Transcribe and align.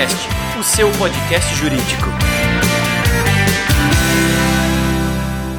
Juriscast, 0.00 0.28
o 0.58 0.62
seu 0.62 0.90
podcast 0.92 1.54
jurídico. 1.56 2.06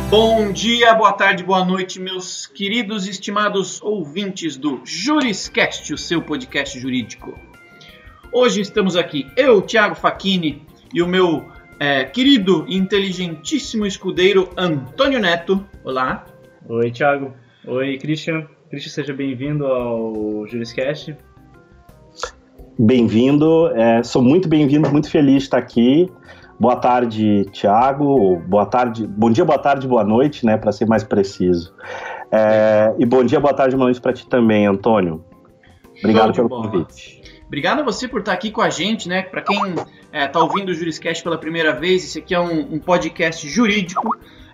Bom 0.10 0.52
dia, 0.52 0.96
boa 0.96 1.14
tarde, 1.14 1.44
boa 1.44 1.64
noite, 1.64 2.00
meus 2.00 2.48
queridos 2.48 3.06
e 3.06 3.12
estimados 3.12 3.80
ouvintes 3.84 4.58
do 4.58 4.82
Juriscast, 4.84 5.94
o 5.94 5.98
seu 5.98 6.24
podcast 6.24 6.80
jurídico. 6.80 7.38
Hoje 8.34 8.62
estamos 8.62 8.96
aqui, 8.96 9.28
eu, 9.38 9.62
Thiago 9.62 9.94
Facchini, 9.94 10.66
e 10.92 11.04
o 11.04 11.08
meu 11.08 11.48
é, 11.80 12.06
querido 12.06 12.66
e 12.68 12.76
inteligentíssimo 12.76 13.86
escudeiro 13.86 14.50
Antônio 14.58 15.20
Neto. 15.20 15.64
Olá. 15.84 16.26
Oi, 16.68 16.90
Thiago. 16.90 17.32
Oi, 17.68 17.98
Christian. 18.00 18.48
Christian, 18.72 18.92
seja 18.92 19.14
bem-vindo 19.14 19.68
ao 19.68 20.48
Juriscast. 20.48 21.16
Bem-vindo, 22.84 23.68
é, 23.76 24.02
sou 24.02 24.24
muito 24.24 24.50
bem-vindo, 24.50 24.90
muito 24.90 25.08
feliz 25.08 25.36
de 25.36 25.44
estar 25.44 25.60
aqui. 25.60 26.12
Boa 26.60 26.76
tarde, 26.76 27.46
Tiago. 27.52 28.38
Boa 28.48 28.66
tarde, 28.66 29.06
bom 29.06 29.30
dia, 29.30 29.46
boa 29.46 29.60
tarde, 29.60 29.88
boa 29.88 30.04
noite, 30.04 30.44
né, 30.44 30.58
para 30.58 30.72
ser 30.72 30.88
mais 30.88 31.04
preciso. 31.04 31.76
É, 32.32 32.92
e 32.98 33.06
bom 33.06 33.24
dia, 33.24 33.40
boa 33.40 33.54
tarde, 33.54 33.76
boa 33.76 33.86
noite 33.86 34.02
para 34.02 34.14
ti 34.14 34.28
também, 34.28 34.66
Antônio. 34.66 35.24
Obrigado 36.00 36.34
pelo 36.34 36.50
bola. 36.50 36.72
convite. 36.72 37.22
Obrigado 37.46 37.82
a 37.82 37.84
você 37.84 38.08
por 38.08 38.22
estar 38.22 38.34
aqui 38.34 38.50
com 38.50 38.62
a 38.62 38.70
gente, 38.72 39.08
né? 39.08 39.22
Para 39.22 39.44
quem 39.44 39.74
está 39.74 39.86
é, 40.12 40.28
tá 40.28 40.40
ouvindo 40.40 40.70
o 40.70 40.74
Juriscast 40.74 41.24
pela 41.24 41.38
primeira 41.38 41.74
vez, 41.74 42.04
esse 42.04 42.18
aqui 42.18 42.34
é 42.34 42.40
um, 42.40 42.62
um 42.62 42.80
podcast 42.80 43.48
jurídico. 43.48 44.10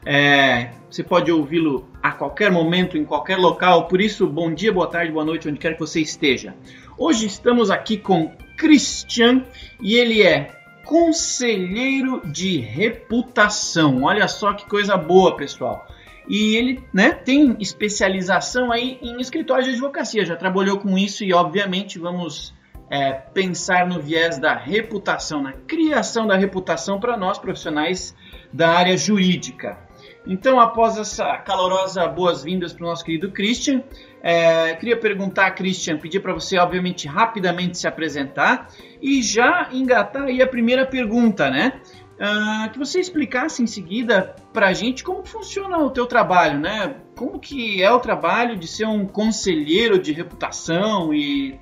É, 0.05 0.71
você 0.89 1.01
pode 1.01 1.31
ouvi-lo 1.31 1.85
a 2.03 2.11
qualquer 2.11 2.51
momento, 2.51 2.97
em 2.97 3.05
qualquer 3.05 3.37
local. 3.37 3.87
Por 3.87 4.01
isso, 4.01 4.27
bom 4.27 4.53
dia, 4.53 4.73
boa 4.73 4.87
tarde, 4.87 5.13
boa 5.13 5.23
noite, 5.23 5.47
onde 5.47 5.59
quer 5.59 5.75
que 5.75 5.79
você 5.79 6.01
esteja. 6.01 6.53
Hoje 6.99 7.27
estamos 7.27 7.69
aqui 7.69 7.95
com 7.95 8.31
Christian 8.57 9.45
e 9.79 9.93
ele 9.93 10.23
é 10.23 10.51
conselheiro 10.83 12.23
de 12.25 12.57
reputação. 12.57 14.01
Olha 14.01 14.27
só 14.27 14.53
que 14.53 14.67
coisa 14.67 14.97
boa, 14.97 15.37
pessoal. 15.37 15.85
E 16.27 16.55
ele 16.55 16.83
né, 16.91 17.11
tem 17.11 17.55
especialização 17.59 18.71
aí 18.71 18.97
em 18.99 19.21
escritório 19.21 19.65
de 19.65 19.69
advocacia, 19.71 20.25
já 20.25 20.35
trabalhou 20.35 20.79
com 20.79 20.97
isso 20.97 21.23
e, 21.23 21.31
obviamente, 21.31 21.99
vamos 21.99 22.51
é, 22.89 23.11
pensar 23.13 23.85
no 23.85 24.01
viés 24.01 24.39
da 24.39 24.55
reputação, 24.55 25.43
na 25.43 25.53
criação 25.53 26.25
da 26.25 26.35
reputação 26.35 26.99
para 26.99 27.15
nós 27.15 27.37
profissionais 27.37 28.15
da 28.51 28.69
área 28.69 28.97
jurídica. 28.97 29.77
Então, 30.25 30.59
após 30.59 30.97
essa 30.97 31.37
calorosa 31.37 32.05
boas-vindas 32.07 32.73
para 32.73 32.85
o 32.85 32.89
nosso 32.89 33.05
querido 33.05 33.31
Christian, 33.31 33.83
é, 34.21 34.73
queria 34.75 34.97
perguntar, 34.97 35.51
Christian, 35.51 35.97
pedir 35.97 36.19
para 36.19 36.33
você, 36.33 36.57
obviamente, 36.57 37.07
rapidamente 37.07 37.77
se 37.77 37.87
apresentar 37.87 38.67
e 39.01 39.21
já 39.21 39.69
engatar 39.71 40.23
aí 40.23 40.41
a 40.41 40.47
primeira 40.47 40.85
pergunta, 40.85 41.49
né? 41.49 41.79
Uh, 42.17 42.71
que 42.71 42.79
você 42.79 42.99
explicasse 42.99 43.61
em 43.61 43.67
seguida 43.67 44.35
para 44.51 44.69
a 44.69 44.73
gente 44.73 45.03
como 45.03 45.23
funciona 45.23 45.77
o 45.77 45.91
teu 45.91 46.07
trabalho, 46.07 46.59
né? 46.59 46.95
Como 47.15 47.39
que 47.39 47.83
é 47.83 47.91
o 47.91 47.99
trabalho 47.99 48.57
de 48.57 48.67
ser 48.67 48.87
um 48.87 49.05
conselheiro 49.05 49.99
de 49.99 50.13
reputação 50.13 51.13
e 51.13 51.59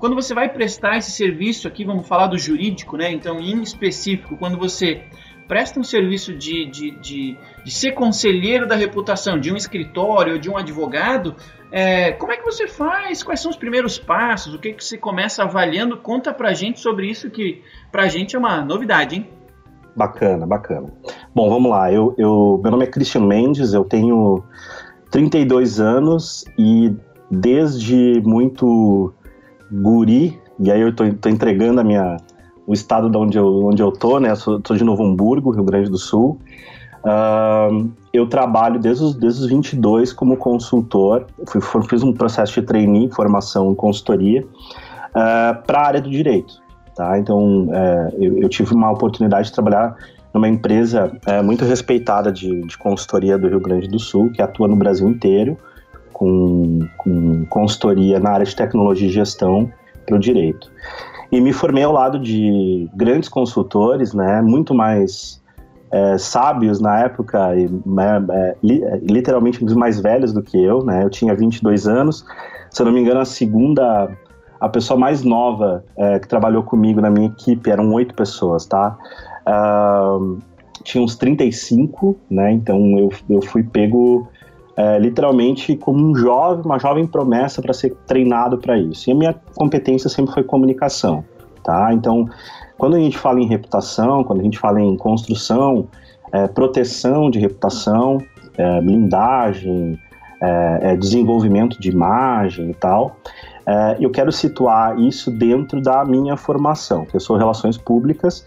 quando 0.00 0.16
você 0.16 0.34
vai 0.34 0.48
prestar 0.48 0.96
esse 0.96 1.12
serviço 1.12 1.68
aqui, 1.68 1.84
vamos 1.84 2.08
falar 2.08 2.26
do 2.26 2.36
jurídico, 2.36 2.96
né? 2.96 3.12
Então, 3.12 3.38
em 3.38 3.62
específico, 3.62 4.36
quando 4.36 4.58
você 4.58 5.04
presta 5.52 5.78
um 5.78 5.84
serviço 5.84 6.34
de, 6.34 6.64
de, 6.64 6.90
de, 6.92 7.38
de 7.62 7.70
ser 7.70 7.92
conselheiro 7.92 8.66
da 8.66 8.74
reputação 8.74 9.38
de 9.38 9.52
um 9.52 9.56
escritório 9.56 10.32
ou 10.32 10.38
de 10.38 10.48
um 10.48 10.56
advogado, 10.56 11.34
é, 11.70 12.12
como 12.12 12.32
é 12.32 12.38
que 12.38 12.42
você 12.42 12.66
faz? 12.66 13.22
Quais 13.22 13.38
são 13.38 13.50
os 13.50 13.56
primeiros 13.58 13.98
passos? 13.98 14.54
O 14.54 14.58
que, 14.58 14.72
que 14.72 14.82
você 14.82 14.96
começa 14.96 15.42
avaliando? 15.42 15.98
Conta 15.98 16.32
pra 16.32 16.54
gente 16.54 16.80
sobre 16.80 17.06
isso 17.06 17.28
que 17.28 17.60
pra 17.90 18.08
gente 18.08 18.34
é 18.34 18.38
uma 18.38 18.64
novidade, 18.64 19.16
hein? 19.16 19.28
Bacana, 19.94 20.46
bacana. 20.46 20.90
Bom, 21.34 21.50
vamos 21.50 21.70
lá. 21.70 21.92
Eu, 21.92 22.14
eu, 22.16 22.58
meu 22.62 22.70
nome 22.70 22.84
é 22.84 22.86
Christian 22.86 23.26
Mendes, 23.26 23.74
eu 23.74 23.84
tenho 23.84 24.42
32 25.10 25.78
anos 25.80 26.46
e 26.58 26.96
desde 27.30 28.22
muito 28.24 29.12
guri, 29.70 30.40
e 30.58 30.72
aí 30.72 30.80
eu 30.80 30.96
tô, 30.96 31.12
tô 31.12 31.28
entregando 31.28 31.78
a 31.78 31.84
minha, 31.84 32.16
o 32.66 32.72
estado 32.72 33.10
de 33.10 33.16
onde 33.16 33.38
eu, 33.38 33.66
onde 33.66 33.82
eu 33.82 33.90
tô, 33.90 34.18
né? 34.18 34.34
Sou, 34.34 34.60
sou 34.64 34.76
de 34.76 34.84
Novo 34.84 35.04
Hamburgo, 35.04 35.50
Rio 35.50 35.64
Grande 35.64 35.90
do 35.90 35.98
Sul. 35.98 36.38
Uh, 37.04 37.90
eu 38.12 38.28
trabalho 38.28 38.78
desde 38.78 39.02
os, 39.02 39.14
desde 39.14 39.40
os 39.42 39.46
22 39.48 40.12
como 40.12 40.36
consultor, 40.36 41.26
fui, 41.48 41.82
fiz 41.88 42.02
um 42.02 42.12
processo 42.12 42.60
de 42.60 42.62
trainee, 42.62 43.10
formação 43.10 43.74
consultoria, 43.74 44.42
uh, 44.42 45.62
para 45.66 45.80
a 45.80 45.86
área 45.86 46.00
do 46.00 46.10
direito. 46.10 46.62
Tá? 46.94 47.18
Então, 47.18 47.66
uh, 47.66 48.14
eu, 48.18 48.38
eu, 48.38 48.48
tive 48.48 48.74
uma 48.74 48.90
oportunidade 48.90 49.48
de 49.48 49.54
trabalhar 49.54 49.96
numa 50.32 50.48
empresa 50.48 51.12
é, 51.26 51.42
muito 51.42 51.64
respeitada 51.64 52.32
de, 52.32 52.62
de 52.62 52.78
consultoria 52.78 53.36
do 53.36 53.48
Rio 53.48 53.60
Grande 53.60 53.86
do 53.86 53.98
Sul, 53.98 54.30
que 54.30 54.40
atua 54.40 54.66
no 54.66 54.76
Brasil 54.76 55.06
inteiro, 55.06 55.58
com, 56.12 56.80
com 56.96 57.44
consultoria 57.46 58.18
na 58.18 58.30
área 58.30 58.46
de 58.46 58.54
tecnologia 58.56 59.08
e 59.08 59.10
gestão 59.10 59.70
para 60.06 60.16
o 60.16 60.18
direito. 60.18 60.70
E 61.32 61.40
me 61.40 61.50
formei 61.50 61.82
ao 61.82 61.92
lado 61.92 62.18
de 62.18 62.90
grandes 62.94 63.26
consultores, 63.26 64.12
né, 64.12 64.42
muito 64.42 64.74
mais 64.74 65.42
é, 65.90 66.18
sábios 66.18 66.78
na 66.78 67.00
época, 67.00 67.56
e, 67.56 67.70
né, 67.86 68.22
é, 68.30 68.56
é, 68.70 68.98
literalmente 68.98 69.64
mais 69.74 69.98
velhos 69.98 70.30
do 70.34 70.42
que 70.42 70.62
eu, 70.62 70.84
né, 70.84 71.02
eu 71.02 71.08
tinha 71.08 71.34
22 71.34 71.88
anos, 71.88 72.22
se 72.70 72.82
eu 72.82 72.86
não 72.86 72.92
me 72.92 73.00
engano 73.00 73.20
a 73.20 73.24
segunda, 73.24 74.10
a 74.60 74.68
pessoa 74.68 75.00
mais 75.00 75.24
nova 75.24 75.82
é, 75.96 76.18
que 76.18 76.28
trabalhou 76.28 76.62
comigo 76.62 77.00
na 77.00 77.08
minha 77.08 77.28
equipe, 77.28 77.70
eram 77.70 77.90
oito 77.94 78.14
pessoas, 78.14 78.66
tá, 78.66 78.98
uh, 79.48 80.38
tinha 80.84 81.02
uns 81.02 81.16
35, 81.16 82.14
né, 82.30 82.52
então 82.52 82.98
eu, 82.98 83.08
eu 83.30 83.40
fui 83.40 83.62
pego 83.62 84.28
é, 84.76 84.98
literalmente 84.98 85.76
como 85.76 86.04
um 86.04 86.14
jovem, 86.14 86.64
uma 86.64 86.78
jovem 86.78 87.06
promessa 87.06 87.60
para 87.60 87.72
ser 87.72 87.94
treinado 88.06 88.58
para 88.58 88.78
isso. 88.78 89.08
E 89.08 89.12
a 89.12 89.16
minha 89.16 89.34
competência 89.54 90.08
sempre 90.08 90.32
foi 90.32 90.42
comunicação, 90.42 91.24
tá? 91.62 91.92
Então, 91.92 92.28
quando 92.78 92.96
a 92.96 92.98
gente 92.98 93.18
fala 93.18 93.40
em 93.40 93.46
reputação, 93.46 94.24
quando 94.24 94.40
a 94.40 94.44
gente 94.44 94.58
fala 94.58 94.80
em 94.80 94.96
construção, 94.96 95.86
é, 96.32 96.46
proteção 96.48 97.30
de 97.30 97.38
reputação, 97.38 98.18
é, 98.56 98.80
blindagem, 98.80 99.98
é, 100.40 100.78
é, 100.82 100.96
desenvolvimento 100.96 101.80
de 101.80 101.90
imagem 101.90 102.70
e 102.70 102.74
tal, 102.74 103.16
é, 103.66 103.96
eu 104.00 104.10
quero 104.10 104.32
situar 104.32 104.98
isso 104.98 105.30
dentro 105.30 105.80
da 105.80 106.04
minha 106.04 106.36
formação, 106.36 107.06
eu 107.12 107.20
sou 107.20 107.36
relações 107.36 107.78
públicas 107.78 108.44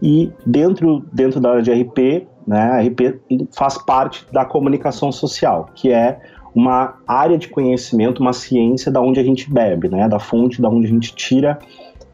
e 0.00 0.32
dentro 0.46 1.04
dentro 1.12 1.40
da 1.40 1.50
área 1.50 1.62
de 1.62 1.72
RP 1.72 2.26
né? 2.48 2.80
RP 2.88 3.20
faz 3.52 3.76
parte 3.76 4.26
da 4.32 4.42
comunicação 4.42 5.12
social, 5.12 5.68
que 5.74 5.92
é 5.92 6.18
uma 6.54 6.94
área 7.06 7.36
de 7.36 7.46
conhecimento, 7.48 8.20
uma 8.20 8.32
ciência 8.32 8.90
da 8.90 9.02
onde 9.02 9.20
a 9.20 9.22
gente 9.22 9.52
bebe, 9.52 9.90
né? 9.90 10.08
Da 10.08 10.18
fonte 10.18 10.62
da 10.62 10.70
onde 10.70 10.86
a 10.86 10.88
gente 10.88 11.14
tira 11.14 11.58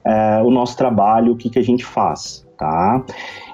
é, 0.05 0.43
o 0.43 0.51
nosso 0.51 0.77
trabalho, 0.77 1.33
o 1.33 1.37
que, 1.37 1.49
que 1.49 1.59
a 1.59 1.63
gente 1.63 1.85
faz, 1.85 2.45
tá? 2.59 3.05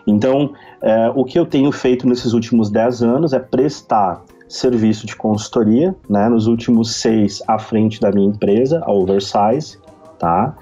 Então, 0.07 0.55
é, 0.81 1.13
o 1.15 1.23
que 1.23 1.39
eu 1.39 1.45
tenho 1.45 1.71
feito 1.71 2.09
nesses 2.09 2.33
últimos 2.33 2.71
10 2.71 3.03
anos 3.03 3.33
é 3.35 3.39
prestar 3.39 4.23
serviço 4.49 5.07
de 5.07 5.15
consultoria, 5.15 5.95
né? 6.09 6.31
Nos 6.31 6.47
últimos 6.47 6.97
seis 6.97 7.43
à 7.47 7.59
frente 7.59 8.01
da 8.01 8.11
minha 8.11 8.27
empresa, 8.27 8.83
a 8.87 8.91
Oversize, 8.91 9.79
tá? 10.19 10.57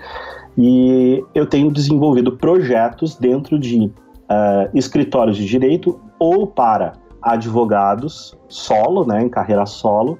E 0.58 1.24
eu 1.32 1.46
tenho 1.46 1.70
desenvolvido 1.70 2.32
projetos 2.32 3.14
dentro 3.14 3.56
de 3.56 3.84
uh, 4.28 4.68
escritórios 4.74 5.36
de 5.36 5.46
direito 5.46 6.00
ou 6.18 6.46
para 6.46 6.94
advogados 7.22 8.36
solo, 8.48 9.06
né, 9.06 9.22
em 9.22 9.28
carreira 9.28 9.66
solo, 9.66 10.18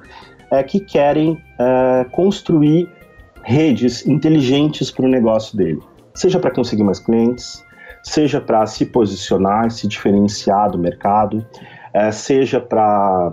é, 0.50 0.62
que 0.62 0.80
querem 0.80 1.38
é, 1.58 2.04
construir 2.12 2.88
redes 3.42 4.06
inteligentes 4.06 4.90
para 4.90 5.06
o 5.06 5.08
negócio 5.08 5.56
dele, 5.56 5.80
seja 6.14 6.38
para 6.38 6.50
conseguir 6.50 6.82
mais 6.82 6.98
clientes, 6.98 7.64
seja 8.02 8.40
para 8.40 8.66
se 8.66 8.86
posicionar, 8.86 9.70
se 9.70 9.86
diferenciar 9.86 10.70
do 10.70 10.78
mercado, 10.78 11.46
é, 11.92 12.10
seja 12.10 12.60
para 12.60 13.32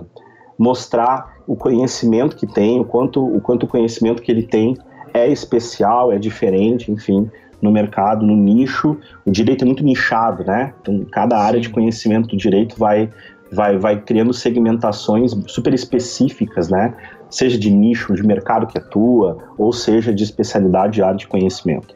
mostrar 0.58 1.36
o 1.46 1.54
conhecimento 1.54 2.36
que 2.36 2.46
tem, 2.46 2.80
o 2.80 2.84
quanto, 2.84 3.24
o 3.24 3.40
quanto 3.40 3.64
o 3.64 3.68
conhecimento 3.68 4.22
que 4.22 4.30
ele 4.30 4.42
tem 4.42 4.76
é 5.12 5.28
especial, 5.28 6.12
é 6.12 6.18
diferente, 6.18 6.90
enfim, 6.90 7.30
no 7.60 7.70
mercado, 7.70 8.26
no 8.26 8.36
nicho. 8.36 8.96
O 9.24 9.30
direito 9.30 9.62
é 9.62 9.64
muito 9.64 9.84
nichado, 9.84 10.44
né? 10.44 10.72
Então, 10.80 11.04
cada 11.10 11.38
área 11.38 11.60
de 11.60 11.68
conhecimento 11.68 12.28
do 12.28 12.36
direito 12.36 12.76
vai, 12.78 13.10
vai, 13.52 13.78
vai 13.78 14.00
criando 14.00 14.32
segmentações 14.32 15.32
super 15.46 15.72
específicas, 15.74 16.68
né? 16.68 16.94
Seja 17.30 17.58
de 17.58 17.70
nicho, 17.70 18.14
de 18.14 18.24
mercado 18.24 18.66
que 18.66 18.78
atua, 18.78 19.38
ou 19.58 19.72
seja 19.72 20.14
de 20.14 20.22
especialidade 20.22 20.94
de 20.94 21.02
área 21.02 21.16
de 21.16 21.26
conhecimento. 21.26 21.94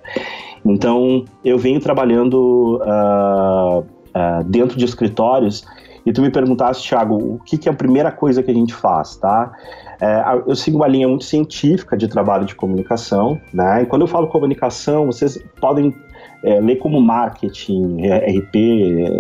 Então, 0.65 1.25
eu 1.45 1.59
venho 1.59 1.81
trabalhando 1.81 2.81
uh, 2.83 3.81
uh, 3.81 4.45
dentro 4.45 4.77
de 4.77 4.85
escritórios 4.85 5.65
e 6.05 6.13
tu 6.13 6.23
me 6.23 6.31
perguntasse, 6.31 6.83
Thiago, 6.83 7.17
o 7.17 7.39
que, 7.45 7.59
que 7.59 7.69
é 7.69 7.73
a 7.73 7.75
primeira 7.75 8.11
coisa 8.11 8.43
que 8.43 8.51
a 8.51 8.55
gente 8.55 8.75
faz, 8.75 9.17
tá? 9.17 9.53
É, 10.01 10.23
eu 10.47 10.57
sigo 10.57 10.79
uma 10.79 10.89
linha 10.89 11.07
muito 11.07 11.25
científica 11.25 11.97
de 11.97 12.09
trabalho 12.09 12.47
de 12.47 12.55
comunicação, 12.55 13.41
né? 13.53 13.83
E 13.83 13.87
quando 13.87 14.03
eu 14.03 14.09
falo 14.09 14.29
comunicação, 14.29 15.07
vocês 15.07 15.39
podem 15.61 15.95
é, 16.43 16.61
ler 16.61 16.77
como 16.77 17.01
marketing, 17.01 17.99
RP, 18.07 18.57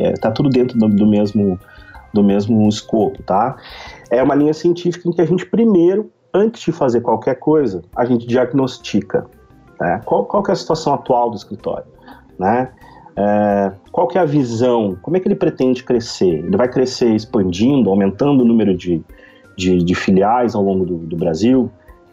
é, 0.05 0.12
tá 0.15 0.31
tudo 0.31 0.49
dentro 0.49 0.79
do, 0.79 0.88
do, 0.88 1.06
mesmo 1.06 1.59
do 2.12 2.25
mesmo 2.25 2.69
escopo, 2.69 3.23
tá? 3.23 3.56
É 4.11 4.23
uma 4.23 4.35
linha 4.35 4.55
científica 4.55 5.09
em 5.09 5.12
que 5.12 5.21
a 5.21 5.27
gente 5.27 5.47
primeiro, 5.47 6.11
antes 6.32 6.62
de 6.62 6.73
fazer 6.73 7.03
qualquer 7.03 7.37
coisa, 7.37 7.82
a 7.94 8.05
gente 8.05 8.27
diagnostica, 8.27 9.27
né? 9.79 10.00
Qual, 10.05 10.25
qual 10.25 10.43
é 10.49 10.53
a 10.53 10.56
situação 10.56 10.94
atual 10.94 11.31
do 11.31 11.37
escritório, 11.37 11.87
né? 12.38 12.71
É, 13.16 13.72
qual 13.90 14.06
que 14.06 14.18
é 14.18 14.20
a 14.20 14.24
visão? 14.24 14.96
Como 15.02 15.16
é 15.16 15.20
que 15.20 15.28
ele 15.28 15.34
pretende 15.34 15.82
crescer? 15.82 16.44
Ele 16.44 16.56
vai 16.56 16.68
crescer 16.68 17.14
expandindo, 17.14 17.90
aumentando 17.90 18.42
o 18.42 18.46
número 18.46 18.76
de, 18.76 19.02
de, 19.56 19.78
de 19.78 19.94
filiais 19.94 20.54
ao 20.54 20.62
longo 20.62 20.86
do, 20.86 20.96
do, 20.98 21.16
Brasil? 21.16 21.70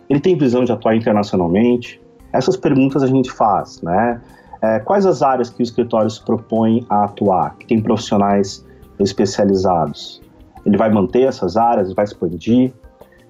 Ele 0.09 0.19
tem 0.19 0.38
visão 0.38 0.63
de 0.63 0.71
atuar 0.71 0.95
internacionalmente? 0.95 2.01
Essas 2.33 2.57
perguntas 2.57 3.03
a 3.03 3.07
gente 3.07 3.31
faz, 3.31 3.81
né? 3.81 4.21
É, 4.61 4.79
quais 4.79 5.05
as 5.05 5.21
áreas 5.21 5.49
que 5.49 5.61
o 5.61 5.63
escritório 5.63 6.09
se 6.09 6.23
propõe 6.23 6.85
a 6.89 7.05
atuar? 7.05 7.55
Que 7.57 7.67
tem 7.67 7.81
profissionais 7.81 8.65
especializados? 8.99 10.21
Ele 10.65 10.77
vai 10.77 10.91
manter 10.91 11.23
essas 11.23 11.55
áreas? 11.55 11.94
Vai 11.94 12.05
expandir? 12.05 12.73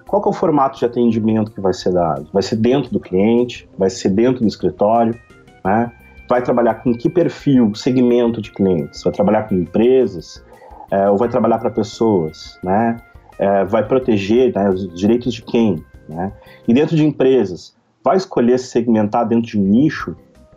Qual 0.06 0.22
é 0.24 0.28
o 0.28 0.32
formato 0.32 0.78
de 0.78 0.86
atendimento 0.86 1.52
que 1.52 1.60
vai 1.60 1.74
ser 1.74 1.92
dado? 1.92 2.26
Vai 2.32 2.42
ser 2.42 2.56
dentro 2.56 2.90
do 2.90 2.98
cliente? 2.98 3.68
Vai 3.76 3.90
ser 3.90 4.08
dentro 4.08 4.40
do 4.40 4.48
escritório? 4.48 5.14
Né? 5.62 5.92
Vai 6.28 6.42
trabalhar 6.42 6.74
com 6.74 6.92
que 6.92 7.08
perfil, 7.08 7.74
segmento 7.74 8.42
de 8.42 8.52
clientes? 8.52 9.02
Vai 9.02 9.12
trabalhar 9.12 9.48
com 9.48 9.54
empresas 9.54 10.44
é, 10.90 11.08
ou 11.08 11.16
vai 11.16 11.28
trabalhar 11.28 11.58
para 11.58 11.70
pessoas, 11.70 12.58
né? 12.62 12.96
É, 13.38 13.64
vai 13.64 13.86
proteger 13.86 14.52
né, 14.54 14.68
os 14.68 14.92
direitos 14.94 15.32
de 15.32 15.42
quem, 15.42 15.82
né? 16.08 16.32
E 16.66 16.74
dentro 16.74 16.96
de 16.96 17.06
empresas, 17.06 17.76
vai 18.04 18.16
escolher 18.16 18.58
se 18.58 18.66
segmentar 18.66 19.26
dentro 19.26 19.50
de 19.50 19.58
um 19.58 19.62
nicho? 19.62 20.16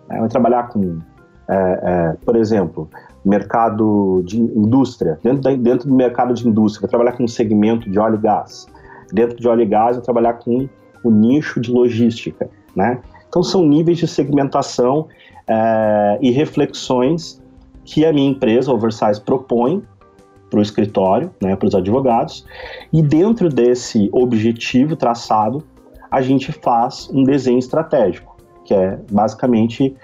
Né? 0.10 0.20
Vai 0.20 0.30
trabalhar 0.30 0.70
com, 0.70 1.00
é, 1.48 1.80
é 1.84 2.18
por 2.26 2.36
exemplo, 2.36 2.90
mercado 3.24 4.24
de 4.26 4.40
indústria, 4.40 5.20
dentro, 5.24 5.42
da, 5.42 5.54
dentro 5.54 5.88
do 5.88 5.94
mercado 5.94 6.34
de 6.34 6.48
indústria, 6.48 6.82
vai 6.82 6.90
trabalhar 6.90 7.14
com 7.14 7.24
um 7.24 7.28
segmento 7.28 7.90
de 7.90 8.00
óleo 8.00 8.16
e 8.16 8.22
gás. 8.22 8.68
Dentro 9.14 9.38
de 9.38 9.48
óleo 9.48 9.62
e 9.62 9.66
gás, 9.66 9.96
vai 9.96 10.04
trabalhar 10.04 10.34
com 10.34 10.68
o 11.04 11.12
nicho 11.12 11.60
de 11.60 11.72
logística, 11.72 12.50
né? 12.76 13.00
Então 13.28 13.42
são 13.42 13.66
níveis 13.66 13.98
de 13.98 14.08
segmentação 14.08 15.08
é, 15.52 16.18
e 16.22 16.32
reflexões 16.32 17.42
que 17.84 18.06
a 18.06 18.14
minha 18.14 18.30
empresa, 18.30 18.72
Oversize, 18.72 19.20
propõe 19.20 19.84
para 20.50 20.60
o 20.60 20.62
escritório, 20.62 21.32
né, 21.42 21.56
para 21.56 21.68
os 21.68 21.76
advogados, 21.76 22.46
e 22.92 23.02
dentro 23.02 23.50
desse 23.50 24.10
objetivo 24.14 24.96
traçado, 24.96 25.64
a 26.10 26.22
gente 26.22 26.52
faz 26.52 27.10
um 27.14 27.24
desenho 27.24 27.60
estratégico, 27.60 28.38
que 28.66 28.74
é 28.74 28.98
basicamente 29.12 29.96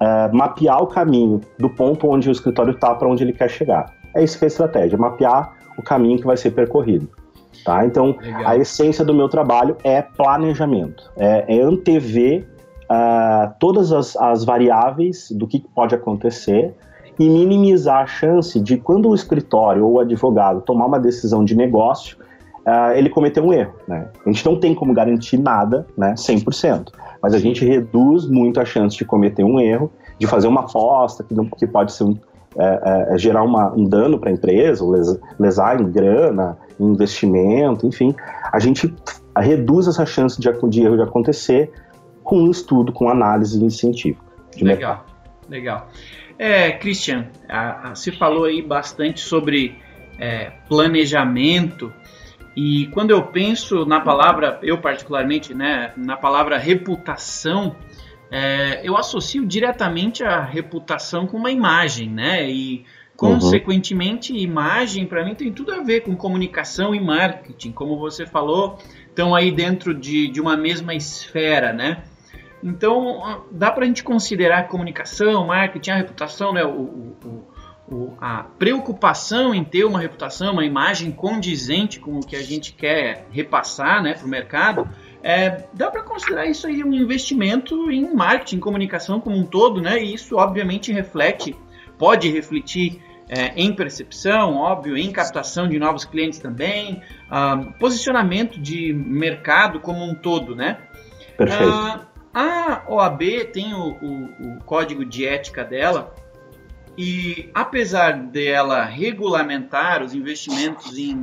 é, 0.00 0.28
mapear 0.32 0.82
o 0.82 0.86
caminho 0.86 1.40
do 1.58 1.68
ponto 1.68 2.08
onde 2.08 2.28
o 2.28 2.32
escritório 2.32 2.72
está 2.72 2.94
para 2.94 3.08
onde 3.08 3.22
ele 3.22 3.32
quer 3.32 3.50
chegar. 3.50 3.92
É 4.14 4.22
isso 4.22 4.38
que 4.38 4.44
é 4.44 4.46
a 4.46 4.48
estratégia, 4.48 4.98
mapear 4.98 5.54
o 5.76 5.82
caminho 5.82 6.18
que 6.18 6.24
vai 6.24 6.36
ser 6.36 6.50
percorrido. 6.52 7.08
Tá? 7.64 7.84
Então, 7.84 8.16
Legal. 8.20 8.42
a 8.46 8.56
essência 8.56 9.04
do 9.04 9.12
meu 9.12 9.28
trabalho 9.28 9.76
é 9.82 10.02
planejamento, 10.02 11.10
é, 11.16 11.56
é 11.56 11.60
antever 11.60 12.46
uh, 12.90 13.52
todas 13.58 13.92
as, 13.92 14.16
as 14.16 14.44
variáveis 14.44 15.30
do 15.30 15.46
que 15.46 15.60
pode 15.60 15.94
acontecer 15.94 16.74
e 17.18 17.28
minimizar 17.28 18.02
a 18.02 18.06
chance 18.06 18.60
de 18.60 18.76
quando 18.76 19.08
o 19.08 19.14
escritório 19.14 19.84
ou 19.84 19.94
o 19.94 20.00
advogado 20.00 20.60
tomar 20.60 20.86
uma 20.86 21.00
decisão 21.00 21.44
de 21.44 21.56
negócio, 21.56 22.16
uh, 22.66 22.92
ele 22.94 23.08
cometer 23.08 23.40
um 23.40 23.52
erro. 23.52 23.74
Né? 23.88 24.06
A 24.24 24.28
gente 24.30 24.44
não 24.44 24.58
tem 24.58 24.74
como 24.74 24.92
garantir 24.92 25.38
nada, 25.38 25.86
né, 25.96 26.14
100%, 26.14 26.92
mas 27.22 27.34
a 27.34 27.38
gente 27.38 27.64
reduz 27.64 28.26
muito 28.26 28.60
a 28.60 28.64
chance 28.64 28.96
de 28.96 29.04
cometer 29.04 29.44
um 29.44 29.58
erro, 29.58 29.90
de 30.18 30.26
fazer 30.26 30.48
uma 30.48 30.60
aposta 30.60 31.22
que, 31.22 31.34
não, 31.34 31.46
que 31.46 31.66
pode 31.66 31.92
ser 31.92 32.04
um, 32.04 32.16
é, 32.58 33.14
é, 33.14 33.18
gerar 33.18 33.42
uma, 33.42 33.72
um 33.72 33.84
dano 33.84 34.18
para 34.18 34.30
a 34.30 34.32
empresa, 34.32 34.84
les, 34.84 35.18
lesar 35.38 35.80
em 35.80 35.90
grana, 35.90 36.56
em 36.80 36.86
investimento, 36.86 37.86
enfim. 37.86 38.14
A 38.50 38.58
gente 38.58 38.94
reduz 39.36 39.86
essa 39.86 40.06
chance 40.06 40.40
de, 40.40 40.50
de 40.68 40.82
erro 40.82 40.96
de 40.96 41.02
acontecer 41.02 41.70
com 42.26 42.42
um 42.42 42.50
estudo, 42.50 42.92
com 42.92 43.08
análise 43.08 43.70
científica. 43.70 44.20
legal, 44.56 44.66
mercado. 44.66 45.04
legal. 45.48 45.90
É, 46.38 46.72
Christian, 46.72 47.28
a, 47.48 47.90
a, 47.90 47.94
você 47.94 48.12
falou 48.12 48.44
aí 48.44 48.60
bastante 48.60 49.20
sobre 49.20 49.78
é, 50.18 50.50
planejamento 50.68 51.92
e 52.56 52.88
quando 52.88 53.12
eu 53.12 53.22
penso 53.22 53.86
na 53.86 54.00
palavra, 54.00 54.58
eu 54.62 54.78
particularmente, 54.78 55.54
né, 55.54 55.92
na 55.96 56.16
palavra 56.16 56.58
reputação, 56.58 57.76
é, 58.30 58.80
eu 58.82 58.96
associo 58.96 59.46
diretamente 59.46 60.24
a 60.24 60.42
reputação 60.42 61.26
com 61.26 61.36
uma 61.36 61.50
imagem, 61.50 62.10
né? 62.10 62.50
E 62.50 62.84
consequentemente, 63.16 64.32
uhum. 64.32 64.38
imagem 64.38 65.06
para 65.06 65.24
mim 65.24 65.34
tem 65.34 65.52
tudo 65.52 65.72
a 65.72 65.82
ver 65.82 66.00
com 66.00 66.14
comunicação 66.16 66.94
e 66.94 67.00
marketing, 67.00 67.72
como 67.72 67.98
você 67.98 68.26
falou, 68.26 68.78
estão 69.08 69.34
aí 69.34 69.50
dentro 69.50 69.94
de, 69.94 70.28
de 70.28 70.40
uma 70.40 70.56
mesma 70.56 70.94
esfera, 70.94 71.72
né? 71.72 72.02
Então, 72.66 73.44
dá 73.52 73.70
para 73.70 73.84
a 73.84 73.86
gente 73.86 74.02
considerar 74.02 74.58
a 74.58 74.64
comunicação, 74.64 75.46
marketing, 75.46 75.90
a 75.90 75.96
reputação, 75.98 76.52
né, 76.52 76.64
o, 76.64 76.68
o, 76.68 77.46
o, 77.88 78.16
a 78.20 78.42
preocupação 78.42 79.54
em 79.54 79.62
ter 79.62 79.84
uma 79.84 80.00
reputação, 80.00 80.52
uma 80.52 80.64
imagem 80.64 81.12
condizente 81.12 82.00
com 82.00 82.18
o 82.18 82.26
que 82.26 82.34
a 82.34 82.42
gente 82.42 82.72
quer 82.72 83.28
repassar 83.30 84.02
né, 84.02 84.14
para 84.14 84.26
o 84.26 84.28
mercado, 84.28 84.88
é, 85.22 85.64
dá 85.72 85.92
para 85.92 86.02
considerar 86.02 86.46
isso 86.46 86.66
aí 86.66 86.82
um 86.82 86.92
investimento 86.92 87.88
em 87.88 88.12
marketing, 88.12 88.58
comunicação 88.58 89.20
como 89.20 89.36
um 89.36 89.46
todo, 89.46 89.80
né? 89.80 90.02
E 90.02 90.14
isso 90.14 90.36
obviamente 90.36 90.92
reflete, 90.92 91.54
pode 91.96 92.28
refletir 92.28 93.00
é, 93.28 93.52
em 93.56 93.72
percepção, 93.72 94.56
óbvio, 94.56 94.96
em 94.96 95.12
captação 95.12 95.68
de 95.68 95.78
novos 95.78 96.04
clientes 96.04 96.38
também, 96.40 97.00
uh, 97.26 97.72
posicionamento 97.78 98.60
de 98.60 98.92
mercado 98.92 99.80
como 99.80 100.04
um 100.04 100.14
todo, 100.14 100.54
né? 100.54 100.78
Perfeito. 101.36 101.72
Uh, 101.72 102.15
a 102.38 102.84
OAB 102.86 103.46
tem 103.50 103.72
o, 103.72 103.92
o, 103.92 104.56
o 104.56 104.64
código 104.66 105.06
de 105.06 105.26
ética 105.26 105.64
dela 105.64 106.14
e 106.98 107.50
apesar 107.54 108.12
dela 108.12 108.84
regulamentar 108.84 110.02
os 110.02 110.14
investimentos 110.14 110.98
em 110.98 111.18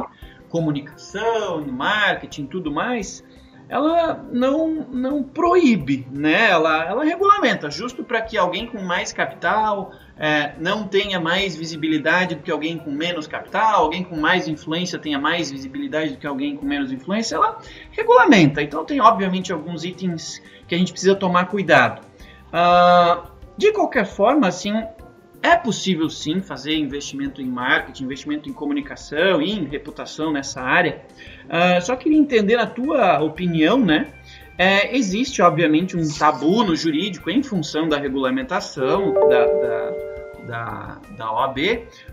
comunicação, 0.49 1.61
em 1.61 1.69
marketing, 1.69 2.47
tudo 2.47 2.71
mais, 2.71 3.23
ela 3.73 4.23
não, 4.31 4.85
não 4.91 5.23
proíbe, 5.23 6.05
né? 6.11 6.51
Ela, 6.51 6.85
ela 6.85 7.03
regulamenta, 7.03 7.71
justo 7.71 8.03
para 8.03 8.21
que 8.21 8.37
alguém 8.37 8.67
com 8.67 8.79
mais 8.83 9.11
capital 9.11 9.91
é, 10.15 10.53
não 10.59 10.87
tenha 10.87 11.19
mais 11.19 11.55
visibilidade 11.55 12.35
do 12.35 12.43
que 12.43 12.51
alguém 12.51 12.77
com 12.77 12.91
menos 12.91 13.25
capital, 13.25 13.85
alguém 13.85 14.03
com 14.03 14.15
mais 14.15 14.47
influência 14.47 14.99
tenha 14.99 15.17
mais 15.17 15.49
visibilidade 15.49 16.11
do 16.11 16.17
que 16.17 16.27
alguém 16.27 16.55
com 16.55 16.63
menos 16.67 16.91
influência, 16.91 17.35
ela 17.35 17.57
regulamenta. 17.89 18.61
Então 18.61 18.85
tem 18.85 19.01
obviamente 19.01 19.51
alguns 19.51 19.83
itens 19.83 20.39
que 20.67 20.75
a 20.75 20.77
gente 20.77 20.91
precisa 20.91 21.15
tomar 21.15 21.47
cuidado. 21.47 22.05
Uh, 22.49 23.27
de 23.57 23.71
qualquer 23.71 24.05
forma, 24.05 24.49
assim, 24.49 24.71
é 25.43 25.57
possível 25.57 26.09
sim 26.09 26.41
fazer 26.41 26.73
investimento 26.77 27.41
em 27.41 27.45
marketing, 27.45 28.05
investimento 28.05 28.49
em 28.49 28.53
comunicação 28.53 29.41
e 29.41 29.51
em 29.51 29.65
reputação 29.65 30.31
nessa 30.31 30.61
área. 30.61 31.01
Uh, 31.43 31.85
só 31.85 31.97
queria 31.97 32.17
entender 32.17 32.55
a 32.55 32.65
tua 32.65 33.21
opinião, 33.21 33.77
né? 33.77 34.07
É, 34.57 34.95
existe, 34.95 35.41
obviamente, 35.41 35.97
um 35.97 36.07
tabu 36.17 36.63
no 36.63 36.75
jurídico 36.75 37.29
em 37.29 37.43
função 37.43 37.89
da 37.89 37.97
regulamentação 37.97 39.13
da, 39.27 39.45
da, 39.45 39.91
da, 40.47 41.01
da 41.17 41.31
OAB, 41.33 41.57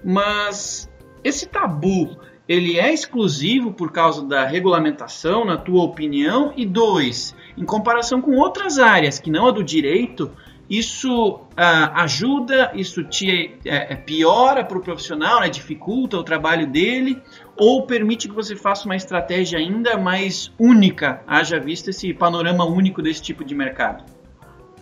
mas 0.02 0.90
esse 1.22 1.46
tabu 1.46 2.18
ele 2.49 2.80
é 2.80 2.92
exclusivo 2.92 3.72
por 3.72 3.92
causa 3.92 4.25
da 4.25 4.44
regulamentação, 4.44 5.44
na 5.44 5.56
tua 5.56 5.84
opinião? 5.84 6.52
E 6.56 6.66
dois, 6.66 7.32
em 7.56 7.64
comparação 7.64 8.20
com 8.20 8.37
outras 8.37 8.78
áreas 8.78 9.20
que 9.20 9.30
não 9.30 9.46
a 9.46 9.52
do 9.52 9.62
direito, 9.62 10.32
isso 10.70 11.40
ah, 11.56 12.04
ajuda, 12.04 12.70
isso 12.74 13.02
te 13.02 13.58
é, 13.66 13.92
é 13.92 13.96
piora 13.96 14.64
para 14.64 14.78
o 14.78 14.80
profissional, 14.80 15.40
né, 15.40 15.48
dificulta 15.48 16.16
o 16.16 16.22
trabalho 16.22 16.64
dele, 16.64 17.20
ou 17.56 17.82
permite 17.82 18.28
que 18.28 18.34
você 18.34 18.54
faça 18.54 18.86
uma 18.86 18.94
estratégia 18.94 19.58
ainda 19.58 19.98
mais 19.98 20.52
única, 20.56 21.22
haja 21.26 21.58
visto 21.58 21.90
esse 21.90 22.14
panorama 22.14 22.64
único 22.64 23.02
desse 23.02 23.20
tipo 23.20 23.44
de 23.44 23.52
mercado? 23.52 24.04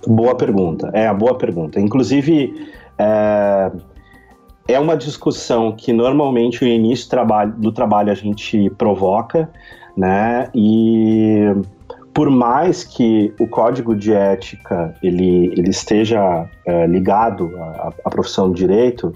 Boa 0.07 0.37
pergunta, 0.37 0.91
é 0.93 1.07
a 1.07 1.15
boa 1.15 1.37
pergunta. 1.37 1.81
Inclusive, 1.81 2.71
é, 2.99 3.73
é 4.69 4.79
uma 4.79 4.97
discussão 4.97 5.73
que 5.73 5.93
normalmente 5.95 6.63
no 6.63 6.71
início 6.71 7.07
do 7.07 7.11
trabalho, 7.11 7.53
do 7.53 7.73
trabalho 7.73 8.13
a 8.13 8.15
gente 8.15 8.69
provoca, 8.77 9.51
né? 9.97 10.51
E 10.55 11.53
por 12.13 12.31
mais 12.31 12.85
que 12.85 13.33
o 13.39 13.47
código 13.47 13.95
de 13.95 14.13
ética 14.13 14.95
ele, 15.03 15.53
ele 15.57 15.71
esteja 15.71 16.49
é, 16.67 16.87
ligado 16.87 17.53
à, 17.57 17.93
à, 18.05 18.11
profissão 18.11 18.49
do 18.49 18.55
direito, 18.55 19.13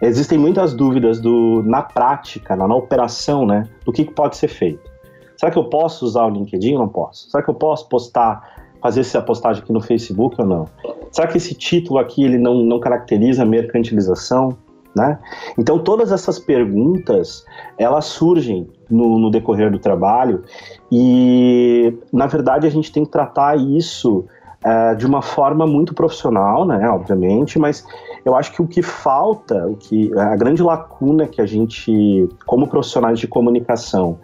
existem 0.00 0.38
muitas 0.38 0.74
dúvidas 0.74 1.20
do, 1.20 1.62
na 1.64 1.82
prática, 1.82 2.56
na, 2.56 2.66
na 2.66 2.74
operação, 2.74 3.46
né, 3.46 3.68
do 3.84 3.92
que, 3.92 4.04
que 4.04 4.12
pode 4.12 4.36
ser 4.36 4.48
feito. 4.48 4.90
Será 5.36 5.50
que 5.50 5.58
eu 5.58 5.64
posso 5.64 6.04
usar 6.04 6.26
o 6.26 6.30
LinkedIn 6.30 6.74
não 6.74 6.88
posso? 6.88 7.30
Será 7.30 7.42
que 7.42 7.50
eu 7.50 7.54
posso 7.54 7.88
postar, 7.88 8.68
fazer 8.82 9.00
essa 9.00 9.22
postagem 9.22 9.62
aqui 9.62 9.72
no 9.72 9.80
Facebook 9.80 10.40
ou 10.40 10.46
não? 10.46 10.68
Será 11.10 11.26
que 11.26 11.36
esse 11.36 11.54
título 11.54 11.98
aqui 11.98 12.24
ele 12.24 12.36
não, 12.36 12.56
não 12.62 12.78
caracteriza 12.78 13.44
mercantilização? 13.44 14.56
Né? 14.94 15.18
Então 15.56 15.78
todas 15.78 16.10
essas 16.10 16.38
perguntas 16.38 17.44
elas 17.78 18.06
surgem 18.06 18.68
no, 18.90 19.20
no, 19.20 19.30
decorrer 19.30 19.70
do 19.70 19.78
trabalho 19.78 20.42
e 20.90 21.96
na 22.12 22.26
verdade 22.26 22.66
a 22.66 22.70
gente 22.70 22.90
tem 22.90 23.04
que 23.04 23.10
tratar 23.12 23.56
isso 23.56 24.24
é, 24.64 24.96
de 24.96 25.06
uma 25.06 25.22
forma 25.22 25.64
muito 25.64 25.94
profissional, 25.94 26.66
né? 26.66 26.88
Obviamente, 26.90 27.56
mas 27.56 27.86
eu 28.24 28.34
acho 28.34 28.52
que 28.52 28.60
o 28.60 28.66
que 28.66 28.82
falta, 28.82 29.64
o 29.66 29.76
que 29.76 30.12
a 30.18 30.34
grande 30.34 30.62
lacuna 30.62 31.28
que 31.28 31.40
a 31.40 31.46
gente, 31.46 32.28
como 32.44 32.66
profissionais 32.66 33.20
de 33.20 33.28
comunicação, 33.28 34.18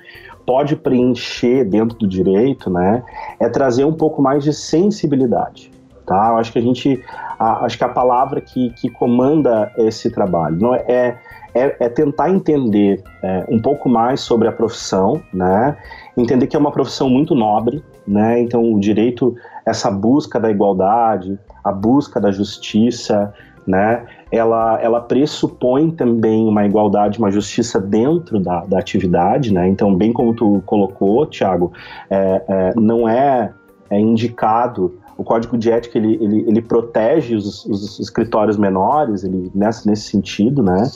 pode 0.45 0.75
preencher 0.75 1.65
dentro 1.65 1.97
do 1.97 2.09
direito, 2.09 2.69
né? 2.69 3.05
É 3.39 3.49
trazer 3.49 3.85
um 3.85 3.93
pouco 3.93 4.21
mais 4.21 4.43
de 4.43 4.53
sensibilidade 4.53 5.76
tá? 6.07 6.29
Eu 6.31 6.37
acho 6.39 6.53
que 6.53 6.59
a 6.59 6.63
gente, 6.63 7.03
a, 7.39 7.65
acho 7.65 7.77
que 7.77 7.85
a 7.85 7.89
palavra 7.89 8.41
que, 8.41 8.71
que 8.71 8.89
comanda 8.89 9.73
esse 9.77 10.11
trabalho 10.11 10.57
não 10.59 10.75
é, 10.75 10.85
é, 10.89 11.19
é, 11.55 11.77
é 11.81 11.89
tentar 11.89 12.31
entender 12.31 13.03
é, 13.23 13.45
um 13.49 13.61
pouco 13.61 13.89
mais 13.89 14.21
sobre 14.21 14.47
a 14.49 14.53
profissão, 14.53 15.21
né? 15.35 15.77
Entender 16.17 16.47
que 16.47 16.57
é 16.57 16.59
uma 16.59 16.73
profissão 16.73 17.11
muito 17.11 17.35
nobre, 17.35 17.85
né? 18.07 18.41
Então 18.41 18.73
o 18.73 18.79
direito, 18.79 19.35
essa 19.67 19.91
busca 19.91 20.39
da 20.39 20.51
igualdade, 20.51 21.39
a 21.65 21.73
busca 21.73 22.21
da 22.21 22.31
justiça, 22.31 23.35
né? 23.67 24.05
Ela, 24.31 24.81
ela 24.81 25.01
pressupõe 25.01 25.91
também 25.91 26.47
uma 26.47 26.65
igualdade, 26.65 27.19
uma 27.19 27.31
justiça 27.31 27.81
dentro 27.81 28.39
da, 28.39 28.61
da 28.65 28.79
atividade, 28.79 29.53
né? 29.53 29.67
Então, 29.67 29.95
bem 29.95 30.13
como 30.13 30.35
tu 30.35 30.63
colocou, 30.65 31.27
Tiago, 31.27 31.73
é, 32.09 32.43
é, 32.49 32.73
não 32.77 33.09
é, 33.09 33.53
é 33.91 33.99
indicado 33.99 34.95
o 35.17 35.25
código 35.25 35.57
de 35.57 35.71
ética 35.71 35.99
ele, 35.99 36.19
ele, 36.21 36.45
ele 36.47 36.63
protege 36.63 37.35
os, 37.35 37.65
os, 37.65 37.99
escritórios 37.99 38.57
menores, 38.57 39.25
ele 39.25 39.51
nesse, 39.55 39.87
nesse 39.87 40.11
sentido, 40.11 40.63
né? 40.63 40.91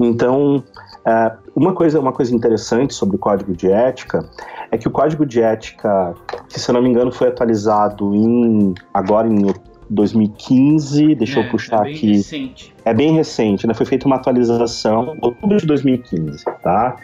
Então, 0.00 0.62
é, 1.04 1.32
uma 1.54 1.74
coisa 1.74 2.00
uma 2.00 2.12
coisa 2.12 2.34
interessante 2.34 2.94
sobre 2.94 3.16
o 3.16 3.18
código 3.18 3.52
de 3.54 3.70
ética 3.70 4.24
é 4.70 4.78
que 4.78 4.86
o 4.86 4.90
código 4.90 5.24
de 5.24 5.40
ética, 5.40 6.14
que 6.48 6.60
se 6.60 6.70
eu 6.70 6.74
não 6.74 6.82
me 6.82 6.88
engano 6.88 7.10
foi 7.10 7.28
atualizado 7.28 8.14
em 8.14 8.74
agora 8.92 9.26
em 9.26 9.46
2015, 9.90 11.14
deixa 11.14 11.40
é, 11.40 11.44
eu 11.44 11.50
puxar 11.50 11.86
é 11.86 11.90
aqui. 11.90 12.12
Recente. 12.12 12.74
É 12.84 12.94
bem 12.94 13.12
recente, 13.14 13.66
né? 13.66 13.74
Foi 13.74 13.86
feita 13.86 14.06
uma 14.06 14.16
atualização 14.16 15.14
em 15.14 15.18
outubro 15.20 15.58
de 15.58 15.66
2015, 15.66 16.44
tá? 16.62 16.96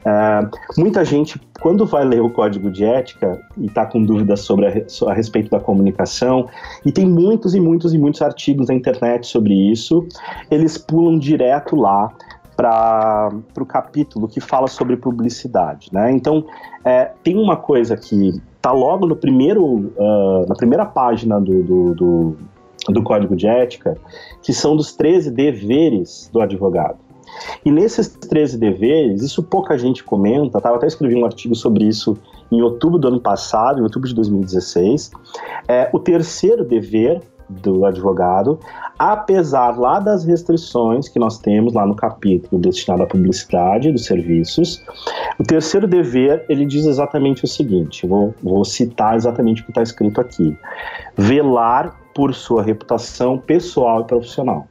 Uh, 0.00 0.80
muita 0.80 1.04
gente, 1.04 1.40
quando 1.60 1.86
vai 1.86 2.04
ler 2.04 2.20
o 2.20 2.30
código 2.30 2.70
de 2.70 2.84
ética 2.84 3.40
e 3.56 3.66
está 3.66 3.86
com 3.86 4.02
dúvidas 4.02 4.40
sobre 4.40 4.66
a, 4.66 5.10
a, 5.10 5.14
respeito 5.14 5.50
da 5.50 5.60
comunicação, 5.60 6.48
e 6.84 6.92
tem 6.92 7.06
muitos 7.06 7.54
e 7.54 7.60
muitos 7.60 7.94
e 7.94 7.98
muitos 7.98 8.22
artigos 8.22 8.68
na 8.68 8.74
internet 8.74 9.26
sobre 9.26 9.54
isso, 9.54 10.06
eles 10.50 10.76
pulam 10.76 11.18
direto 11.18 11.76
lá 11.76 12.12
para 12.56 13.30
o 13.58 13.64
capítulo 13.64 14.28
que 14.28 14.40
fala 14.40 14.66
sobre 14.66 14.96
publicidade, 14.96 15.88
né? 15.92 16.10
Então, 16.12 16.44
é, 16.84 17.10
tem 17.22 17.36
uma 17.38 17.56
coisa 17.56 17.96
que 17.96 18.40
tá 18.60 18.72
logo 18.72 19.06
no 19.06 19.16
primeiro, 19.16 19.64
uh, 19.64 20.46
na 20.48 20.54
primeira 20.54 20.84
página 20.84 21.40
do, 21.40 21.62
do, 21.62 21.94
do, 21.94 22.36
do 22.88 23.02
Código 23.02 23.34
de 23.34 23.46
Ética, 23.46 23.96
que 24.42 24.52
são 24.52 24.76
dos 24.76 24.92
13 24.92 25.30
deveres 25.30 26.30
do 26.32 26.40
advogado. 26.40 26.98
E 27.64 27.70
nesses 27.70 28.08
13 28.08 28.58
deveres, 28.58 29.22
isso 29.22 29.42
pouca 29.42 29.78
gente 29.78 30.02
comenta, 30.02 30.60
tá? 30.60 30.70
eu 30.70 30.74
até 30.74 30.86
escrevi 30.86 31.14
um 31.14 31.24
artigo 31.24 31.54
sobre 31.54 31.84
isso 31.84 32.16
em 32.50 32.60
outubro 32.60 32.98
do 32.98 33.08
ano 33.08 33.20
passado, 33.20 33.78
em 33.78 33.82
outubro 33.82 34.08
de 34.08 34.14
2016. 34.14 35.12
É, 35.68 35.88
o 35.92 35.98
terceiro 35.98 36.64
dever 36.64 37.22
do 37.50 37.84
advogado, 37.84 38.58
apesar 38.98 39.76
lá 39.78 39.98
das 39.98 40.24
restrições 40.24 41.08
que 41.08 41.18
nós 41.18 41.38
temos 41.38 41.74
lá 41.74 41.84
no 41.84 41.94
capítulo 41.94 42.60
destinado 42.60 43.02
à 43.02 43.06
publicidade 43.06 43.90
dos 43.90 44.04
serviços. 44.04 44.82
O 45.38 45.42
terceiro 45.42 45.86
dever, 45.86 46.44
ele 46.48 46.64
diz 46.64 46.86
exatamente 46.86 47.44
o 47.44 47.48
seguinte, 47.48 48.06
vou, 48.06 48.34
vou 48.42 48.64
citar 48.64 49.16
exatamente 49.16 49.62
o 49.62 49.64
que 49.64 49.70
está 49.70 49.82
escrito 49.82 50.20
aqui. 50.20 50.56
Velar 51.16 51.98
por 52.14 52.34
sua 52.34 52.62
reputação 52.62 53.38
pessoal 53.38 54.02
e 54.02 54.04
profissional. 54.04 54.66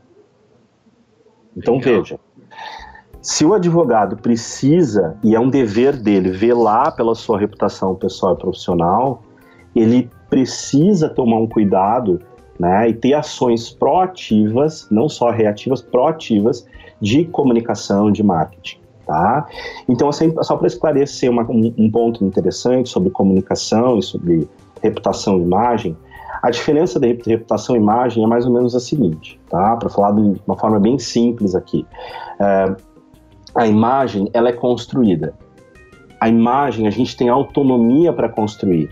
Então 1.55 1.75
Legal. 1.75 2.03
veja, 2.03 2.19
se 3.21 3.45
o 3.45 3.53
advogado 3.53 4.17
precisa, 4.17 5.17
e 5.23 5.35
é 5.35 5.39
um 5.39 5.49
dever 5.49 5.97
dele, 5.97 6.31
velar 6.31 6.95
pela 6.95 7.13
sua 7.15 7.37
reputação 7.37 7.93
pessoal 7.95 8.33
e 8.33 8.37
profissional, 8.37 9.23
ele 9.75 10.09
precisa 10.29 11.09
tomar 11.09 11.37
um 11.37 11.47
cuidado 11.47 12.21
né, 12.59 12.89
e 12.89 12.93
ter 12.93 13.13
ações 13.13 13.69
proativas, 13.69 14.87
não 14.91 15.07
só 15.07 15.29
reativas, 15.29 15.81
proativas 15.81 16.65
de 17.01 17.23
comunicação, 17.25 18.11
de 18.11 18.21
marketing. 18.21 18.79
Tá? 19.07 19.47
Então, 19.87 20.09
assim, 20.09 20.31
só 20.43 20.55
para 20.55 20.67
esclarecer 20.67 21.31
uma, 21.31 21.43
um, 21.49 21.73
um, 21.77 21.89
ponto 21.89 22.23
interessante 22.23 22.89
sobre 22.89 23.09
comunicação 23.09 23.97
e 23.97 24.03
sobre 24.03 24.47
reputação 24.83 25.39
e 25.39 25.41
imagem, 25.41 25.97
a 26.43 26.51
diferença 26.51 26.99
de 26.99 27.17
reputação 27.25 27.75
e 27.75 27.79
imagem 27.79 28.23
é 28.23 28.27
mais 28.27 28.45
ou 28.45 28.53
menos 28.53 28.75
a 28.75 28.79
seguinte, 28.79 29.39
tá? 29.49 29.75
Para 29.77 29.89
falar 29.89 30.11
de 30.11 30.39
uma 30.45 30.55
forma 30.55 30.79
bem 30.79 30.99
simples 30.99 31.55
aqui. 31.55 31.87
É, 32.39 32.75
a 33.55 33.65
imagem, 33.65 34.29
ela 34.31 34.49
é 34.49 34.53
construída. 34.53 35.33
A 36.21 36.29
imagem, 36.29 36.85
a 36.85 36.91
gente 36.91 37.17
tem 37.17 37.29
autonomia 37.29 38.13
para 38.13 38.29
construir. 38.29 38.91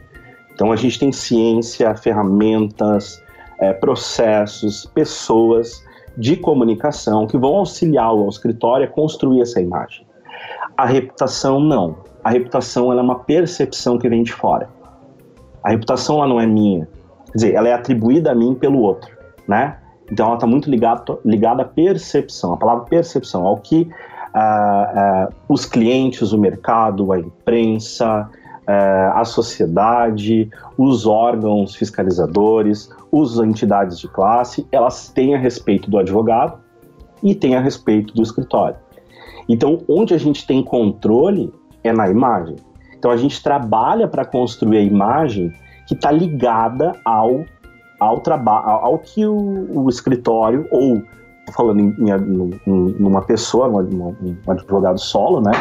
Então, 0.54 0.72
a 0.72 0.76
gente 0.76 0.98
tem 0.98 1.12
ciência, 1.12 1.94
ferramentas, 1.96 3.22
é, 3.60 3.74
processos, 3.74 4.86
pessoas 4.94 5.84
de 6.18 6.36
comunicação 6.36 7.28
que 7.28 7.38
vão 7.38 7.58
auxiliar 7.58 8.14
o 8.14 8.28
escritório 8.28 8.86
a 8.86 8.90
construir 8.90 9.42
essa 9.42 9.62
imagem. 9.62 10.06
A 10.76 10.86
reputação 10.86 11.60
não. 11.60 11.98
A 12.24 12.30
reputação 12.30 12.92
é 12.92 13.02
uma 13.02 13.20
percepção 13.20 13.98
que 13.98 14.10
vem 14.10 14.24
de 14.24 14.34
fora. 14.34 14.70
A 15.64 15.70
reputação 15.70 16.18
ela 16.18 16.28
não 16.28 16.40
é 16.40 16.48
minha. 16.48 16.88
Quer 17.28 17.34
dizer, 17.34 17.54
ela 17.54 17.68
é 17.68 17.74
atribuída 17.74 18.32
a 18.32 18.36
mim 18.36 18.56
pelo 18.56 18.80
outro, 18.80 19.16
né? 19.48 19.78
Então 20.12 20.28
ela 20.28 20.36
está 20.36 20.48
muito 20.48 20.70
ligada, 20.70 21.18
ligada 21.26 21.64
à 21.64 21.66
percepção, 21.66 22.54
a 22.54 22.58
palavra 22.58 22.86
percepção, 22.86 23.46
ao 23.46 23.58
que 23.58 23.82
uh, 24.34 25.30
uh, 25.30 25.34
os 25.50 25.66
clientes, 25.66 26.32
o 26.32 26.38
mercado, 26.38 27.12
a 27.12 27.20
imprensa, 27.20 28.30
a 28.68 29.24
sociedade, 29.24 30.50
os 30.78 31.06
órgãos 31.06 31.76
fiscalizadores, 31.76 32.90
as 33.14 33.38
entidades 33.40 33.98
de 33.98 34.08
classe, 34.10 34.68
elas 34.72 35.10
têm 35.10 35.36
a 35.36 35.38
respeito 35.38 35.90
do 35.90 35.98
advogado 35.98 36.60
e 37.24 37.34
têm 37.34 37.56
a 37.56 37.62
respeito 37.62 38.14
do 38.14 38.22
escritório. 38.22 38.76
Então, 39.48 39.80
onde 39.88 40.14
a 40.14 40.18
gente 40.18 40.46
tem 40.46 40.62
controle 40.62 41.54
é 41.84 41.94
na 41.94 42.10
imagem. 42.10 42.58
Então, 42.98 43.10
a 43.10 43.18
gente 43.18 43.42
trabalha 43.42 44.08
para 44.08 44.26
construir 44.26 44.78
a 44.78 44.82
imagem 44.82 45.54
que 45.88 45.94
está 45.94 46.12
ligada 46.12 46.94
ao, 47.06 47.46
ao 48.00 48.20
trabalho, 48.20 48.68
ao 48.68 49.00
que 49.00 49.26
o, 49.26 49.84
o 49.84 49.90
escritório, 49.90 50.68
ou 50.72 51.02
falando 51.54 51.80
em, 51.80 51.96
em, 51.98 52.52
em, 52.68 53.22
pessoa, 53.26 53.70
um 53.70 54.52
advogado 54.52 55.00
solo, 55.00 55.40
né, 55.40 55.52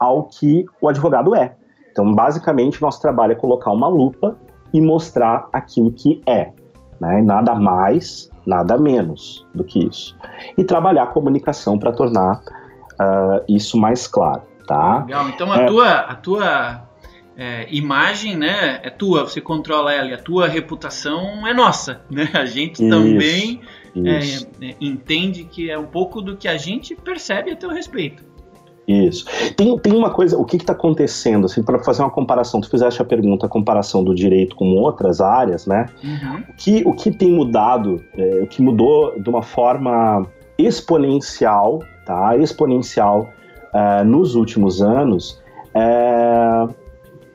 ao 0.00 0.24
que 0.24 0.64
o 0.80 0.88
advogado 0.88 1.34
é. 1.34 1.54
Então, 1.96 2.14
basicamente, 2.14 2.82
nosso 2.82 3.00
trabalho 3.00 3.32
é 3.32 3.34
colocar 3.34 3.72
uma 3.72 3.88
lupa 3.88 4.36
e 4.70 4.82
mostrar 4.82 5.48
aquilo 5.50 5.90
que 5.90 6.20
é, 6.26 6.52
né? 7.00 7.22
nada 7.22 7.54
mais, 7.54 8.30
nada 8.46 8.76
menos 8.76 9.46
do 9.54 9.64
que 9.64 9.78
isso. 9.78 10.14
E 10.58 10.62
trabalhar 10.62 11.04
a 11.04 11.06
comunicação 11.06 11.78
para 11.78 11.92
tornar 11.92 12.42
uh, 13.00 13.42
isso 13.48 13.78
mais 13.78 14.06
claro, 14.06 14.42
tá? 14.66 15.04
Legal. 15.06 15.30
Então, 15.30 15.50
a 15.50 15.62
é... 15.62 15.64
tua, 15.64 15.90
a 15.90 16.14
tua 16.14 16.82
é, 17.34 17.66
imagem, 17.70 18.36
né, 18.36 18.78
é 18.82 18.90
tua, 18.90 19.22
você 19.22 19.40
controla 19.40 19.90
ela, 19.90 20.08
e 20.08 20.12
a 20.12 20.18
tua 20.18 20.46
reputação 20.46 21.46
é 21.46 21.54
nossa, 21.54 22.02
né? 22.10 22.28
A 22.34 22.44
gente 22.44 22.74
isso, 22.74 22.90
também 22.90 23.62
isso. 23.94 24.46
É, 24.60 24.66
é 24.66 24.76
entende 24.82 25.44
que 25.44 25.70
é 25.70 25.78
um 25.78 25.86
pouco 25.86 26.20
do 26.20 26.36
que 26.36 26.46
a 26.46 26.58
gente 26.58 26.94
percebe 26.94 27.52
a 27.52 27.56
teu 27.56 27.70
respeito. 27.70 28.35
Isso. 28.86 29.24
Tem, 29.56 29.76
tem 29.78 29.92
uma 29.92 30.10
coisa, 30.10 30.38
o 30.38 30.44
que 30.44 30.56
está 30.56 30.72
acontecendo, 30.72 31.46
assim, 31.46 31.62
para 31.62 31.78
fazer 31.80 32.02
uma 32.02 32.10
comparação, 32.10 32.60
tu 32.60 32.70
fizeste 32.70 33.02
a 33.02 33.04
pergunta, 33.04 33.46
a 33.46 33.48
comparação 33.48 34.04
do 34.04 34.14
direito 34.14 34.54
com 34.54 34.76
outras 34.76 35.20
áreas, 35.20 35.66
né? 35.66 35.86
Uhum. 36.04 36.42
O, 36.48 36.52
que, 36.56 36.82
o 36.86 36.92
que 36.92 37.10
tem 37.10 37.32
mudado, 37.32 38.02
é, 38.16 38.42
o 38.42 38.46
que 38.46 38.62
mudou 38.62 39.20
de 39.20 39.28
uma 39.28 39.42
forma 39.42 40.24
exponencial, 40.56 41.82
tá? 42.04 42.36
Exponencial 42.36 43.28
uh, 43.74 44.04
nos 44.04 44.36
últimos 44.36 44.80
anos, 44.80 45.42
é, 45.74 46.68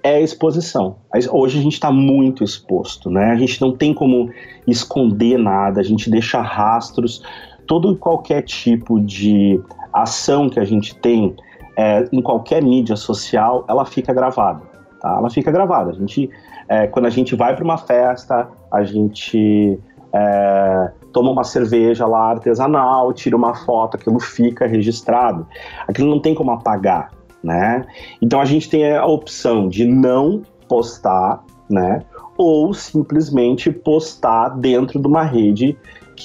é 0.04 0.16
a 0.16 0.22
exposição. 0.22 0.96
Hoje 1.32 1.60
a 1.60 1.62
gente 1.62 1.74
está 1.74 1.92
muito 1.92 2.44
exposto, 2.44 3.10
né? 3.10 3.32
A 3.32 3.36
gente 3.36 3.62
não 3.62 3.76
tem 3.76 3.94
como 3.94 4.30
esconder 4.66 5.38
nada, 5.38 5.80
a 5.82 5.84
gente 5.84 6.10
deixa 6.10 6.42
rastros. 6.42 7.22
Todo 7.68 7.94
e 7.94 7.98
qualquer 7.98 8.42
tipo 8.42 9.00
de 9.00 9.62
ação 9.94 10.50
que 10.50 10.60
a 10.60 10.64
gente 10.64 10.96
tem 10.96 11.36
é, 11.78 12.08
em 12.12 12.22
qualquer 12.22 12.62
mídia 12.62 12.96
social, 12.96 13.66
ela 13.68 13.86
fica 13.86 14.14
gravada. 14.14 14.62
Tá? 15.00 15.16
Ela 15.18 15.30
fica 15.30 15.52
gravada. 15.52 15.92
A 15.92 15.94
gente, 15.94 16.30
é, 16.68 16.88
quando 16.88 17.06
a 17.06 17.10
gente 17.10 17.36
vai 17.36 17.56
para 17.56 17.64
uma 17.64 17.78
festa, 17.78 18.48
a 18.72 18.84
gente 18.84 19.80
é, 20.14 20.92
toma 21.12 21.32
uma 21.32 21.44
cerveja 21.44 22.06
lá 22.06 22.32
artesanal, 22.32 23.12
tira 23.14 23.36
uma 23.36 23.54
foto, 23.54 23.96
aquilo 23.96 24.20
fica 24.20 24.68
registrado. 24.68 25.48
Aquilo 25.88 26.10
não 26.10 26.20
tem 26.20 26.36
como 26.36 26.52
apagar, 26.52 27.12
né? 27.44 27.86
Então 28.22 28.40
a 28.40 28.46
gente 28.46 28.70
tem 28.70 28.96
a 28.96 29.06
opção 29.06 29.68
de 29.68 29.86
não 29.86 30.44
postar, 30.68 31.44
né? 31.70 32.04
Ou 32.38 32.74
simplesmente 32.74 33.72
postar 33.72 34.50
dentro 34.50 35.00
de 35.00 35.08
uma 35.08 35.24
rede 35.24 35.78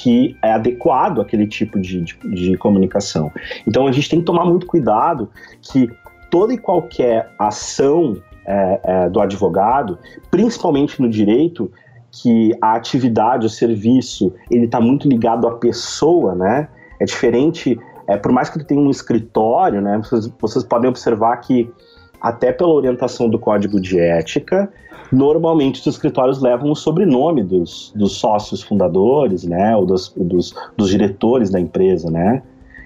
que 0.02 0.36
é 0.42 0.52
adequado 0.52 1.20
àquele 1.20 1.46
tipo 1.46 1.80
de, 1.80 2.02
de, 2.02 2.16
de 2.34 2.56
comunicação. 2.58 3.32
Então 3.66 3.86
a 3.86 3.92
gente 3.92 4.08
tem 4.10 4.18
que 4.18 4.26
tomar 4.26 4.44
muito 4.44 4.66
cuidado 4.66 5.30
que 5.62 5.90
toda 6.30 6.52
e 6.52 6.58
qualquer 6.58 7.30
ação 7.38 8.16
é, 8.46 8.80
é, 8.82 9.08
do 9.08 9.20
advogado, 9.20 9.98
principalmente 10.30 11.00
no 11.00 11.08
direito, 11.08 11.70
que 12.10 12.52
a 12.62 12.74
atividade, 12.74 13.46
o 13.46 13.50
serviço, 13.50 14.32
ele 14.50 14.66
está 14.66 14.80
muito 14.80 15.08
ligado 15.08 15.46
à 15.48 15.56
pessoa, 15.56 16.34
né? 16.34 16.68
É 17.00 17.04
diferente, 17.04 17.78
é, 18.06 18.16
por 18.16 18.32
mais 18.32 18.48
que 18.48 18.58
tu 18.58 18.64
tenha 18.64 18.80
um 18.80 18.90
escritório, 18.90 19.80
né? 19.80 19.98
Vocês, 19.98 20.30
vocês 20.38 20.64
podem 20.64 20.88
observar 20.88 21.36
que 21.38 21.70
até 22.20 22.52
pela 22.52 22.72
orientação 22.72 23.28
do 23.28 23.38
código 23.38 23.80
de 23.80 23.98
ética, 23.98 24.70
normalmente 25.12 25.80
os 25.80 25.86
escritórios 25.86 26.40
levam 26.40 26.70
o 26.70 26.76
sobrenome 26.76 27.42
dos, 27.42 27.92
dos 27.94 28.16
sócios 28.18 28.62
fundadores, 28.62 29.44
né? 29.44 29.76
Ou 29.76 29.86
dos, 29.86 30.12
dos, 30.16 30.54
dos 30.76 30.90
diretores 30.90 31.50
da 31.50 31.60
empresa, 31.60 32.10
né? 32.10 32.42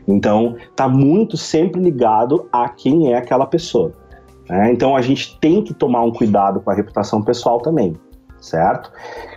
Então, 0.06 0.56
está 0.70 0.88
muito 0.88 1.36
sempre 1.36 1.80
ligado 1.80 2.48
a 2.52 2.68
quem 2.68 3.12
é 3.12 3.16
aquela 3.16 3.46
pessoa. 3.46 3.92
Né? 4.48 4.72
Então, 4.72 4.96
a 4.96 5.02
gente 5.02 5.38
tem 5.38 5.62
que 5.62 5.72
tomar 5.72 6.02
um 6.02 6.10
cuidado 6.10 6.60
com 6.60 6.70
a 6.70 6.74
reputação 6.74 7.22
pessoal 7.22 7.60
também 7.60 7.94
certo? 8.40 8.90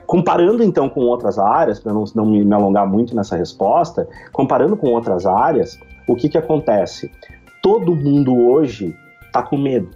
Comparando 0.05 0.63
então 0.63 0.89
com 0.89 1.01
outras 1.01 1.38
áreas, 1.38 1.79
para 1.79 1.93
não, 1.93 2.05
não 2.15 2.25
me 2.25 2.53
alongar 2.53 2.88
muito 2.88 3.15
nessa 3.15 3.35
resposta, 3.35 4.07
comparando 4.31 4.75
com 4.77 4.89
outras 4.89 5.25
áreas, 5.25 5.79
o 6.07 6.15
que, 6.15 6.29
que 6.29 6.38
acontece? 6.38 7.12
Todo 7.62 7.95
mundo 7.95 8.35
hoje 8.35 8.95
está 9.34 9.42
com 9.42 9.58
medo. 9.58 9.90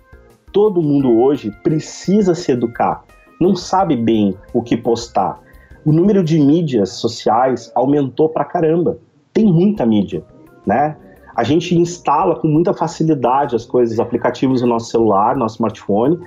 Todo 0.51 0.81
mundo 0.81 1.19
hoje 1.21 1.51
precisa 1.61 2.33
se 2.33 2.51
educar, 2.51 3.03
não 3.39 3.55
sabe 3.55 3.95
bem 3.95 4.35
o 4.51 4.63
que 4.63 4.75
postar. 4.75 5.39
O 5.85 5.93
número 5.93 6.23
de 6.23 6.39
mídias 6.39 6.93
sociais 6.93 7.71
aumentou 7.75 8.29
pra 8.29 8.43
caramba. 8.43 8.97
Tem 9.31 9.45
muita 9.45 9.85
mídia, 9.85 10.23
né? 10.65 10.97
A 11.35 11.43
gente 11.43 11.77
instala 11.77 12.35
com 12.35 12.47
muita 12.47 12.73
facilidade 12.73 13.55
as 13.55 13.63
coisas, 13.63 13.93
os 13.93 13.99
aplicativos 13.99 14.63
no 14.63 14.67
nosso 14.67 14.89
celular, 14.89 15.35
no 15.35 15.41
nosso 15.41 15.57
smartphone, 15.57 16.17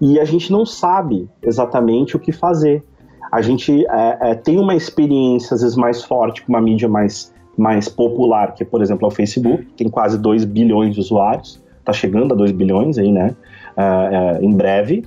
e 0.00 0.18
a 0.18 0.24
gente 0.24 0.50
não 0.50 0.66
sabe 0.66 1.30
exatamente 1.40 2.16
o 2.16 2.18
que 2.18 2.32
fazer. 2.32 2.84
A 3.30 3.40
gente 3.40 3.86
é, 3.86 4.18
é, 4.20 4.34
tem 4.34 4.58
uma 4.58 4.74
experiência, 4.74 5.54
às 5.54 5.62
vezes, 5.62 5.76
mais 5.76 6.02
forte 6.02 6.44
com 6.44 6.52
uma 6.52 6.60
mídia 6.60 6.88
mais, 6.88 7.32
mais 7.56 7.88
popular, 7.88 8.54
que, 8.54 8.64
por 8.64 8.82
exemplo, 8.82 9.06
é 9.06 9.08
o 9.08 9.14
Facebook, 9.14 9.64
tem 9.76 9.88
quase 9.88 10.18
2 10.18 10.44
bilhões 10.44 10.94
de 10.94 11.00
usuários, 11.00 11.64
está 11.86 11.92
chegando 11.92 12.34
a 12.34 12.36
2 12.36 12.50
bilhões 12.52 12.98
aí, 12.98 13.12
né? 13.12 13.34
É, 13.76 13.82
é, 13.82 14.44
em 14.44 14.52
breve. 14.52 15.04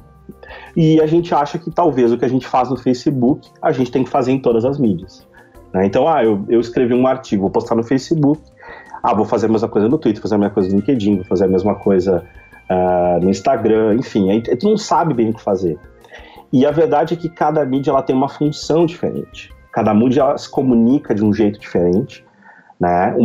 E 0.76 1.02
a 1.02 1.06
gente 1.06 1.34
acha 1.34 1.58
que 1.58 1.70
talvez 1.70 2.12
o 2.12 2.18
que 2.18 2.26
a 2.26 2.30
gente 2.30 2.48
faz 2.48 2.70
no 2.70 2.78
Facebook, 2.78 3.50
a 3.62 3.72
gente 3.72 3.92
tem 3.92 4.04
que 4.04 4.10
fazer 4.10 4.32
em 4.32 4.40
todas 4.40 4.64
as 4.64 4.80
mídias. 4.80 5.28
Né? 5.74 5.86
Então, 5.86 6.08
ah, 6.08 6.24
eu, 6.24 6.46
eu 6.48 6.60
escrevi 6.60 6.94
um 6.94 7.06
artigo, 7.06 7.42
vou 7.42 7.52
postar 7.52 7.76
no 7.76 7.84
Facebook, 7.84 8.42
ah, 9.04 9.14
vou 9.14 9.26
fazer 9.26 9.48
a 9.48 9.50
mesma 9.50 9.68
coisa 9.68 9.90
no 9.90 9.98
Twitter, 9.98 10.22
fazer 10.22 10.36
a 10.36 10.38
mesma 10.38 10.54
coisa 10.54 10.70
no 10.70 10.76
LinkedIn, 10.78 11.16
vou 11.18 11.26
fazer 11.26 11.46
a 11.46 11.48
mesma 11.48 11.76
coisa 11.76 12.24
uh, 12.70 13.24
no 13.24 13.30
Instagram, 13.30 13.96
enfim, 13.96 14.30
aí 14.32 14.42
tu 14.42 14.70
não 14.70 14.78
sabe 14.78 15.14
bem 15.14 15.30
o 15.30 15.34
que 15.34 15.42
fazer. 15.42 15.78
E 16.52 16.66
a 16.66 16.72
verdade 16.72 17.14
é 17.14 17.18
que 17.18 17.30
cada 17.30 17.64
mídia 17.66 17.92
ela 17.92 18.02
tem 18.02 18.16
uma 18.16 18.30
função 18.30 18.86
diferente. 18.86 19.52
Cada 19.72 19.94
mídia 19.94 20.22
ela 20.22 20.38
se 20.38 20.50
comunica 20.50 21.14
de 21.14 21.24
um 21.24 21.34
jeito 21.34 21.60
diferente, 21.60 22.26
né? 22.80 23.16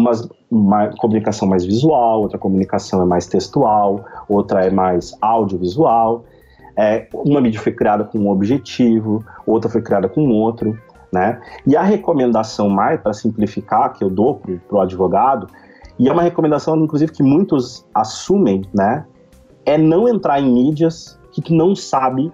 Uma, 0.50 0.88
comunicação 0.98 1.48
mais 1.48 1.64
visual, 1.64 2.22
outra 2.22 2.38
comunicação 2.38 3.02
é 3.02 3.04
mais 3.04 3.26
textual, 3.26 4.04
outra 4.28 4.64
é 4.64 4.70
mais 4.70 5.16
audiovisual. 5.20 6.24
É, 6.76 7.06
uma 7.12 7.40
mídia 7.40 7.60
foi 7.60 7.72
criada 7.72 8.04
com 8.04 8.18
um 8.18 8.30
objetivo, 8.30 9.24
outra 9.46 9.70
foi 9.70 9.80
criada 9.80 10.08
com 10.08 10.28
outro. 10.28 10.76
Né? 11.12 11.40
E 11.64 11.76
a 11.76 11.82
recomendação 11.82 12.68
mais, 12.68 13.00
para 13.00 13.12
simplificar, 13.12 13.92
que 13.92 14.02
eu 14.02 14.10
dou 14.10 14.40
para 14.68 14.76
o 14.76 14.80
advogado, 14.80 15.46
e 15.98 16.08
é 16.08 16.12
uma 16.12 16.22
recomendação, 16.22 16.76
inclusive, 16.76 17.12
que 17.12 17.22
muitos 17.22 17.86
assumem, 17.94 18.62
né? 18.74 19.06
É 19.64 19.78
não 19.78 20.08
entrar 20.08 20.40
em 20.40 20.52
mídias 20.52 21.18
que 21.30 21.40
tu 21.40 21.54
não 21.54 21.74
sabe 21.74 22.32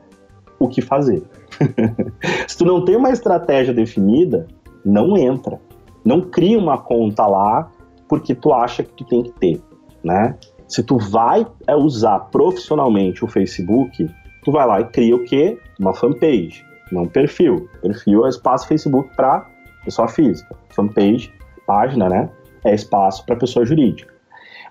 o 0.59 0.67
que 0.67 0.81
fazer. 0.81 1.23
Se 2.49 2.57
tu 2.57 2.65
não 2.65 2.85
tem 2.85 2.97
uma 2.97 3.11
estratégia 3.11 3.75
definida, 3.75 4.47
não 4.85 5.17
entra. 5.17 5.61
Não 6.05 6.21
cria 6.21 6.59
uma 6.59 6.79
conta 6.79 7.27
lá 7.27 7.71
porque 8.09 8.35
tu 8.35 8.53
acha 8.53 8.83
que 8.83 8.93
tu 8.93 9.05
tem 9.05 9.23
que 9.23 9.33
ter, 9.33 9.63
né? 10.03 10.37
Se 10.67 10.83
tu 10.83 10.99
vai 10.99 11.47
é, 11.67 11.75
usar 11.75 12.19
profissionalmente 12.31 13.25
o 13.25 13.29
Facebook, 13.29 14.09
tu 14.45 14.53
vai 14.53 14.67
lá 14.67 14.81
e 14.81 14.85
cria 14.85 15.17
o 15.17 15.25
quê? 15.25 15.59
Uma 15.79 15.93
fanpage 15.93 16.65
não 16.93 17.07
perfil. 17.07 17.69
Perfil 17.81 18.27
é 18.27 18.29
espaço 18.29 18.67
Facebook 18.67 19.15
para 19.15 19.47
pessoa 19.85 20.09
física. 20.09 20.57
Fanpage, 20.71 21.33
página, 21.67 22.09
né? 22.09 22.31
É 22.65 22.75
espaço 22.75 23.25
para 23.25 23.37
pessoa 23.37 23.65
jurídica. 23.65 24.13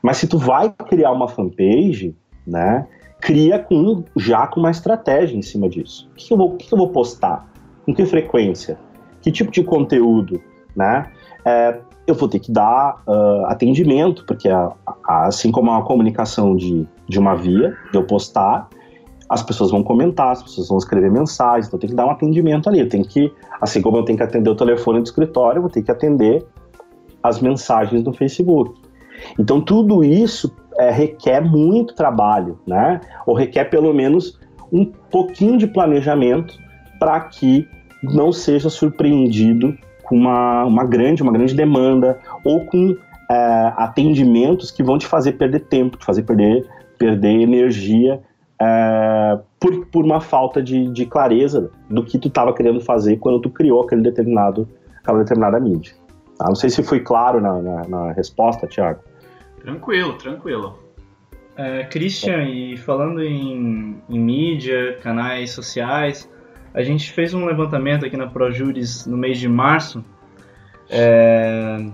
Mas 0.02 0.18
se 0.18 0.28
tu 0.28 0.38
vai 0.38 0.74
criar 0.88 1.12
uma 1.12 1.28
fanpage, 1.28 2.16
né? 2.46 2.88
Cria 3.20 3.60
com, 3.60 4.04
já 4.16 4.48
com 4.48 4.62
uma 4.62 4.72
estratégia 4.72 5.36
em 5.36 5.42
cima 5.42 5.68
disso. 5.68 6.10
O 6.12 6.16
que 6.16 6.34
eu 6.34 6.38
vou, 6.38 6.56
que 6.56 6.74
eu 6.74 6.78
vou 6.78 6.90
postar? 6.90 7.52
Com 7.86 7.94
que 7.94 8.06
frequência? 8.06 8.80
Que 9.22 9.30
tipo 9.30 9.52
de 9.52 9.62
conteúdo, 9.62 10.42
né? 10.76 11.12
É, 11.50 11.80
eu 12.06 12.14
vou 12.14 12.30
ter 12.30 12.40
que 12.40 12.52
dar 12.52 13.02
uh, 13.08 13.46
atendimento, 13.48 14.24
porque 14.26 14.48
a, 14.48 14.72
a, 15.08 15.28
assim 15.28 15.52
como 15.52 15.72
a 15.72 15.82
comunicação 15.84 16.56
de, 16.56 16.88
de 17.08 17.18
uma 17.18 17.36
via, 17.36 17.76
de 17.92 17.98
eu 17.98 18.04
postar, 18.04 18.68
as 19.28 19.42
pessoas 19.42 19.72
vão 19.72 19.84
comentar, 19.84 20.32
as 20.32 20.44
pessoas 20.44 20.70
vão 20.70 20.78
escrever 20.78 21.12
mensagens, 21.12 21.68
então 21.68 21.80
tem 21.80 21.90
que 21.90 21.96
dar 21.96 22.06
um 22.06 22.12
atendimento 22.12 22.70
ali. 22.70 22.80
Eu 22.80 22.90
tenho 22.90 23.04
que, 23.04 23.32
assim 23.60 23.82
como 23.82 23.98
eu 23.98 24.04
tenho 24.04 24.18
que 24.18 24.24
atender 24.24 24.50
o 24.50 24.56
telefone 24.56 25.00
do 25.00 25.06
escritório, 25.06 25.58
eu 25.58 25.62
vou 25.62 25.72
ter 25.72 25.82
que 25.82 25.92
atender 25.92 26.46
as 27.22 27.40
mensagens 27.42 28.04
do 28.04 28.14
Facebook. 28.14 28.80
Então 29.38 29.60
tudo 29.60 30.04
isso 30.04 30.52
é, 30.78 30.90
requer 30.92 31.42
muito 31.42 31.94
trabalho, 31.94 32.60
né? 32.66 33.02
Ou 33.26 33.36
requer 33.36 33.66
pelo 33.66 33.94
menos 33.94 34.40
um 34.72 34.86
pouquinho 34.86 35.58
de 35.58 35.68
planejamento 35.68 36.56
para 37.00 37.20
que 37.20 37.68
não 38.04 38.32
seja 38.32 38.70
surpreendido 38.70 39.78
com 40.10 40.16
uma, 40.16 40.66
uma 40.66 40.84
grande, 40.84 41.22
uma 41.22 41.32
grande 41.32 41.54
demanda 41.54 42.20
ou 42.44 42.66
com 42.66 42.98
é, 43.30 43.74
atendimentos 43.78 44.72
que 44.72 44.82
vão 44.82 44.98
te 44.98 45.06
fazer 45.06 45.34
perder 45.34 45.60
tempo, 45.60 45.98
te 45.98 46.04
fazer 46.04 46.24
perder, 46.24 46.68
perder 46.98 47.42
energia 47.42 48.20
é, 48.60 49.40
por, 49.60 49.86
por 49.86 50.04
uma 50.04 50.20
falta 50.20 50.64
de, 50.64 50.92
de 50.92 51.06
clareza 51.06 51.70
do 51.88 52.04
que 52.04 52.18
tu 52.18 52.28
estava 52.28 52.52
querendo 52.52 52.82
fazer 52.82 53.18
quando 53.18 53.40
tu 53.40 53.52
criou 53.52 53.84
aquele 53.84 54.02
determinado, 54.02 54.68
aquela 55.00 55.20
determinada 55.20 55.60
mídia. 55.60 55.94
Tá? 56.40 56.46
Não 56.48 56.56
sei 56.56 56.72
se 56.72 56.82
foi 56.82 57.02
claro 57.02 57.40
na, 57.40 57.62
na, 57.62 57.88
na 57.88 58.12
resposta, 58.14 58.66
Thiago. 58.66 59.02
Tranquilo, 59.62 60.14
tranquilo. 60.14 60.80
É, 61.56 61.84
Christian, 61.84 62.46
e 62.46 62.78
falando 62.78 63.22
em, 63.22 64.02
em 64.10 64.20
mídia, 64.20 64.98
canais 65.04 65.52
sociais, 65.52 66.28
a 66.80 66.84
gente 66.84 67.12
fez 67.12 67.34
um 67.34 67.46
levantamento 67.46 68.06
aqui 68.06 68.16
na 68.16 68.26
ProJuris 68.26 69.06
no 69.06 69.18
mês 69.18 69.38
de 69.38 69.50
março, 69.50 70.02
é, 70.90 71.86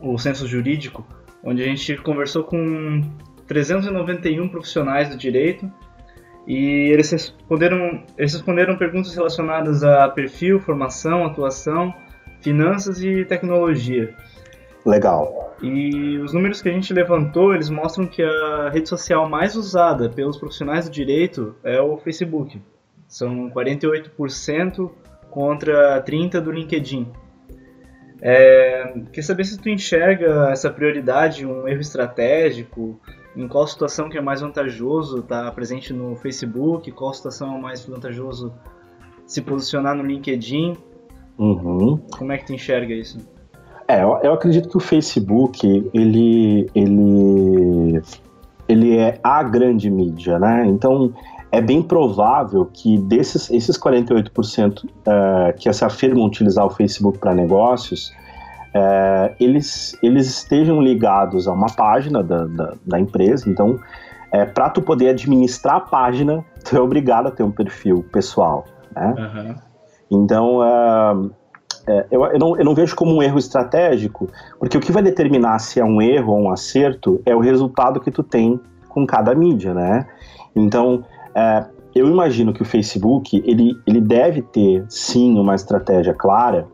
o 0.00 0.16
censo 0.16 0.46
jurídico, 0.46 1.06
onde 1.42 1.62
a 1.62 1.66
gente 1.66 1.94
conversou 1.98 2.44
com 2.44 3.02
391 3.46 4.48
profissionais 4.48 5.10
do 5.10 5.18
direito 5.18 5.70
e 6.46 6.88
eles 6.90 7.10
responderam, 7.10 8.02
eles 8.16 8.32
responderam 8.32 8.78
perguntas 8.78 9.14
relacionadas 9.14 9.84
a 9.84 10.08
perfil, 10.08 10.58
formação, 10.60 11.26
atuação, 11.26 11.92
finanças 12.40 13.04
e 13.04 13.26
tecnologia. 13.26 14.14
Legal. 14.86 15.54
E 15.62 16.16
os 16.20 16.32
números 16.32 16.62
que 16.62 16.70
a 16.70 16.72
gente 16.72 16.90
levantou, 16.94 17.54
eles 17.54 17.68
mostram 17.68 18.06
que 18.06 18.22
a 18.22 18.70
rede 18.70 18.88
social 18.88 19.28
mais 19.28 19.54
usada 19.56 20.08
pelos 20.08 20.38
profissionais 20.38 20.88
do 20.88 20.90
direito 20.90 21.54
é 21.62 21.78
o 21.82 21.98
Facebook. 21.98 22.62
São 23.14 23.48
48% 23.48 24.90
contra 25.30 26.02
30% 26.02 26.40
do 26.40 26.50
LinkedIn. 26.50 27.06
É, 28.20 28.92
quer 29.12 29.22
saber 29.22 29.44
se 29.44 29.56
tu 29.56 29.68
enxerga 29.68 30.50
essa 30.50 30.68
prioridade, 30.68 31.46
um 31.46 31.68
erro 31.68 31.80
estratégico, 31.80 32.98
em 33.36 33.46
qual 33.46 33.68
situação 33.68 34.08
que 34.08 34.18
é 34.18 34.20
mais 34.20 34.40
vantajoso 34.40 35.20
estar 35.20 35.48
presente 35.52 35.92
no 35.92 36.16
Facebook, 36.16 36.90
qual 36.90 37.14
situação 37.14 37.56
é 37.56 37.60
mais 37.60 37.86
vantajoso 37.86 38.52
se 39.24 39.40
posicionar 39.40 39.94
no 39.94 40.04
LinkedIn. 40.04 40.76
Uhum. 41.38 41.98
Como 42.18 42.32
é 42.32 42.38
que 42.38 42.46
tu 42.46 42.52
enxerga 42.52 42.92
isso? 42.92 43.18
É, 43.86 44.02
eu, 44.02 44.18
eu, 44.24 44.32
acredito 44.32 44.68
que 44.68 44.76
o 44.76 44.80
Facebook, 44.80 45.88
ele, 45.94 46.68
ele, 46.74 48.02
ele 48.68 48.96
é 48.96 49.20
a 49.22 49.40
grande 49.44 49.88
mídia, 49.88 50.36
né? 50.36 50.66
Então, 50.66 51.14
é 51.54 51.60
bem 51.60 51.80
provável 51.80 52.68
que 52.72 52.98
desses 52.98 53.48
esses 53.48 53.78
48% 53.78 54.84
uh, 54.84 54.88
eh, 55.06 55.52
que 55.52 55.72
se 55.72 55.84
afirmam 55.84 56.26
utilizar 56.26 56.66
o 56.66 56.70
Facebook 56.70 57.18
para 57.18 57.32
negócios, 57.32 58.12
uh, 58.74 59.32
eles, 59.38 59.96
eles 60.02 60.26
estejam 60.26 60.80
ligados 60.82 61.46
a 61.46 61.52
uma 61.52 61.68
página 61.68 62.24
da, 62.24 62.44
da, 62.44 62.74
da 62.84 62.98
empresa. 62.98 63.48
Então, 63.48 63.78
é, 64.32 64.44
para 64.44 64.68
tu 64.68 64.82
poder 64.82 65.10
administrar 65.10 65.76
a 65.76 65.80
página, 65.80 66.44
tu 66.64 66.76
é 66.76 66.80
obrigado 66.80 67.28
a 67.28 67.30
ter 67.30 67.44
um 67.44 67.52
perfil 67.52 68.04
pessoal. 68.12 68.64
Né? 68.94 69.14
Uhum. 69.16 69.54
Então, 70.10 70.58
uh, 70.58 71.30
eu, 72.10 72.24
eu, 72.24 72.38
não, 72.38 72.56
eu 72.56 72.64
não 72.64 72.74
vejo 72.74 72.96
como 72.96 73.14
um 73.14 73.22
erro 73.22 73.38
estratégico, 73.38 74.28
porque 74.58 74.76
o 74.76 74.80
que 74.80 74.90
vai 74.90 75.04
determinar 75.04 75.60
se 75.60 75.78
é 75.78 75.84
um 75.84 76.02
erro 76.02 76.32
ou 76.32 76.40
um 76.40 76.50
acerto 76.50 77.22
é 77.24 77.34
o 77.34 77.38
resultado 77.38 78.00
que 78.00 78.10
tu 78.10 78.24
tem 78.24 78.58
com 78.88 79.06
cada 79.06 79.34
mídia, 79.34 79.72
né? 79.72 80.06
Então, 80.56 81.04
é, 81.34 81.64
eu 81.94 82.08
imagino 82.08 82.52
que 82.52 82.62
o 82.62 82.64
Facebook 82.64 83.42
ele, 83.46 83.76
ele 83.86 84.00
deve 84.00 84.42
ter 84.42 84.84
sim 84.88 85.38
uma 85.38 85.54
estratégia 85.54 86.12
clara 86.12 86.66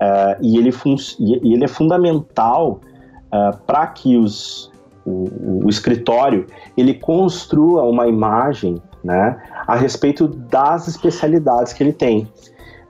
uh, 0.00 0.36
e, 0.40 0.56
ele 0.56 0.70
e 1.18 1.54
ele 1.54 1.64
é 1.64 1.68
fundamental 1.68 2.80
uh, 3.26 3.56
para 3.66 3.86
que 3.88 4.16
os, 4.16 4.70
o, 5.04 5.64
o, 5.64 5.68
escritório 5.68 6.46
ele 6.76 6.94
construa 6.94 7.82
uma 7.82 8.06
imagem 8.06 8.80
né, 9.02 9.36
a 9.66 9.74
respeito 9.74 10.28
das 10.28 10.86
especialidades 10.86 11.72
que 11.72 11.82
ele 11.82 11.92
tem, 11.92 12.28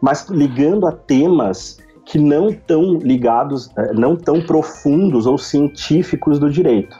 mas 0.00 0.28
ligando 0.28 0.86
a 0.86 0.92
temas 0.92 1.78
que 2.04 2.18
não 2.18 2.50
tão 2.52 2.94
ligados, 2.94 3.70
eh, 3.76 3.92
não 3.92 4.16
tão 4.16 4.40
profundos 4.40 5.26
ou 5.26 5.36
científicos 5.36 6.38
do 6.38 6.50
direito, 6.50 6.96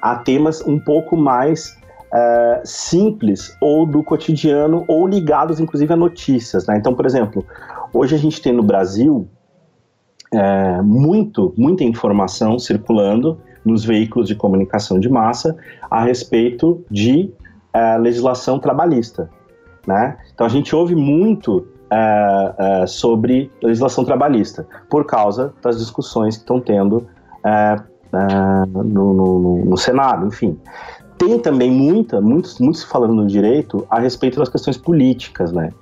a 0.00 0.14
temas 0.14 0.64
um 0.64 0.78
pouco 0.78 1.16
mais 1.16 1.76
uh, 2.12 2.60
simples 2.64 3.56
ou 3.60 3.86
do 3.86 4.02
cotidiano 4.02 4.84
ou 4.86 5.06
ligados 5.06 5.58
inclusive 5.58 5.92
a 5.92 5.96
notícias. 5.96 6.66
Né? 6.66 6.76
Então, 6.76 6.94
por 6.94 7.06
exemplo, 7.06 7.44
hoje 7.92 8.14
a 8.14 8.18
gente 8.18 8.40
tem 8.40 8.52
no 8.52 8.62
Brasil 8.62 9.28
é, 10.32 10.80
muito, 10.82 11.52
muita 11.56 11.84
informação 11.84 12.58
circulando 12.58 13.38
nos 13.64 13.84
veículos 13.84 14.26
de 14.26 14.34
comunicação 14.34 14.98
de 14.98 15.08
massa 15.08 15.56
a 15.90 16.02
respeito 16.02 16.84
de 16.90 17.30
é, 17.72 17.98
legislação 17.98 18.58
trabalhista. 18.58 19.30
Né? 19.86 20.16
Então 20.32 20.46
a 20.46 20.50
gente 20.50 20.74
ouve 20.74 20.94
muito 20.94 21.66
é, 21.90 22.54
é, 22.58 22.86
sobre 22.86 23.50
legislação 23.62 24.04
trabalhista 24.04 24.66
por 24.88 25.04
causa 25.04 25.52
das 25.62 25.78
discussões 25.78 26.36
que 26.36 26.42
estão 26.42 26.60
tendo 26.60 27.06
é, 27.44 27.76
é, 28.14 28.66
no, 28.66 28.84
no, 29.12 29.64
no, 29.64 29.76
Senado, 29.76 30.26
enfim 30.26 30.58
tem 31.22 31.38
também 31.38 31.70
muita, 31.70 32.20
muitos, 32.20 32.58
muitos 32.58 32.82
falando 32.82 33.14
no 33.14 33.26
direito 33.28 33.86
a 33.88 34.00
respeito 34.00 34.40
das 34.40 34.48
questões 34.48 34.76
políticas, 34.76 35.52
né? 35.52 35.72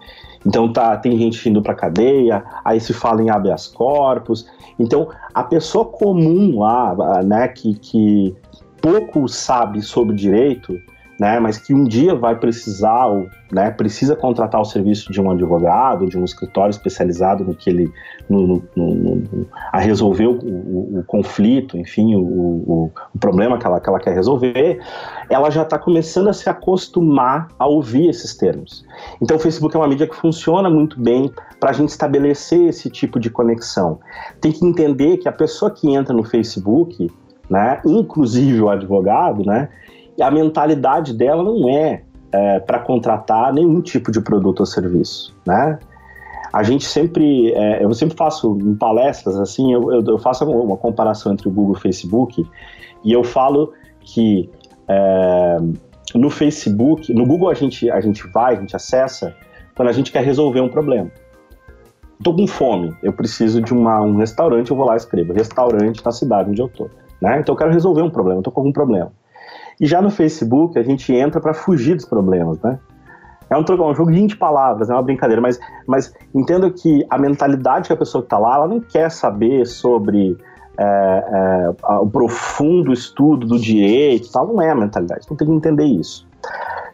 Então 0.45 0.71
tá, 0.71 0.95
tem 0.99 1.17
gente 1.19 1.49
indo 1.49 1.63
para 1.63 1.75
cadeia, 1.75 2.45
aí 2.63 2.79
se 2.79 2.93
fala 2.93 3.23
em 3.23 3.31
habeas 3.31 3.67
corpus. 3.67 4.47
Então 4.79 5.09
a 5.33 5.43
pessoa 5.43 5.87
comum 5.87 6.59
lá, 6.61 7.23
né, 7.23 7.49
que, 7.49 7.75
que 7.75 8.37
pouco 8.83 9.27
sabe 9.29 9.81
sobre 9.81 10.15
direito, 10.15 10.79
né, 11.21 11.39
mas 11.39 11.59
que 11.59 11.75
um 11.75 11.85
dia 11.85 12.15
vai 12.15 12.35
precisar, 12.35 13.07
né, 13.53 13.71
precisa 13.71 14.17
contratar 14.17 14.59
o 14.59 14.65
serviço 14.65 15.13
de 15.13 15.21
um 15.21 15.31
advogado, 15.31 16.07
de 16.07 16.17
um 16.17 16.25
escritório 16.25 16.71
especializado 16.71 17.45
no 17.45 17.55
que 17.55 17.69
ele, 17.69 17.93
no, 18.27 18.63
no, 18.75 18.95
no, 18.95 19.47
a 19.71 19.79
resolver 19.79 20.25
o, 20.25 20.39
o, 20.39 21.01
o 21.01 21.05
conflito, 21.05 21.77
enfim, 21.77 22.15
o, 22.15 22.23
o, 22.23 22.93
problema 23.21 23.59
que 23.59 23.67
ela, 23.67 23.79
que 23.79 23.87
ela 23.87 24.01
quer 24.01 24.15
resolver, 24.15 24.81
ela 25.29 25.51
já 25.51 25.61
está 25.61 25.79
começando 25.79 26.29
a 26.29 26.33
se 26.33 26.49
acostumar 26.49 27.49
a 27.59 27.67
ouvir 27.67 28.09
esses 28.09 28.35
termos. 28.35 28.83
Então 29.21 29.37
o 29.37 29.41
Facebook 29.41 29.77
é 29.77 29.79
uma 29.79 29.89
mídia 29.89 30.07
que 30.07 30.17
funciona 30.17 30.71
muito 30.71 30.99
bem 30.99 31.31
para 31.61 31.69
a 31.69 31.73
gente 31.75 31.91
estabelecer 31.91 32.71
esse 32.71 32.89
tipo 32.89 33.21
de 33.21 33.29
conexão. 33.29 34.01
Tem 34.41 34.51
que 34.53 34.65
entender 34.65 35.19
que 35.19 35.29
a 35.29 35.33
pessoa 35.33 35.71
que 35.71 35.93
entra 35.95 36.15
no 36.15 36.25
Facebook, 36.25 37.11
né, 37.51 37.83
inclusive 37.85 38.59
o 38.63 38.71
advogado, 38.71 39.45
né, 39.45 39.69
a 40.21 40.31
mentalidade 40.31 41.15
dela 41.15 41.43
não 41.43 41.69
é, 41.69 42.03
é 42.33 42.61
para 42.61 42.79
contratar 42.79 43.53
nenhum 43.53 43.81
tipo 43.81 44.11
de 44.11 44.21
produto 44.21 44.61
ou 44.61 44.67
serviço, 44.67 45.37
né? 45.47 45.79
A 46.53 46.65
gente 46.65 46.85
sempre, 46.85 47.53
é, 47.53 47.85
eu 47.85 47.93
sempre 47.95 48.17
faço 48.17 48.59
em 48.61 48.75
palestras 48.75 49.39
assim, 49.39 49.73
eu, 49.73 49.93
eu, 49.93 50.05
eu, 50.05 50.19
faço 50.19 50.45
uma 50.45 50.77
comparação 50.77 51.33
entre 51.33 51.49
o 51.49 51.51
Google 51.51 51.75
e 51.75 51.79
o 51.79 51.81
Facebook 51.81 52.45
e 53.05 53.13
eu 53.13 53.23
falo 53.23 53.73
que 54.01 54.51
é, 54.89 55.59
no 56.15 56.29
Facebook, 56.29 57.15
no 57.15 57.25
Google 57.25 57.51
a 57.51 57.55
gente, 57.55 57.89
a 57.89 58.01
gente 58.01 58.27
vai, 58.29 58.57
a 58.57 58.61
gente 58.61 58.75
acessa 58.75 59.35
quando 59.77 59.89
a 59.89 59.93
gente 59.93 60.11
quer 60.11 60.25
resolver 60.25 60.61
um 60.61 60.69
problema. 60.69 61.11
Estou 62.19 62.35
com 62.35 62.47
fome, 62.47 62.95
eu 63.03 63.13
preciso 63.13 63.63
de 63.63 63.73
uma, 63.73 64.03
um 64.03 64.17
restaurante, 64.17 64.71
eu 64.71 64.77
vou 64.77 64.85
lá 64.85 64.95
e 64.95 64.97
escrevo 64.97 65.33
restaurante 65.33 66.05
na 66.05 66.11
cidade 66.11 66.51
onde 66.51 66.61
eu 66.61 66.67
estou. 66.67 66.91
Né? 67.23 67.39
Então 67.41 67.55
eu 67.55 67.57
quero 67.57 67.71
resolver 67.71 68.03
um 68.03 68.11
problema, 68.11 68.41
estou 68.41 68.53
com 68.53 68.61
algum 68.61 68.73
problema. 68.73 69.13
E 69.81 69.87
já 69.87 70.03
no 70.03 70.11
Facebook 70.11 70.79
a 70.79 70.83
gente 70.83 71.13
entra 71.13 71.41
para 71.41 71.55
fugir 71.55 71.97
dos 71.97 72.05
problemas, 72.05 72.61
né? 72.61 72.79
É 73.49 73.57
um, 73.57 73.65
um 73.91 73.95
joguinho 73.95 74.29
de 74.29 74.37
palavras, 74.37 74.91
é 74.91 74.93
uma 74.93 75.03
brincadeira, 75.03 75.43
mas, 75.43 75.59
mas 75.85 76.15
entendo 76.33 76.71
que 76.71 77.05
a 77.11 77.19
mentalidade 77.19 77.89
que 77.89 77.93
a 77.93 77.97
pessoa 77.97 78.23
que 78.23 78.27
está 78.27 78.39
lá, 78.39 78.55
ela 78.55 78.69
não 78.69 78.79
quer 78.79 79.11
saber 79.11 79.67
sobre 79.67 80.39
é, 80.79 80.85
é, 80.85 81.93
o 81.99 82.07
profundo 82.07 82.93
estudo 82.93 83.47
do 83.49 83.59
direito, 83.59 84.31
tal, 84.31 84.47
não 84.47 84.63
é 84.63 84.71
a 84.71 84.75
mentalidade, 84.75 85.23
então 85.25 85.37
tem 85.37 85.49
que 85.49 85.53
entender 85.53 85.85
isso. 85.85 86.29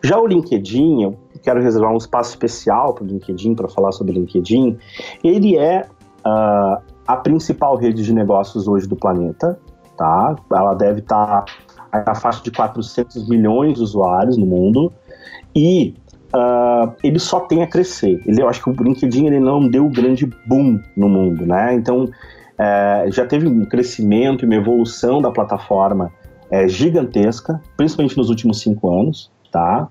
Já 0.02 0.18
o 0.18 0.26
LinkedIn, 0.26 1.02
eu 1.02 1.18
quero 1.42 1.60
reservar 1.60 1.92
um 1.92 1.98
espaço 1.98 2.30
especial 2.30 2.94
para 2.94 3.04
o 3.04 3.06
LinkedIn, 3.06 3.54
para 3.54 3.68
falar 3.68 3.92
sobre 3.92 4.14
LinkedIn, 4.14 4.78
ele 5.22 5.58
é 5.58 5.86
uh, 6.26 6.80
a 7.06 7.16
principal 7.16 7.76
rede 7.76 8.02
de 8.02 8.14
negócios 8.14 8.66
hoje 8.66 8.88
do 8.88 8.96
planeta, 8.96 9.58
tá? 9.96 10.36
Ela 10.50 10.74
deve 10.74 11.00
estar 11.00 11.42
tá 11.42 11.44
a 11.92 12.14
faixa 12.14 12.42
de 12.42 12.50
400 12.50 13.28
milhões 13.28 13.74
de 13.74 13.82
usuários 13.82 14.36
no 14.36 14.46
mundo 14.46 14.92
e 15.54 15.94
uh, 16.34 16.92
ele 17.02 17.18
só 17.18 17.40
tem 17.40 17.62
a 17.62 17.66
crescer. 17.66 18.20
Ele, 18.26 18.42
eu 18.42 18.48
acho 18.48 18.62
que 18.62 18.70
o 18.70 18.72
LinkedIn 18.72 19.26
ele 19.26 19.40
não 19.40 19.68
deu 19.68 19.88
grande 19.88 20.26
boom 20.46 20.80
no 20.96 21.08
mundo, 21.08 21.46
né? 21.46 21.74
Então 21.74 22.04
uh, 22.04 23.10
já 23.10 23.26
teve 23.26 23.46
um 23.46 23.64
crescimento 23.64 24.44
e 24.44 24.46
uma 24.46 24.56
evolução 24.56 25.20
da 25.20 25.30
plataforma 25.30 26.12
uh, 26.50 26.68
gigantesca, 26.68 27.60
principalmente 27.76 28.16
nos 28.16 28.28
últimos 28.28 28.60
cinco 28.60 28.90
anos, 28.90 29.30
tá? 29.50 29.88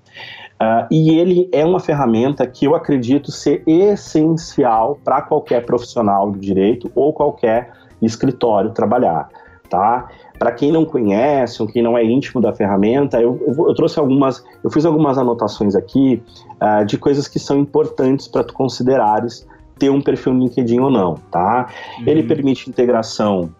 Uh, 0.56 0.86
e 0.90 1.10
ele 1.10 1.50
é 1.52 1.64
uma 1.64 1.80
ferramenta 1.80 2.46
que 2.46 2.64
eu 2.64 2.74
acredito 2.74 3.30
ser 3.30 3.62
essencial 3.66 4.98
para 5.04 5.20
qualquer 5.20 5.66
profissional 5.66 6.30
do 6.30 6.38
direito 6.38 6.90
ou 6.94 7.12
qualquer 7.12 7.72
escritório 8.00 8.70
trabalhar, 8.70 9.28
tá? 9.68 10.08
Para 10.38 10.52
quem 10.52 10.70
não 10.70 10.84
conhece 10.84 11.62
ou 11.62 11.68
quem 11.68 11.82
não 11.82 11.96
é 11.96 12.04
íntimo 12.04 12.40
da 12.40 12.52
ferramenta, 12.52 13.20
eu, 13.20 13.40
eu, 13.46 13.68
eu 13.68 13.74
trouxe 13.74 13.98
algumas, 13.98 14.44
eu 14.62 14.70
fiz 14.70 14.84
algumas 14.84 15.16
anotações 15.18 15.74
aqui 15.74 16.22
uh, 16.60 16.84
de 16.84 16.98
coisas 16.98 17.26
que 17.26 17.38
são 17.38 17.58
importantes 17.58 18.28
para 18.28 18.44
tu 18.44 18.52
considerares 18.52 19.46
ter 19.78 19.90
um 19.90 20.00
perfil 20.00 20.34
no 20.34 20.44
LinkedIn 20.44 20.80
ou 20.80 20.90
não, 20.90 21.14
tá? 21.30 21.68
Uhum. 21.98 22.04
Ele 22.06 22.22
permite 22.22 22.68
integração, 22.68 23.50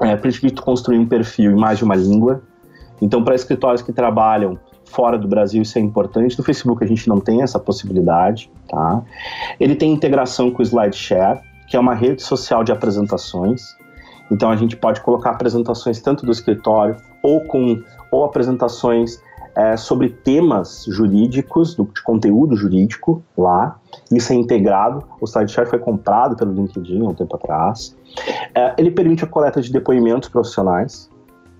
é, 0.00 0.16
permite 0.16 0.60
construir 0.60 0.98
um 0.98 1.06
perfil 1.06 1.52
em 1.52 1.56
mais 1.56 1.78
de 1.78 1.84
uma 1.84 1.94
língua. 1.94 2.42
Então, 3.00 3.22
para 3.22 3.34
escritórios 3.34 3.82
que 3.82 3.92
trabalham 3.92 4.58
fora 4.84 5.16
do 5.16 5.28
Brasil, 5.28 5.62
isso 5.62 5.78
é 5.78 5.80
importante. 5.80 6.36
No 6.36 6.44
Facebook 6.44 6.82
a 6.82 6.86
gente 6.86 7.08
não 7.08 7.20
tem 7.20 7.42
essa 7.42 7.58
possibilidade, 7.58 8.50
tá? 8.68 9.02
Ele 9.58 9.74
tem 9.74 9.92
integração 9.92 10.50
com 10.50 10.60
o 10.60 10.62
SlideShare, 10.62 11.40
que 11.68 11.76
é 11.76 11.80
uma 11.80 11.94
rede 11.94 12.22
social 12.22 12.64
de 12.64 12.72
apresentações. 12.72 13.62
Então 14.30 14.50
a 14.50 14.56
gente 14.56 14.76
pode 14.76 15.00
colocar 15.00 15.30
apresentações 15.30 16.00
tanto 16.00 16.24
do 16.24 16.32
escritório 16.32 16.96
ou 17.22 17.40
com 17.42 17.82
ou 18.10 18.24
apresentações 18.24 19.20
é, 19.54 19.76
sobre 19.76 20.08
temas 20.08 20.84
jurídicos, 20.88 21.74
do, 21.74 21.84
de 21.84 22.02
conteúdo 22.02 22.56
jurídico 22.56 23.22
lá. 23.36 23.78
Isso 24.10 24.32
é 24.32 24.36
integrado. 24.36 25.04
O 25.20 25.24
SlideShare 25.24 25.68
foi 25.68 25.78
comprado 25.78 26.36
pelo 26.36 26.52
LinkedIn 26.52 27.04
há 27.04 27.08
um 27.08 27.14
tempo 27.14 27.36
atrás. 27.36 27.96
É, 28.54 28.74
ele 28.78 28.90
permite 28.90 29.24
a 29.24 29.26
coleta 29.26 29.60
de 29.60 29.72
depoimentos 29.72 30.28
profissionais. 30.28 31.10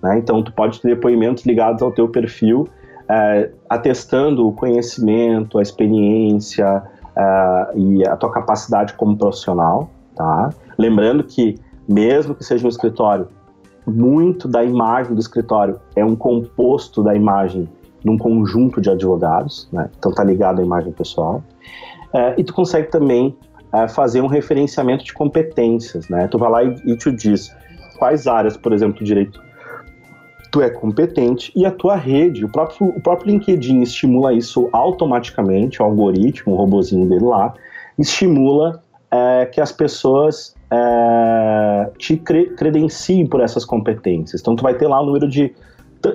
Né? 0.01 0.17
Então 0.17 0.41
tu 0.41 0.51
pode 0.53 0.81
ter 0.81 0.89
depoimentos 0.89 1.45
ligados 1.45 1.81
ao 1.81 1.91
teu 1.91 2.07
perfil, 2.07 2.67
é, 3.07 3.51
atestando 3.69 4.47
o 4.47 4.53
conhecimento, 4.53 5.59
a 5.59 5.61
experiência 5.61 6.83
é, 7.15 7.71
e 7.75 8.07
a 8.07 8.15
tua 8.15 8.31
capacidade 8.31 8.93
como 8.93 9.17
profissional. 9.17 9.89
Tá? 10.15 10.49
Lembrando 10.77 11.23
que 11.23 11.55
mesmo 11.91 12.33
que 12.33 12.43
seja 12.43 12.65
um 12.65 12.69
escritório 12.69 13.27
muito 13.85 14.47
da 14.47 14.63
imagem 14.63 15.13
do 15.13 15.19
escritório 15.19 15.79
é 15.95 16.05
um 16.05 16.15
composto 16.15 17.03
da 17.03 17.15
imagem 17.15 17.67
num 18.03 18.17
conjunto 18.17 18.81
de 18.81 18.89
advogados, 18.89 19.67
né? 19.71 19.89
então 19.97 20.11
tá 20.11 20.23
ligado 20.23 20.59
à 20.59 20.63
imagem 20.63 20.91
pessoal, 20.91 21.43
é, 22.13 22.35
e 22.37 22.43
tu 22.43 22.53
consegue 22.53 22.89
também 22.89 23.35
é, 23.71 23.87
fazer 23.87 24.21
um 24.21 24.27
referenciamento 24.27 25.03
de 25.03 25.13
competências, 25.13 26.09
né? 26.09 26.27
Tu 26.27 26.37
vai 26.37 26.49
lá 26.49 26.63
e, 26.63 26.75
e 26.85 26.97
te 26.97 27.11
diz 27.11 27.55
quais 27.97 28.27
áreas, 28.27 28.57
por 28.57 28.73
exemplo, 28.73 28.99
do 28.99 29.05
direito 29.05 29.41
tu 30.51 30.61
é 30.61 30.69
competente 30.69 31.51
e 31.55 31.65
a 31.65 31.71
tua 31.71 31.95
rede, 31.95 32.43
o 32.43 32.49
próprio, 32.49 32.89
o 32.89 33.01
próprio 33.01 33.31
LinkedIn 33.31 33.81
estimula 33.81 34.33
isso 34.33 34.67
automaticamente, 34.73 35.81
o 35.81 35.85
algoritmo, 35.85 36.53
o 36.53 36.57
robozinho 36.57 37.07
dele 37.07 37.23
lá, 37.23 37.53
estimula 37.97 38.83
é, 39.09 39.45
que 39.45 39.61
as 39.61 39.71
pessoas 39.71 40.53
é, 40.71 41.91
te 41.97 42.15
cre 42.17 42.45
credenciem 42.55 43.27
por 43.27 43.41
essas 43.41 43.65
competências. 43.65 44.41
Então 44.41 44.55
tu 44.55 44.63
vai 44.63 44.73
ter 44.73 44.87
lá 44.87 45.01
o 45.01 45.05
número 45.05 45.27
de 45.27 45.53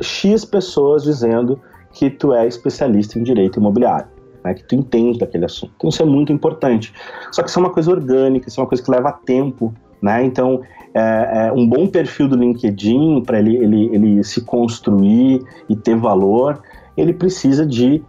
X 0.00 0.44
pessoas 0.44 1.02
dizendo 1.02 1.60
que 1.92 2.10
tu 2.10 2.32
é 2.32 2.46
especialista 2.46 3.18
em 3.18 3.22
direito 3.22 3.58
imobiliário. 3.58 4.08
Né, 4.42 4.54
que 4.54 4.62
tu 4.62 4.76
entende 4.76 5.18
daquele 5.18 5.44
assunto. 5.44 5.72
Então 5.76 5.90
isso 5.90 6.02
é 6.02 6.06
muito 6.06 6.32
importante. 6.32 6.92
Só 7.32 7.42
que 7.42 7.50
isso 7.50 7.58
é 7.58 7.62
uma 7.62 7.72
coisa 7.72 7.90
orgânica, 7.90 8.48
isso 8.48 8.60
é 8.60 8.62
uma 8.62 8.68
coisa 8.68 8.82
que 8.82 8.90
leva 8.90 9.10
tempo, 9.10 9.74
né? 10.00 10.24
Então 10.24 10.62
é, 10.94 11.48
é 11.48 11.52
um 11.52 11.68
bom 11.68 11.88
perfil 11.88 12.28
do 12.28 12.36
LinkedIn 12.36 13.22
para 13.26 13.40
ele, 13.40 13.56
ele, 13.56 13.90
ele 13.92 14.24
se 14.24 14.42
construir 14.42 15.42
e 15.68 15.74
ter 15.74 15.96
valor, 15.96 16.62
ele 16.96 17.12
precisa 17.12 17.66
de 17.66 18.02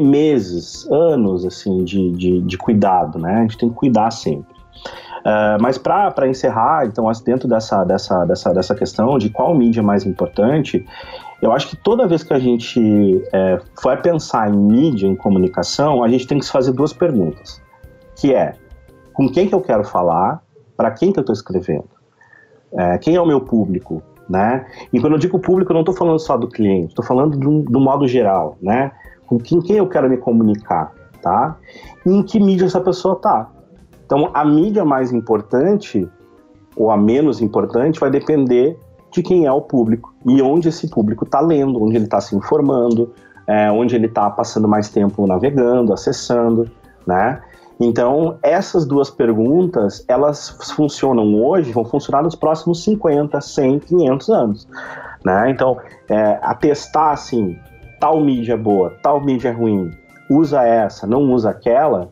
meses, 0.00 0.90
anos 0.90 1.44
assim 1.44 1.84
de, 1.84 2.10
de, 2.12 2.40
de 2.40 2.58
cuidado, 2.58 3.18
né? 3.18 3.34
A 3.34 3.40
gente 3.42 3.58
tem 3.58 3.68
que 3.68 3.74
cuidar 3.74 4.10
sempre. 4.10 4.57
Uh, 5.28 5.60
mas 5.60 5.76
para 5.76 6.26
encerrar, 6.26 6.86
então, 6.86 7.04
dentro 7.22 7.46
dessa, 7.46 7.84
dessa, 7.84 8.24
dessa, 8.24 8.54
dessa 8.54 8.74
questão 8.74 9.18
de 9.18 9.28
qual 9.28 9.54
mídia 9.54 9.80
é 9.80 9.82
mais 9.82 10.06
importante, 10.06 10.86
eu 11.42 11.52
acho 11.52 11.68
que 11.68 11.76
toda 11.76 12.06
vez 12.06 12.22
que 12.22 12.32
a 12.32 12.38
gente 12.38 13.22
é, 13.30 13.60
for 13.78 13.94
pensar 13.98 14.48
em 14.48 14.56
mídia, 14.56 15.06
em 15.06 15.14
comunicação, 15.14 16.02
a 16.02 16.08
gente 16.08 16.26
tem 16.26 16.38
que 16.38 16.46
se 16.46 16.50
fazer 16.50 16.72
duas 16.72 16.94
perguntas, 16.94 17.60
que 18.16 18.32
é, 18.32 18.54
com 19.12 19.28
quem 19.28 19.46
que 19.46 19.54
eu 19.54 19.60
quero 19.60 19.84
falar, 19.84 20.42
para 20.74 20.90
quem 20.92 21.12
que 21.12 21.18
eu 21.18 21.22
estou 21.22 21.34
escrevendo, 21.34 21.90
é, 22.72 22.96
quem 22.96 23.14
é 23.14 23.20
o 23.20 23.26
meu 23.26 23.42
público, 23.42 24.02
né? 24.30 24.64
E 24.90 24.98
quando 24.98 25.12
eu 25.12 25.18
digo 25.18 25.38
público, 25.38 25.72
eu 25.72 25.74
não 25.74 25.82
estou 25.82 25.94
falando 25.94 26.18
só 26.18 26.38
do 26.38 26.48
cliente, 26.48 26.88
estou 26.88 27.04
falando 27.04 27.36
do, 27.36 27.62
do 27.64 27.80
modo 27.80 28.08
geral, 28.08 28.56
né? 28.62 28.92
Com 29.26 29.38
quem, 29.38 29.60
quem 29.60 29.76
eu 29.76 29.88
quero 29.88 30.08
me 30.08 30.16
comunicar, 30.16 30.94
tá? 31.20 31.56
E 32.06 32.10
em 32.10 32.22
que 32.22 32.40
mídia 32.40 32.64
essa 32.64 32.80
pessoa 32.80 33.16
tá. 33.16 33.50
Então, 34.08 34.30
a 34.32 34.42
mídia 34.42 34.86
mais 34.86 35.12
importante 35.12 36.08
ou 36.74 36.90
a 36.90 36.96
menos 36.96 37.42
importante 37.42 38.00
vai 38.00 38.10
depender 38.10 38.74
de 39.10 39.22
quem 39.22 39.44
é 39.44 39.52
o 39.52 39.60
público 39.60 40.14
e 40.24 40.40
onde 40.40 40.70
esse 40.70 40.88
público 40.88 41.26
está 41.26 41.40
lendo, 41.40 41.82
onde 41.82 41.96
ele 41.96 42.06
está 42.06 42.18
se 42.18 42.34
informando, 42.34 43.12
é, 43.46 43.70
onde 43.70 43.94
ele 43.94 44.06
está 44.06 44.30
passando 44.30 44.66
mais 44.66 44.88
tempo 44.88 45.26
navegando, 45.26 45.92
acessando, 45.92 46.70
né? 47.06 47.42
Então, 47.78 48.38
essas 48.42 48.86
duas 48.86 49.10
perguntas, 49.10 50.02
elas 50.08 50.48
funcionam 50.74 51.34
hoje, 51.44 51.70
vão 51.70 51.84
funcionar 51.84 52.22
nos 52.22 52.34
próximos 52.34 52.82
50, 52.84 53.38
100, 53.38 53.78
500 53.80 54.28
anos, 54.30 54.68
né? 55.22 55.50
Então, 55.50 55.76
é, 56.08 56.38
atestar, 56.40 57.12
assim, 57.12 57.58
tal 58.00 58.22
mídia 58.22 58.54
é 58.54 58.56
boa, 58.56 58.94
tal 59.02 59.20
mídia 59.22 59.50
é 59.50 59.52
ruim, 59.52 59.90
usa 60.30 60.62
essa, 60.64 61.06
não 61.06 61.30
usa 61.30 61.50
aquela, 61.50 62.08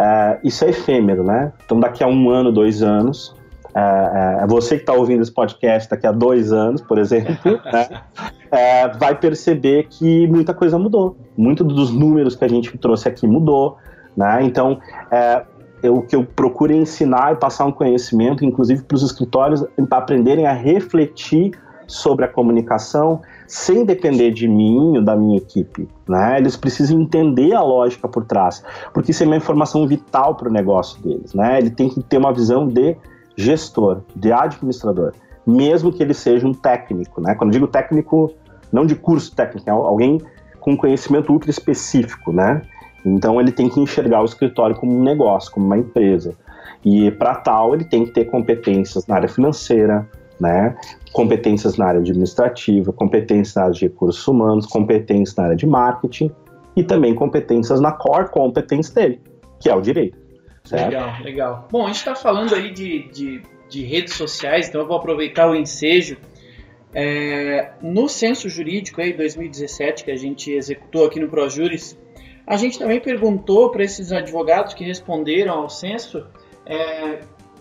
é, 0.00 0.40
isso 0.42 0.64
é 0.64 0.70
efêmero, 0.70 1.22
né? 1.22 1.52
Então, 1.64 1.78
daqui 1.78 2.02
a 2.02 2.06
um 2.06 2.30
ano, 2.30 2.50
dois 2.50 2.82
anos, 2.82 3.36
é, 3.74 4.40
é, 4.42 4.46
você 4.46 4.76
que 4.76 4.82
está 4.82 4.94
ouvindo 4.94 5.22
esse 5.22 5.30
podcast 5.30 5.90
daqui 5.90 6.06
a 6.06 6.12
dois 6.12 6.52
anos, 6.52 6.80
por 6.80 6.98
exemplo, 6.98 7.60
né, 7.70 8.02
é, 8.50 8.88
vai 8.88 9.14
perceber 9.14 9.88
que 9.90 10.26
muita 10.26 10.54
coisa 10.54 10.78
mudou. 10.78 11.18
Muito 11.36 11.62
dos 11.62 11.90
números 11.90 12.34
que 12.34 12.44
a 12.44 12.48
gente 12.48 12.76
trouxe 12.78 13.08
aqui 13.08 13.26
mudou. 13.26 13.76
Né? 14.16 14.42
Então, 14.42 14.80
é, 15.10 15.42
o 15.88 16.00
que 16.00 16.16
eu 16.16 16.24
procuro 16.24 16.72
ensinar 16.72 17.34
e 17.34 17.36
passar 17.36 17.66
um 17.66 17.72
conhecimento, 17.72 18.42
inclusive 18.42 18.82
para 18.82 18.94
os 18.94 19.02
escritórios, 19.02 19.62
para 19.86 19.98
aprenderem 19.98 20.46
a 20.46 20.52
refletir 20.52 21.52
sobre 21.90 22.24
a 22.24 22.28
comunicação 22.28 23.20
sem 23.46 23.84
depender 23.84 24.30
de 24.30 24.46
mim 24.46 24.96
ou 24.96 25.02
da 25.02 25.16
minha 25.16 25.38
equipe. 25.38 25.88
Né? 26.08 26.38
Eles 26.38 26.56
precisam 26.56 27.00
entender 27.00 27.52
a 27.52 27.60
lógica 27.60 28.06
por 28.06 28.24
trás, 28.24 28.62
porque 28.94 29.10
isso 29.10 29.22
é 29.24 29.26
uma 29.26 29.36
informação 29.36 29.86
vital 29.86 30.36
para 30.36 30.48
o 30.48 30.52
negócio 30.52 31.02
deles. 31.02 31.34
Né? 31.34 31.58
Ele 31.58 31.70
tem 31.70 31.88
que 31.88 32.00
ter 32.02 32.18
uma 32.18 32.32
visão 32.32 32.66
de 32.68 32.96
gestor, 33.36 34.02
de 34.14 34.32
administrador, 34.32 35.12
mesmo 35.46 35.92
que 35.92 36.02
ele 36.02 36.14
seja 36.14 36.46
um 36.46 36.54
técnico. 36.54 37.20
Né? 37.20 37.34
Quando 37.34 37.50
eu 37.50 37.54
digo 37.54 37.66
técnico, 37.66 38.32
não 38.72 38.86
de 38.86 38.94
curso 38.94 39.34
técnico, 39.34 39.68
é 39.68 39.72
alguém 39.72 40.20
com 40.60 40.76
conhecimento 40.76 41.32
ultra 41.32 41.50
específico. 41.50 42.32
Né? 42.32 42.62
Então 43.04 43.40
ele 43.40 43.50
tem 43.50 43.68
que 43.68 43.80
enxergar 43.80 44.22
o 44.22 44.24
escritório 44.24 44.76
como 44.76 44.96
um 44.96 45.02
negócio, 45.02 45.50
como 45.50 45.66
uma 45.66 45.78
empresa. 45.78 46.34
E 46.84 47.10
para 47.10 47.34
tal, 47.34 47.74
ele 47.74 47.84
tem 47.84 48.04
que 48.04 48.12
ter 48.12 48.26
competências 48.26 49.06
na 49.06 49.16
área 49.16 49.28
financeira, 49.28 50.08
né? 50.40 50.76
competências 51.12 51.76
na 51.76 51.86
área 51.86 52.00
administrativa, 52.00 52.92
competências 52.92 53.54
na 53.54 53.62
área 53.62 53.74
de 53.74 53.82
recursos 53.82 54.26
humanos, 54.26 54.66
competências 54.66 55.36
na 55.36 55.44
área 55.44 55.56
de 55.56 55.66
marketing 55.66 56.30
e 56.76 56.82
também 56.82 57.14
competências 57.14 57.80
na 57.80 57.92
core 57.92 58.30
competence 58.30 58.94
dele, 58.94 59.20
que 59.60 59.68
é 59.68 59.74
o 59.74 59.80
direito. 59.80 60.16
Certo? 60.64 60.90
Legal, 60.90 61.22
legal. 61.22 61.68
Bom, 61.70 61.84
a 61.84 61.86
gente 61.88 61.96
está 61.96 62.14
falando 62.14 62.54
aí 62.54 62.70
de, 62.70 63.08
de, 63.08 63.42
de, 63.68 63.84
redes 63.84 64.14
sociais, 64.14 64.68
então 64.68 64.80
eu 64.80 64.86
vou 64.86 64.96
aproveitar 64.96 65.50
o 65.50 65.54
ensejo. 65.54 66.16
É, 66.92 67.70
no 67.80 68.08
censo 68.08 68.48
jurídico 68.48 69.00
aí 69.00 69.12
2017 69.12 70.04
que 70.04 70.10
a 70.10 70.16
gente 70.16 70.50
executou 70.50 71.06
aqui 71.06 71.20
no 71.20 71.28
ProJuris, 71.28 71.96
a 72.46 72.56
gente 72.56 72.78
também 72.78 73.00
perguntou 73.00 73.70
para 73.70 73.84
esses 73.84 74.10
advogados 74.10 74.74
que 74.74 74.84
responderam 74.84 75.54
ao 75.54 75.68
censo 75.68 76.26
é, 76.66 77.20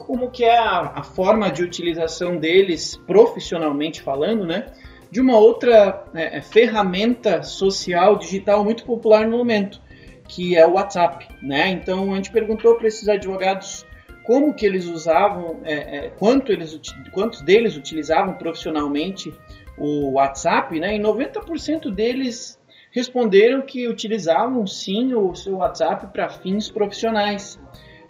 como 0.09 0.31
que 0.31 0.43
é 0.43 0.57
a, 0.57 0.91
a, 0.95 1.03
forma 1.03 1.51
de 1.51 1.61
utilização 1.61 2.37
deles 2.37 2.99
profissionalmente 3.05 4.01
falando, 4.01 4.43
né? 4.43 4.65
De 5.11 5.21
uma 5.21 5.37
outra 5.37 6.03
é, 6.15 6.37
é, 6.37 6.41
ferramenta 6.41 7.43
social 7.43 8.17
digital 8.17 8.63
muito 8.63 8.83
popular 8.85 9.27
no 9.27 9.37
momento, 9.37 9.79
que 10.27 10.57
é 10.57 10.65
o 10.65 10.73
WhatsApp, 10.73 11.27
né? 11.43 11.69
Então 11.69 12.11
a 12.11 12.15
gente 12.15 12.31
perguntou 12.31 12.73
para 12.73 12.87
esses 12.87 13.07
advogados 13.07 13.85
como 14.25 14.51
que 14.51 14.65
eles 14.65 14.87
usavam, 14.87 15.59
é, 15.63 15.97
é, 15.97 16.09
quanto 16.09 16.51
eles, 16.51 16.81
quantos 17.11 17.43
deles 17.43 17.77
utilizavam 17.77 18.33
profissionalmente 18.33 19.31
o 19.77 20.13
WhatsApp, 20.13 20.79
né? 20.79 20.95
E 20.95 20.99
90% 20.99 21.93
deles 21.93 22.59
responderam 22.89 23.61
que 23.61 23.87
utilizavam 23.87 24.65
sim 24.65 25.13
o 25.13 25.35
seu 25.35 25.57
WhatsApp 25.57 26.07
para 26.07 26.29
fins 26.29 26.67
profissionais. 26.67 27.59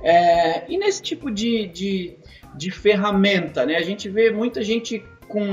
É, 0.02 0.64
e 0.72 0.78
nesse 0.78 1.02
tipo 1.02 1.30
de, 1.30 1.68
de, 1.68 2.18
de, 2.56 2.72
ferramenta, 2.72 3.66
né, 3.66 3.76
a 3.76 3.82
gente 3.82 4.08
vê 4.10 4.32
muita 4.32 4.64
gente 4.64 5.04
com 5.28 5.46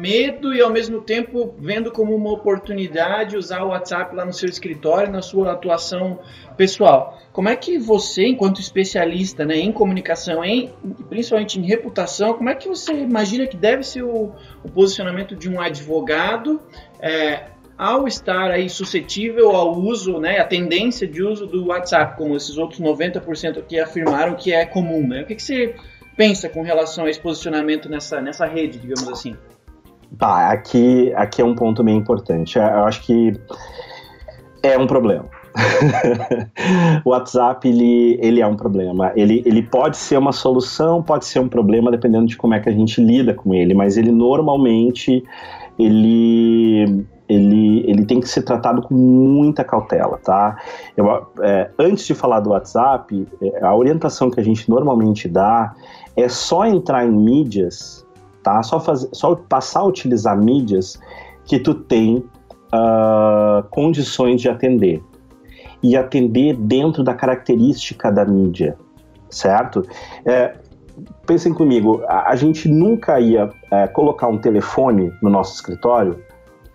medo 0.00 0.52
e 0.52 0.60
ao 0.60 0.70
mesmo 0.70 1.00
tempo 1.00 1.54
vendo 1.58 1.92
como 1.92 2.14
uma 2.14 2.32
oportunidade 2.32 3.36
usar 3.36 3.62
o 3.62 3.68
WhatsApp 3.68 4.16
lá 4.16 4.24
no 4.24 4.32
seu 4.32 4.48
escritório, 4.48 5.12
na 5.12 5.22
sua 5.22 5.52
atuação 5.52 6.18
pessoal. 6.56 7.20
Como 7.32 7.48
é 7.48 7.54
que 7.54 7.78
você, 7.78 8.26
enquanto 8.26 8.60
especialista 8.60 9.44
né, 9.44 9.56
em 9.56 9.70
comunicação, 9.70 10.44
em, 10.44 10.70
principalmente 11.08 11.60
em 11.60 11.64
reputação, 11.64 12.34
como 12.34 12.50
é 12.50 12.54
que 12.54 12.68
você 12.68 12.94
imagina 12.94 13.46
que 13.46 13.56
deve 13.56 13.84
ser 13.84 14.02
o, 14.02 14.32
o 14.64 14.68
posicionamento 14.68 15.36
de 15.36 15.48
um 15.48 15.60
advogado 15.60 16.60
é, 17.00 17.51
ao 17.82 18.06
estar 18.06 18.52
aí 18.52 18.70
suscetível 18.70 19.50
ao 19.50 19.76
uso, 19.76 20.20
né, 20.20 20.38
a 20.38 20.44
tendência 20.44 21.04
de 21.04 21.20
uso 21.20 21.48
do 21.48 21.66
WhatsApp, 21.66 22.16
como 22.16 22.36
esses 22.36 22.56
outros 22.56 22.80
90% 22.80 23.60
que 23.66 23.80
afirmaram 23.80 24.36
que 24.36 24.52
é 24.52 24.64
comum, 24.64 25.04
né? 25.04 25.22
O 25.22 25.26
que, 25.26 25.34
que 25.34 25.42
você 25.42 25.74
pensa 26.16 26.48
com 26.48 26.62
relação 26.62 27.06
a 27.06 27.10
esse 27.10 27.18
posicionamento 27.18 27.88
nessa, 27.88 28.20
nessa 28.20 28.46
rede, 28.46 28.78
digamos 28.78 29.08
assim? 29.08 29.36
Tá, 30.16 30.52
aqui, 30.52 31.12
aqui 31.16 31.42
é 31.42 31.44
um 31.44 31.56
ponto 31.56 31.82
bem 31.82 31.96
importante. 31.96 32.56
É, 32.56 32.62
eu 32.62 32.84
acho 32.84 33.02
que 33.02 33.32
é 34.62 34.78
um 34.78 34.86
problema. 34.86 35.28
o 37.04 37.10
WhatsApp 37.10 37.68
ele, 37.68 38.16
ele 38.22 38.40
é 38.40 38.46
um 38.46 38.54
problema. 38.54 39.12
Ele, 39.16 39.42
ele 39.44 39.60
pode 39.60 39.96
ser 39.96 40.18
uma 40.18 40.30
solução, 40.30 41.02
pode 41.02 41.24
ser 41.24 41.40
um 41.40 41.48
problema, 41.48 41.90
dependendo 41.90 42.26
de 42.26 42.36
como 42.36 42.54
é 42.54 42.60
que 42.60 42.68
a 42.68 42.72
gente 42.72 43.00
lida 43.00 43.34
com 43.34 43.52
ele, 43.52 43.74
mas 43.74 43.96
ele 43.96 44.12
normalmente 44.12 45.24
ele 45.76 47.04
ele, 47.28 47.88
ele 47.88 48.04
tem 48.04 48.20
que 48.20 48.28
ser 48.28 48.42
tratado 48.42 48.82
com 48.82 48.94
muita 48.94 49.64
cautela, 49.64 50.18
tá? 50.18 50.56
Eu, 50.96 51.06
é, 51.40 51.70
antes 51.78 52.04
de 52.04 52.14
falar 52.14 52.40
do 52.40 52.50
WhatsApp, 52.50 53.26
é, 53.40 53.64
a 53.64 53.74
orientação 53.74 54.30
que 54.30 54.40
a 54.40 54.44
gente 54.44 54.68
normalmente 54.68 55.28
dá 55.28 55.74
é 56.16 56.28
só 56.28 56.66
entrar 56.66 57.06
em 57.06 57.12
mídias, 57.12 58.06
tá? 58.42 58.62
Só, 58.62 58.80
fazer, 58.80 59.08
só 59.12 59.34
passar 59.34 59.80
a 59.80 59.84
utilizar 59.84 60.36
mídias 60.36 61.00
que 61.44 61.58
tu 61.58 61.74
tem 61.74 62.18
uh, 62.18 63.62
condições 63.70 64.40
de 64.40 64.48
atender. 64.48 65.02
E 65.82 65.96
atender 65.96 66.54
dentro 66.54 67.02
da 67.02 67.12
característica 67.12 68.10
da 68.12 68.24
mídia, 68.24 68.76
certo? 69.28 69.82
É, 70.24 70.54
pensem 71.26 71.52
comigo, 71.52 72.04
a, 72.06 72.30
a 72.30 72.36
gente 72.36 72.68
nunca 72.68 73.18
ia 73.18 73.50
é, 73.70 73.88
colocar 73.88 74.28
um 74.28 74.38
telefone 74.38 75.12
no 75.20 75.28
nosso 75.28 75.54
escritório 75.54 76.22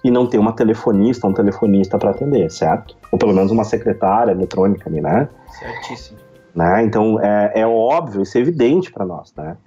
e 0.04 0.12
não 0.12 0.28
ter 0.28 0.38
uma 0.38 0.54
telefonista, 0.54 1.28
um 1.28 1.34
telefonista 1.34 1.98
para 1.98 2.12
atender, 2.12 2.50
certo? 2.52 2.96
Ou 3.12 3.18
pelo 3.18 3.34
menos 3.34 3.52
uma 3.52 3.64
secretária 3.64 4.32
eletrônica 4.32 4.90
ali, 4.90 5.02
né? 5.02 5.28
Certíssimo. 5.48 6.18
Né? 6.56 6.84
Então 6.84 7.20
é, 7.22 7.52
é 7.62 7.68
óbvio, 7.68 8.24
isso 8.24 8.38
é 8.38 8.42
evidente 8.42 8.92
para 8.92 9.06
nós, 9.06 9.34
né? 9.36 9.58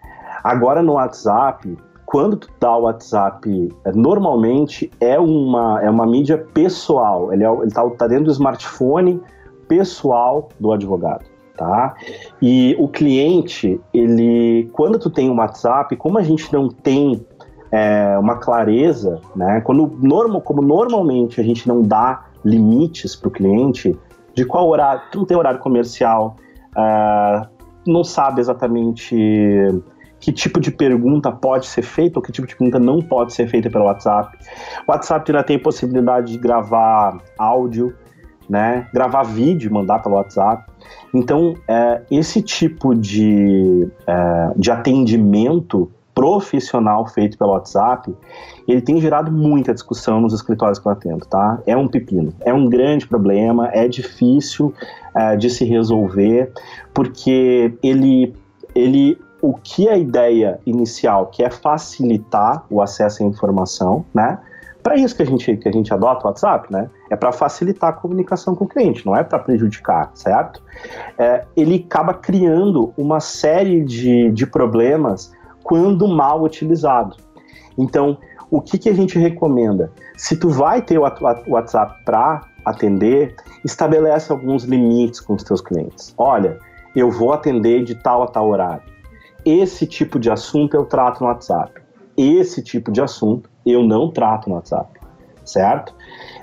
Agora 0.43 0.83
no 0.83 0.95
WhatsApp, 0.95 1.77
quando 2.05 2.37
tu 2.37 2.49
dá 2.59 2.77
o 2.77 2.83
WhatsApp, 2.83 3.69
é, 3.85 3.93
normalmente 3.93 4.90
é 5.01 5.19
uma, 5.19 5.81
é 5.83 5.88
uma 5.88 6.07
mídia 6.07 6.38
pessoal, 6.38 7.33
ele, 7.33 7.45
é, 7.45 7.53
ele 7.53 7.71
tá, 7.71 7.88
tá 7.90 8.09
dentro 8.09 8.25
do 8.25 8.33
smartphone 8.33 9.21
pessoal 9.69 10.49
do 10.59 10.73
advogado. 10.73 11.25
Tá? 11.57 11.95
E 12.40 12.75
o 12.79 12.88
cliente, 12.88 13.79
ele, 13.93 14.71
quando 14.73 14.99
tu 14.99 15.11
tem 15.11 15.31
um 15.31 15.37
WhatsApp, 15.37 15.95
como 15.95 16.16
a 16.16 16.23
gente 16.23 16.51
não 16.53 16.69
tem 16.69 17.25
é, 17.72 18.18
uma 18.18 18.37
clareza, 18.37 19.20
né? 19.35 19.61
Quando 19.61 19.87
normal, 20.00 20.40
como 20.40 20.61
normalmente 20.61 21.40
a 21.40 21.44
gente 21.44 21.68
não 21.68 21.83
dá 21.83 22.24
limites 22.44 23.14
para 23.14 23.28
o 23.28 23.30
cliente 23.30 23.96
de 24.35 24.44
qual 24.44 24.68
horário, 24.68 25.02
não 25.14 25.24
tem 25.24 25.37
horário 25.37 25.61
comercial, 25.61 26.37
uh, 26.72 27.46
não 27.87 28.02
sabe 28.02 28.40
exatamente 28.40 29.16
que 30.18 30.33
tipo 30.33 30.61
de 30.61 30.70
pergunta 30.70 31.33
pode 31.33 31.66
ser 31.66 31.83
feita 31.83 32.18
ou 32.18 32.22
que 32.22 32.30
tipo 32.30 32.46
de 32.46 32.54
pergunta 32.54 32.78
não 32.78 33.00
pode 33.00 33.33
ser 33.33 33.48
feita 33.48 33.70
pelo 33.70 33.85
WhatsApp. 33.85 34.37
O 34.87 34.92
WhatsApp 34.92 35.30
ainda 35.30 35.42
tem 35.42 35.59
possibilidade 35.59 36.33
de 36.33 36.38
gravar 36.38 37.18
áudio, 37.38 37.94
né? 38.48 38.87
Gravar 38.92 39.22
vídeo, 39.22 39.72
mandar 39.72 40.02
pelo 40.02 40.16
WhatsApp. 40.16 40.70
Então, 41.14 41.54
é, 41.66 42.02
esse 42.11 42.42
tipo 42.42 42.94
de, 42.94 43.88
é, 44.06 44.50
de 44.56 44.70
atendimento 44.70 45.90
profissional 46.20 47.06
feito 47.06 47.38
pelo 47.38 47.52
WhatsApp, 47.52 48.14
ele 48.68 48.83
tem 48.83 49.00
gerado 49.00 49.33
muita 49.33 49.72
discussão 49.72 50.20
nos 50.20 50.35
escritórios 50.35 50.78
que 50.78 50.87
eu 50.87 50.92
atendo, 50.92 51.24
tá? 51.24 51.59
É 51.66 51.74
um 51.74 51.88
pepino, 51.88 52.30
é 52.40 52.52
um 52.52 52.68
grande 52.68 53.09
problema, 53.09 53.70
é 53.72 53.88
difícil 53.88 54.74
é, 55.14 55.35
de 55.35 55.48
se 55.48 55.64
resolver, 55.64 56.52
porque 56.92 57.72
ele, 57.83 58.35
ele 58.74 59.18
o 59.40 59.54
que 59.54 59.88
a 59.88 59.96
ideia 59.96 60.61
inicial, 60.66 61.28
que 61.28 61.42
é 61.42 61.48
facilitar 61.48 62.66
o 62.68 62.83
acesso 62.83 63.22
à 63.22 63.26
informação, 63.26 64.04
né? 64.12 64.38
Para 64.83 64.96
isso 64.96 65.16
que 65.16 65.22
a 65.22 65.26
gente 65.26 65.56
que 65.56 65.68
a 65.70 65.72
gente 65.72 65.92
adota 65.92 66.26
o 66.26 66.28
WhatsApp, 66.28 66.70
né? 66.70 66.90
É 67.09 67.16
para 67.16 67.33
facilitar 67.33 67.88
a 67.88 67.92
comunicação 67.94 68.54
com 68.54 68.66
o 68.66 68.68
cliente, 68.68 69.06
não 69.06 69.16
é 69.16 69.24
para 69.24 69.38
prejudicar, 69.38 70.11
certo? 70.12 70.62
É, 71.16 71.44
ele 71.56 71.83
acaba 71.88 72.12
criando 72.12 72.92
uma 72.94 73.20
série 73.20 73.83
de, 73.83 74.30
de 74.33 74.46
problemas 74.46 75.33
quando 75.70 76.09
mal 76.09 76.42
utilizado. 76.42 77.14
Então, 77.78 78.18
o 78.50 78.61
que, 78.61 78.76
que 78.76 78.88
a 78.88 78.92
gente 78.92 79.16
recomenda? 79.16 79.92
Se 80.16 80.37
tu 80.37 80.48
vai 80.48 80.83
ter 80.83 80.98
o 80.98 81.04
WhatsApp 81.46 82.04
para 82.04 82.40
atender, 82.64 83.37
estabelece 83.64 84.33
alguns 84.33 84.64
limites 84.64 85.20
com 85.20 85.35
os 85.35 85.44
teus 85.44 85.61
clientes. 85.61 86.12
Olha, 86.18 86.59
eu 86.96 87.09
vou 87.09 87.33
atender 87.33 87.85
de 87.85 87.94
tal 87.94 88.24
a 88.24 88.26
tal 88.26 88.48
horário. 88.48 88.83
Esse 89.44 89.87
tipo 89.87 90.18
de 90.18 90.28
assunto 90.28 90.74
eu 90.74 90.85
trato 90.85 91.20
no 91.20 91.28
WhatsApp. 91.28 91.80
Esse 92.16 92.64
tipo 92.64 92.90
de 92.90 93.00
assunto 93.00 93.48
eu 93.64 93.85
não 93.85 94.11
trato 94.11 94.48
no 94.48 94.56
WhatsApp, 94.56 94.98
certo? 95.44 95.94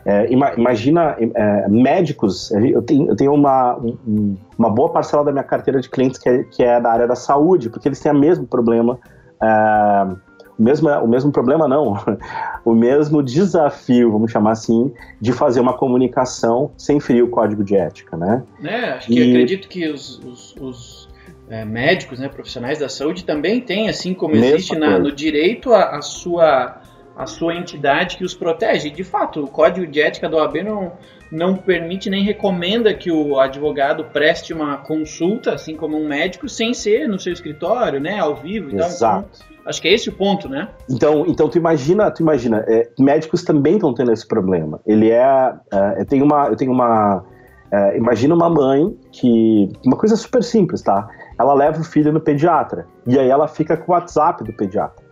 É, 0.06 0.32
imagina 0.32 1.18
é, 1.20 1.68
médicos, 1.68 2.50
eu 2.52 2.82
tenho, 2.82 3.10
eu 3.10 3.16
tenho 3.18 3.34
uma, 3.34 3.76
um, 3.76 4.38
uma 4.58 4.70
boa 4.70 4.90
parcela 4.90 5.22
da 5.22 5.34
minha 5.34 5.44
carteira 5.44 5.82
de 5.82 5.90
clientes 5.90 6.18
que 6.18 6.30
é, 6.30 6.44
que 6.46 6.64
é 6.64 6.80
da 6.80 6.90
área 6.90 7.06
da 7.06 7.16
saúde, 7.16 7.70
porque 7.70 7.90
eles 7.90 8.00
têm 8.00 8.14
o 8.14 8.18
mesmo 8.18 8.48
problema, 8.48 8.98
é, 9.42 10.16
o, 10.58 10.64
mesmo, 10.64 10.90
o 10.90 11.08
mesmo 11.08 11.32
problema 11.32 11.68
não, 11.68 11.98
o 12.66 12.74
mesmo 12.74 13.22
desafio, 13.22 14.12
vamos 14.12 14.32
chamar 14.32 14.52
assim, 14.52 14.94
de 15.20 15.32
fazer 15.32 15.60
uma 15.60 15.74
comunicação 15.74 16.72
sem 16.78 17.00
ferir 17.00 17.24
o 17.24 17.30
código 17.30 17.64
de 17.64 17.76
ética, 17.76 18.18
né? 18.18 18.44
É, 18.64 18.92
acho 18.92 19.08
que 19.08 19.20
e... 19.20 19.30
acredito 19.30 19.68
que 19.68 19.88
os, 19.90 20.20
os, 20.20 20.56
os 20.60 21.10
é, 21.50 21.64
médicos, 21.64 22.20
né, 22.20 22.28
profissionais 22.28 22.80
da 22.80 22.90
saúde 22.90 23.24
também 23.24 23.62
têm, 23.62 23.90
assim 23.90 24.14
como 24.14 24.36
existe 24.36 24.76
na, 24.76 25.00
no 25.00 25.12
direito, 25.12 25.74
a, 25.74 25.98
a 25.98 26.02
sua 26.02 26.82
a 27.18 27.26
sua 27.26 27.56
entidade 27.56 28.16
que 28.16 28.24
os 28.24 28.36
protege. 28.36 28.92
De 28.92 29.04
fato, 29.04 29.44
o 29.44 29.48
código 29.48 29.88
de 29.88 30.00
ética 30.00 30.30
da 30.30 30.38
OAB 30.38 30.58
não, 30.64 30.92
não 31.32 31.56
permite 31.56 32.10
nem 32.10 32.24
recomenda 32.24 32.94
que 32.94 33.12
o 33.12 33.40
advogado 33.40 34.06
preste 34.06 34.54
uma 34.54 34.78
consulta, 34.78 35.54
assim 35.54 35.76
como 35.76 35.98
um 35.98 36.08
médico, 36.08 36.48
sem 36.48 36.74
ser 36.74 37.08
no 37.08 37.20
seu 37.20 37.34
escritório, 37.34 38.00
né, 38.00 38.20
ao 38.20 38.36
vivo 38.36 38.72
e 38.72 38.76
Exato. 38.76 39.00
tal. 39.00 39.20
Então, 39.20 39.58
acho 39.66 39.82
que 39.82 39.88
é 39.88 39.94
esse 39.94 40.10
o 40.10 40.14
ponto, 40.14 40.48
né? 40.48 40.70
Então, 40.90 41.26
então 41.28 41.50
tu 41.50 41.58
imagina, 41.58 42.10
tu 42.10 42.22
imagina, 42.22 42.64
é, 42.68 42.90
médicos 42.98 43.44
também 43.44 43.76
estão 43.76 43.94
tendo 43.94 44.12
esse 44.12 44.26
problema. 44.26 44.80
Ele 44.86 45.12
é, 45.12 45.54
é 45.72 46.02
eu 46.02 46.06
tenho 46.06 46.24
uma, 46.24 46.48
eu 46.48 46.56
tenho 46.56 46.72
uma, 46.72 47.24
é, 47.72 47.98
imagina 47.98 48.34
uma 48.34 48.50
mãe 48.50 48.98
que, 49.12 49.70
uma 49.86 49.98
coisa 49.98 50.16
super 50.16 50.44
simples, 50.44 50.82
tá? 50.82 51.08
Ela 51.38 51.54
leva 51.54 51.82
o 51.82 51.84
filho 51.84 52.14
no 52.14 52.22
pediatra 52.22 52.88
e 53.06 53.20
aí 53.20 53.30
ela 53.30 53.48
fica 53.48 53.76
com 53.76 53.92
o 53.92 53.96
WhatsApp 53.96 54.44
do 54.44 54.54
pediatra, 54.54 55.06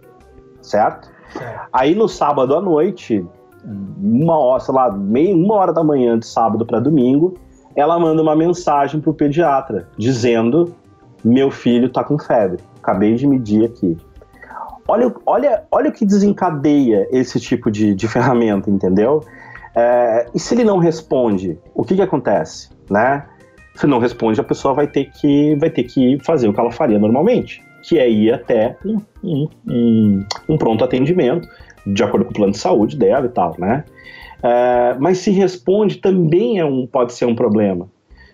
certo? 0.61 1.13
Aí 1.73 1.93
no 1.93 2.07
sábado 2.07 2.55
à 2.55 2.61
noite, 2.61 3.25
uma 3.65 4.37
hora, 4.37 4.59
sei 4.59 4.73
lá, 4.73 4.91
meia, 4.91 5.35
uma 5.35 5.55
hora 5.55 5.73
da 5.73 5.83
manhã 5.83 6.17
de 6.17 6.25
sábado 6.25 6.65
para 6.65 6.79
domingo, 6.79 7.37
ela 7.75 7.99
manda 7.99 8.21
uma 8.21 8.35
mensagem 8.35 8.99
pro 8.99 9.13
pediatra 9.13 9.87
dizendo: 9.97 10.73
Meu 11.23 11.51
filho 11.51 11.89
tá 11.89 12.03
com 12.03 12.17
febre, 12.17 12.63
acabei 12.81 13.15
de 13.15 13.27
medir 13.27 13.65
aqui. 13.65 13.97
Olha, 14.87 15.13
olha, 15.25 15.63
olha 15.71 15.89
o 15.89 15.93
que 15.93 16.05
desencadeia 16.05 17.07
esse 17.11 17.39
tipo 17.39 17.71
de, 17.71 17.95
de 17.95 18.07
ferramenta, 18.07 18.69
entendeu? 18.69 19.23
É, 19.75 20.27
e 20.33 20.39
se 20.39 20.53
ele 20.53 20.63
não 20.63 20.77
responde, 20.77 21.57
o 21.73 21.83
que, 21.83 21.95
que 21.95 22.01
acontece? 22.01 22.69
Né? 22.89 23.25
Se 23.75 23.87
não 23.87 23.97
responde, 23.97 24.39
a 24.39 24.43
pessoa 24.43 24.75
vai 24.75 24.87
ter 24.87 25.05
que, 25.05 25.55
vai 25.55 25.71
ter 25.71 25.83
que 25.83 26.19
fazer 26.23 26.47
o 26.47 26.53
que 26.53 26.59
ela 26.59 26.71
faria 26.71 26.99
normalmente 26.99 27.65
que 27.87 27.99
é 27.99 28.09
ir 28.09 28.33
até 28.33 28.75
um, 28.83 29.47
um, 29.67 30.25
um 30.49 30.57
pronto 30.57 30.83
atendimento, 30.83 31.47
de 31.85 32.03
acordo 32.03 32.25
com 32.25 32.31
o 32.31 32.33
plano 32.33 32.51
de 32.51 32.57
saúde 32.57 32.97
dela 32.97 33.25
e 33.25 33.29
tal, 33.29 33.55
né? 33.57 33.83
É, 34.41 34.95
mas 34.99 35.19
se 35.19 35.31
responde 35.31 35.97
também 35.97 36.59
é 36.59 36.65
um, 36.65 36.85
pode 36.85 37.13
ser 37.13 37.25
um 37.25 37.35
problema. 37.35 37.87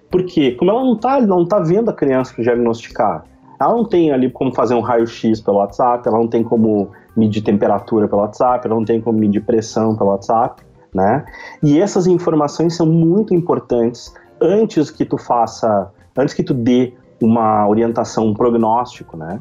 Porque 0.10 0.52
como 0.52 0.72
ela 0.72 0.84
não 0.84 0.94
está 0.94 1.22
não 1.22 1.46
tá 1.46 1.60
vendo 1.60 1.90
a 1.90 1.94
criança 1.94 2.34
para 2.34 2.44
diagnosticar, 2.44 3.24
ela 3.60 3.74
não 3.74 3.86
tem 3.86 4.12
ali 4.12 4.30
como 4.30 4.54
fazer 4.54 4.74
um 4.74 4.82
raio-x 4.82 5.40
pelo 5.40 5.58
WhatsApp, 5.58 6.08
ela 6.08 6.18
não 6.18 6.28
tem 6.28 6.44
como 6.44 6.90
medir 7.16 7.42
temperatura 7.42 8.08
pelo 8.08 8.22
WhatsApp, 8.22 8.66
ela 8.66 8.76
não 8.76 8.86
tem 8.86 9.00
como 9.00 9.20
medir 9.20 9.42
pressão 9.42 9.96
pelo 9.96 10.10
WhatsApp, 10.10 10.64
né? 10.94 11.24
E 11.64 11.80
essas 11.80 12.08
informações 12.08 12.76
são 12.76 12.86
muito 12.86 13.34
importantes 13.34 14.14
antes 14.42 14.90
que 14.90 15.06
tu 15.06 15.18
faça, 15.18 15.92
antes 16.18 16.34
que 16.34 16.44
tu 16.44 16.54
dê 16.54 16.94
uma 17.22 17.68
orientação, 17.68 18.28
um 18.28 18.34
prognóstico, 18.34 19.16
né? 19.16 19.40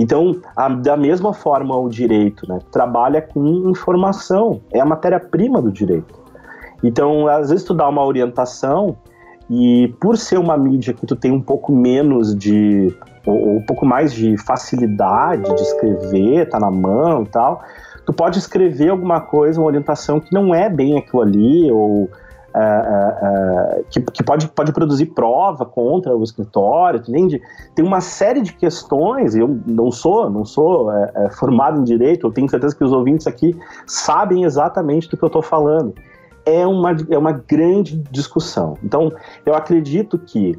Então, 0.00 0.40
a, 0.56 0.66
da 0.66 0.96
mesma 0.96 1.34
forma, 1.34 1.76
o 1.76 1.86
direito 1.90 2.48
né, 2.48 2.58
trabalha 2.72 3.20
com 3.20 3.68
informação, 3.68 4.62
é 4.72 4.80
a 4.80 4.84
matéria-prima 4.86 5.60
do 5.60 5.70
direito. 5.70 6.18
Então, 6.82 7.28
às 7.28 7.50
vezes 7.50 7.66
tu 7.66 7.74
dá 7.74 7.86
uma 7.86 8.02
orientação 8.02 8.96
e 9.50 9.94
por 10.00 10.16
ser 10.16 10.38
uma 10.38 10.56
mídia 10.56 10.94
que 10.94 11.04
tu 11.04 11.14
tem 11.14 11.30
um 11.30 11.42
pouco 11.42 11.70
menos 11.70 12.34
de, 12.34 12.96
ou, 13.26 13.58
um 13.58 13.62
pouco 13.66 13.84
mais 13.84 14.14
de 14.14 14.38
facilidade 14.38 15.54
de 15.54 15.62
escrever, 15.62 16.48
tá 16.48 16.58
na 16.58 16.70
mão 16.70 17.24
e 17.24 17.26
tal, 17.26 17.62
tu 18.06 18.12
pode 18.14 18.38
escrever 18.38 18.88
alguma 18.88 19.20
coisa, 19.20 19.60
uma 19.60 19.66
orientação 19.66 20.18
que 20.18 20.32
não 20.32 20.54
é 20.54 20.70
bem 20.70 20.96
aquilo 20.96 21.20
ali, 21.20 21.70
ou 21.70 22.08
é, 22.54 23.84
que, 23.90 24.00
que, 24.00 24.22
pode, 24.22 24.48
pode 24.48 24.72
produzir 24.72 25.06
prova 25.06 25.64
contra 25.64 26.16
o 26.16 26.22
escritório, 26.22 27.00
entende? 27.00 27.40
Tem 27.74 27.84
uma 27.84 28.00
série 28.00 28.40
de 28.42 28.52
questões, 28.52 29.34
eu 29.34 29.60
não 29.66 29.90
sou, 29.90 30.28
não 30.28 30.44
sou 30.44 30.92
é, 30.92 31.12
é, 31.14 31.30
formado 31.30 31.80
em 31.80 31.84
direito, 31.84 32.26
eu 32.26 32.32
tenho 32.32 32.48
certeza 32.48 32.76
que 32.76 32.84
os 32.84 32.92
ouvintes 32.92 33.26
aqui 33.26 33.56
sabem 33.86 34.44
exatamente 34.44 35.08
do 35.08 35.16
que 35.16 35.22
eu 35.22 35.28
estou 35.28 35.42
falando. 35.42 35.94
É 36.44 36.66
uma, 36.66 36.96
é 37.10 37.18
uma 37.18 37.32
grande 37.32 37.98
discussão. 38.10 38.76
Então, 38.82 39.12
eu 39.44 39.54
acredito 39.54 40.18
que 40.18 40.58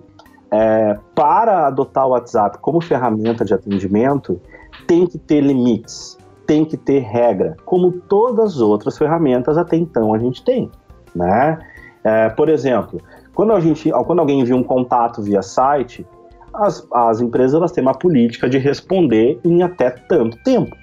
é, 0.51 0.97
para 1.15 1.67
adotar 1.67 2.06
o 2.06 2.12
WhatsApp 2.12 2.58
como 2.60 2.82
ferramenta 2.82 3.43
de 3.43 3.54
atendimento, 3.54 4.39
tem 4.88 5.08
que 5.08 5.17
ter 5.17 5.41
limites, 5.41 6.17
tem 6.45 6.65
que 6.65 6.77
ter 6.77 6.99
regra, 6.99 7.56
como 7.65 7.91
todas 7.91 8.56
as 8.56 8.62
outras 8.62 8.97
ferramentas 8.97 9.58
até 9.58 9.77
então 9.77 10.13
a 10.13 10.19
gente 10.19 10.43
tem. 10.43 10.69
Né? 11.15 11.58
É, 12.04 12.30
por 12.30 12.49
exemplo, 12.49 12.99
quando, 13.34 13.54
a 13.54 13.60
gente, 13.60 13.89
quando 14.06 14.20
alguém 14.20 14.39
envia 14.39 14.56
um 14.56 14.64
contato 14.64 15.22
via 15.22 15.41
site, 15.41 16.06
as, 16.54 16.86
as 16.93 17.22
empresas 17.22 17.54
elas 17.54 17.72
têm 17.72 17.82
uma 17.82 17.93
política 17.93 18.49
de 18.49 18.58
responder 18.58 19.39
em 19.43 19.64
até 19.64 19.89
tanto 19.89 20.38
tempo. 20.43 20.76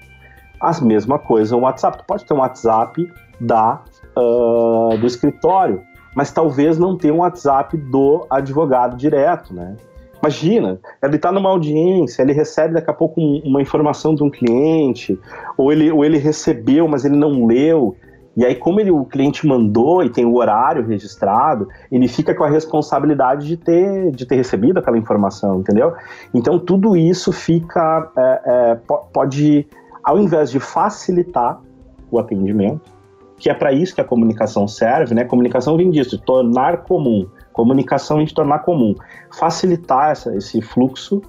A 0.59 0.79
mesma 0.81 1.17
coisa 1.17 1.55
o 1.55 1.61
WhatsApp. 1.61 1.99
Tu 1.99 2.05
pode 2.05 2.25
ter 2.25 2.33
um 2.33 2.39
WhatsApp 2.39 3.11
da, 3.39 3.81
uh, 4.17 4.97
do 4.97 5.07
escritório, 5.07 5.81
mas 6.15 6.31
talvez 6.31 6.77
não 6.77 6.97
tenha 6.97 7.13
um 7.13 7.19
WhatsApp 7.19 7.77
do 7.77 8.25
advogado 8.29 8.97
direto, 8.97 9.53
né? 9.53 9.75
Imagina, 10.21 10.77
ele 11.01 11.15
está 11.15 11.31
numa 11.31 11.49
audiência, 11.49 12.21
ele 12.21 12.33
recebe 12.33 12.73
daqui 12.73 12.89
a 12.89 12.93
pouco 12.93 13.21
uma 13.21 13.61
informação 13.61 14.13
de 14.13 14.21
um 14.21 14.29
cliente, 14.29 15.17
ou 15.57 15.71
ele, 15.71 15.89
ou 15.91 16.03
ele 16.03 16.17
recebeu, 16.17 16.89
mas 16.89 17.05
ele 17.05 17.15
não 17.15 17.45
leu. 17.45 17.95
E 18.37 18.45
aí, 18.45 18.55
como 18.55 18.79
ele, 18.79 18.91
o 18.91 19.05
cliente 19.05 19.45
mandou 19.45 20.03
e 20.03 20.09
tem 20.09 20.25
o 20.25 20.35
horário 20.35 20.85
registrado, 20.85 21.67
ele 21.91 22.07
fica 22.07 22.33
com 22.33 22.43
a 22.43 22.49
responsabilidade 22.49 23.47
de 23.47 23.57
ter, 23.57 24.11
de 24.11 24.25
ter 24.25 24.35
recebido 24.35 24.77
aquela 24.77 24.97
informação, 24.97 25.59
entendeu? 25.59 25.93
Então, 26.33 26.57
tudo 26.57 26.95
isso 26.95 27.31
fica. 27.31 28.09
É, 28.15 28.41
é, 28.45 28.75
pode, 29.11 29.67
ao 30.03 30.17
invés 30.17 30.51
de 30.51 30.59
facilitar 30.59 31.59
o 32.11 32.19
atendimento, 32.19 32.91
que 33.37 33.49
é 33.49 33.53
para 33.53 33.71
isso 33.71 33.95
que 33.95 34.01
a 34.01 34.05
comunicação 34.05 34.67
serve, 34.67 35.15
né? 35.15 35.23
Comunicação 35.23 35.75
vem 35.77 35.89
disso, 35.89 36.17
de 36.17 36.23
tornar 36.23 36.83
comum. 36.83 37.27
Comunicação 37.53 38.17
vem 38.17 38.25
de 38.25 38.33
tornar 38.33 38.59
comum. 38.59 38.93
Facilitar 39.31 40.11
essa, 40.11 40.35
esse 40.35 40.61
fluxo, 40.61 41.21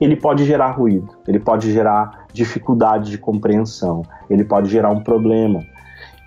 ele 0.00 0.16
pode 0.16 0.44
gerar 0.44 0.70
ruído, 0.72 1.08
ele 1.26 1.38
pode 1.38 1.72
gerar 1.72 2.26
dificuldade 2.32 3.10
de 3.10 3.18
compreensão, 3.18 4.02
ele 4.28 4.44
pode 4.44 4.68
gerar 4.68 4.90
um 4.90 5.02
problema. 5.02 5.64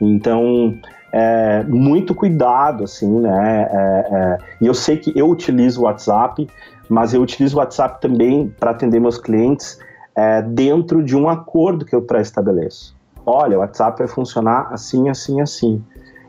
Então, 0.02 0.78
é, 1.12 1.64
muito 1.64 2.14
cuidado, 2.14 2.84
assim, 2.84 3.20
né? 3.20 3.68
É, 3.72 4.08
é, 4.12 4.38
e 4.62 4.68
eu 4.68 4.74
sei 4.74 4.98
que 4.98 5.12
eu 5.18 5.30
utilizo 5.30 5.82
o 5.82 5.84
WhatsApp, 5.86 6.48
mas 6.88 7.14
eu 7.14 7.22
utilizo 7.22 7.58
o 7.58 7.60
WhatsApp 7.60 8.00
também 8.02 8.54
para 8.60 8.72
atender 8.72 9.00
meus 9.00 9.18
clientes 9.18 9.80
é, 10.16 10.42
dentro 10.42 11.04
de 11.04 11.16
um 11.16 11.30
acordo 11.30 11.86
que 11.86 11.96
eu 11.96 12.02
pré-estabeleço. 12.02 12.96
Olha, 13.26 13.58
o 13.58 13.62
WhatsApp 13.62 14.00
vai 14.00 14.08
funcionar 14.08 14.68
assim, 14.72 15.10
assim, 15.10 15.42
assim. 15.42 15.84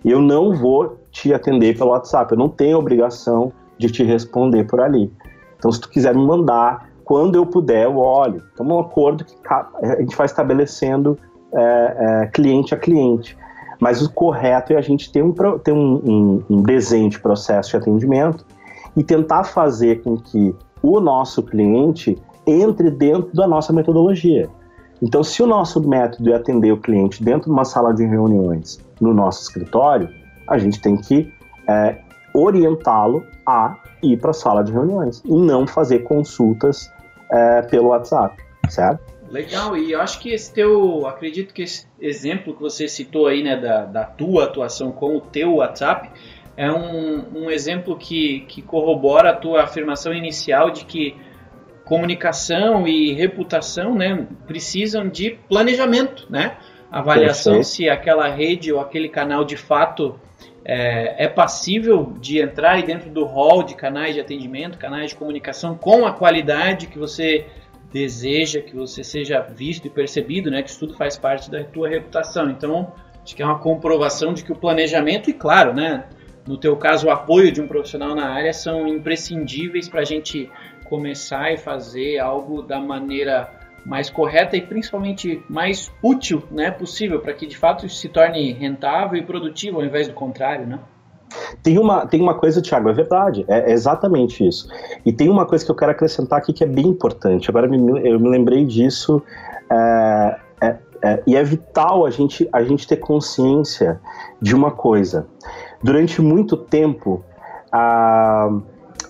Eu 0.04 0.20
não 0.20 0.54
vou 0.54 0.98
te 1.10 1.32
atender 1.34 1.76
pelo 1.76 1.90
WhatsApp, 1.90 2.32
eu 2.32 2.38
não 2.38 2.48
tenho 2.48 2.78
obrigação 2.78 3.52
de 3.78 3.90
te 3.90 4.02
responder 4.02 4.64
por 4.64 4.80
ali. 4.80 5.12
Então, 5.58 5.70
se 5.70 5.80
tu 5.80 5.88
quiser 5.88 6.14
me 6.14 6.24
mandar, 6.24 6.88
quando 7.04 7.36
eu 7.36 7.44
puder, 7.44 7.84
eu 7.84 7.96
olho. 7.96 8.42
Então, 8.52 8.70
é 8.70 8.72
um 8.74 8.80
acordo 8.80 9.24
que 9.24 9.34
a 9.48 10.00
gente 10.00 10.16
vai 10.16 10.26
estabelecendo 10.26 11.18
é, 11.52 12.30
cliente 12.32 12.74
a 12.74 12.78
cliente. 12.78 13.36
Mas 13.80 14.02
o 14.02 14.12
correto 14.12 14.72
é 14.72 14.76
a 14.76 14.80
gente 14.82 15.10
ter 15.10 15.22
um, 15.22 15.32
ter 15.32 15.72
um, 15.72 15.94
um, 16.04 16.44
um 16.50 16.62
desenho 16.62 17.08
de 17.08 17.18
processo 17.18 17.70
de 17.70 17.76
atendimento 17.78 18.44
e 18.96 19.02
tentar 19.02 19.44
fazer 19.44 20.02
com 20.02 20.16
que 20.16 20.54
o 20.82 21.00
nosso 21.00 21.42
cliente 21.42 22.18
entre 22.46 22.90
dentro 22.90 23.34
da 23.34 23.46
nossa 23.46 23.72
metodologia. 23.72 24.48
Então, 25.02 25.24
se 25.24 25.42
o 25.42 25.46
nosso 25.46 25.86
método 25.88 26.30
é 26.30 26.36
atender 26.36 26.72
o 26.72 26.76
cliente 26.76 27.24
dentro 27.24 27.46
de 27.46 27.50
uma 27.50 27.64
sala 27.64 27.94
de 27.94 28.04
reuniões 28.04 28.78
no 29.00 29.14
nosso 29.14 29.42
escritório, 29.42 30.08
a 30.46 30.58
gente 30.58 30.80
tem 30.80 30.96
que 30.96 31.32
é, 31.66 31.98
orientá-lo 32.34 33.24
a 33.46 33.76
ir 34.02 34.18
para 34.18 34.30
a 34.30 34.34
sala 34.34 34.62
de 34.62 34.72
reuniões 34.72 35.22
e 35.24 35.32
não 35.32 35.66
fazer 35.66 36.00
consultas 36.00 36.90
é, 37.30 37.62
pelo 37.62 37.88
WhatsApp, 37.88 38.36
certo? 38.68 39.00
Legal, 39.30 39.76
e 39.76 39.92
eu 39.92 40.00
acho 40.00 40.18
que 40.18 40.30
esse 40.30 40.52
teu, 40.52 41.06
acredito 41.06 41.54
que 41.54 41.62
esse 41.62 41.86
exemplo 42.00 42.54
que 42.54 42.60
você 42.60 42.88
citou 42.88 43.28
aí, 43.28 43.42
né, 43.42 43.56
da, 43.56 43.84
da 43.84 44.04
tua 44.04 44.44
atuação 44.44 44.90
com 44.90 45.16
o 45.16 45.20
teu 45.20 45.56
WhatsApp, 45.56 46.10
é 46.56 46.70
um, 46.70 47.44
um 47.44 47.50
exemplo 47.50 47.96
que, 47.96 48.40
que 48.48 48.60
corrobora 48.60 49.30
a 49.30 49.36
tua 49.36 49.62
afirmação 49.62 50.12
inicial 50.12 50.70
de 50.70 50.84
que 50.84 51.16
comunicação 51.84 52.86
e 52.86 53.12
reputação, 53.12 53.94
né, 53.94 54.26
precisam 54.46 55.08
de 55.08 55.38
planejamento, 55.48 56.26
né? 56.28 56.56
Avaliação 56.90 57.54
Perfeito. 57.54 57.74
se 57.74 57.88
aquela 57.88 58.28
rede 58.28 58.72
ou 58.72 58.80
aquele 58.80 59.08
canal 59.08 59.44
de 59.44 59.56
fato 59.56 60.18
é, 60.64 61.24
é, 61.24 61.28
passível 61.28 62.14
de 62.20 62.40
entrar 62.40 62.72
aí 62.72 62.82
dentro 62.82 63.10
do 63.10 63.24
hall 63.24 63.62
de 63.62 63.74
canais 63.74 64.14
de 64.14 64.20
atendimento, 64.20 64.76
canais 64.76 65.10
de 65.10 65.16
comunicação 65.16 65.76
com 65.76 66.04
a 66.04 66.12
qualidade 66.12 66.88
que 66.88 66.98
você 66.98 67.46
deseja 67.92 68.60
que 68.60 68.74
você 68.74 69.02
seja 69.02 69.40
visto 69.40 69.86
e 69.86 69.90
percebido, 69.90 70.50
né? 70.50 70.62
Que 70.62 70.70
isso 70.70 70.80
tudo 70.80 70.94
faz 70.96 71.18
parte 71.18 71.50
da 71.50 71.64
tua 71.64 71.88
reputação. 71.88 72.50
Então, 72.50 72.92
acho 73.22 73.34
que 73.34 73.42
é 73.42 73.46
uma 73.46 73.58
comprovação 73.58 74.32
de 74.32 74.44
que 74.44 74.52
o 74.52 74.56
planejamento 74.56 75.28
e, 75.30 75.32
claro, 75.32 75.74
né? 75.74 76.04
No 76.46 76.56
teu 76.56 76.76
caso, 76.76 77.06
o 77.06 77.10
apoio 77.10 77.52
de 77.52 77.60
um 77.60 77.68
profissional 77.68 78.14
na 78.14 78.30
área 78.30 78.52
são 78.52 78.86
imprescindíveis 78.86 79.88
para 79.88 80.00
a 80.00 80.04
gente 80.04 80.50
começar 80.84 81.52
e 81.52 81.56
fazer 81.56 82.18
algo 82.18 82.62
da 82.62 82.80
maneira 82.80 83.60
mais 83.84 84.10
correta 84.10 84.56
e 84.56 84.60
principalmente 84.60 85.42
mais 85.48 85.90
útil, 86.02 86.42
né, 86.50 86.70
possível 86.70 87.20
para 87.20 87.32
que 87.32 87.46
de 87.46 87.56
fato 87.56 87.88
se 87.88 88.08
torne 88.08 88.52
rentável 88.52 89.18
e 89.18 89.24
produtivo 89.24 89.78
ao 89.78 89.84
invés 89.84 90.06
do 90.08 90.14
contrário, 90.14 90.66
né? 90.66 90.78
Tem 91.62 91.78
uma, 91.78 92.06
tem 92.06 92.20
uma 92.20 92.34
coisa, 92.34 92.60
Thiago, 92.60 92.88
é 92.88 92.92
verdade, 92.92 93.44
é, 93.48 93.72
exatamente 93.72 94.46
isso. 94.46 94.68
E 95.04 95.12
tem 95.12 95.28
uma 95.28 95.46
coisa 95.46 95.64
que 95.64 95.70
eu 95.70 95.74
quero 95.74 95.92
acrescentar 95.92 96.38
aqui 96.38 96.52
que 96.52 96.64
é 96.64 96.66
bem 96.66 96.86
importante. 96.86 97.50
Agora 97.50 97.66
eu 97.66 98.20
me 98.20 98.28
lembrei 98.28 98.64
disso, 98.64 99.22
é, 99.70 100.36
é, 100.60 100.76
é, 101.02 101.22
e 101.26 101.36
é 101.36 101.42
vital 101.42 102.04
a 102.04 102.10
gente, 102.10 102.48
a 102.52 102.62
gente 102.62 102.86
ter 102.86 102.96
consciência 102.96 104.00
de 104.40 104.54
uma 104.54 104.70
coisa. 104.70 105.26
Durante 105.82 106.20
muito 106.20 106.56
tempo, 106.56 107.24
a, 107.72 108.50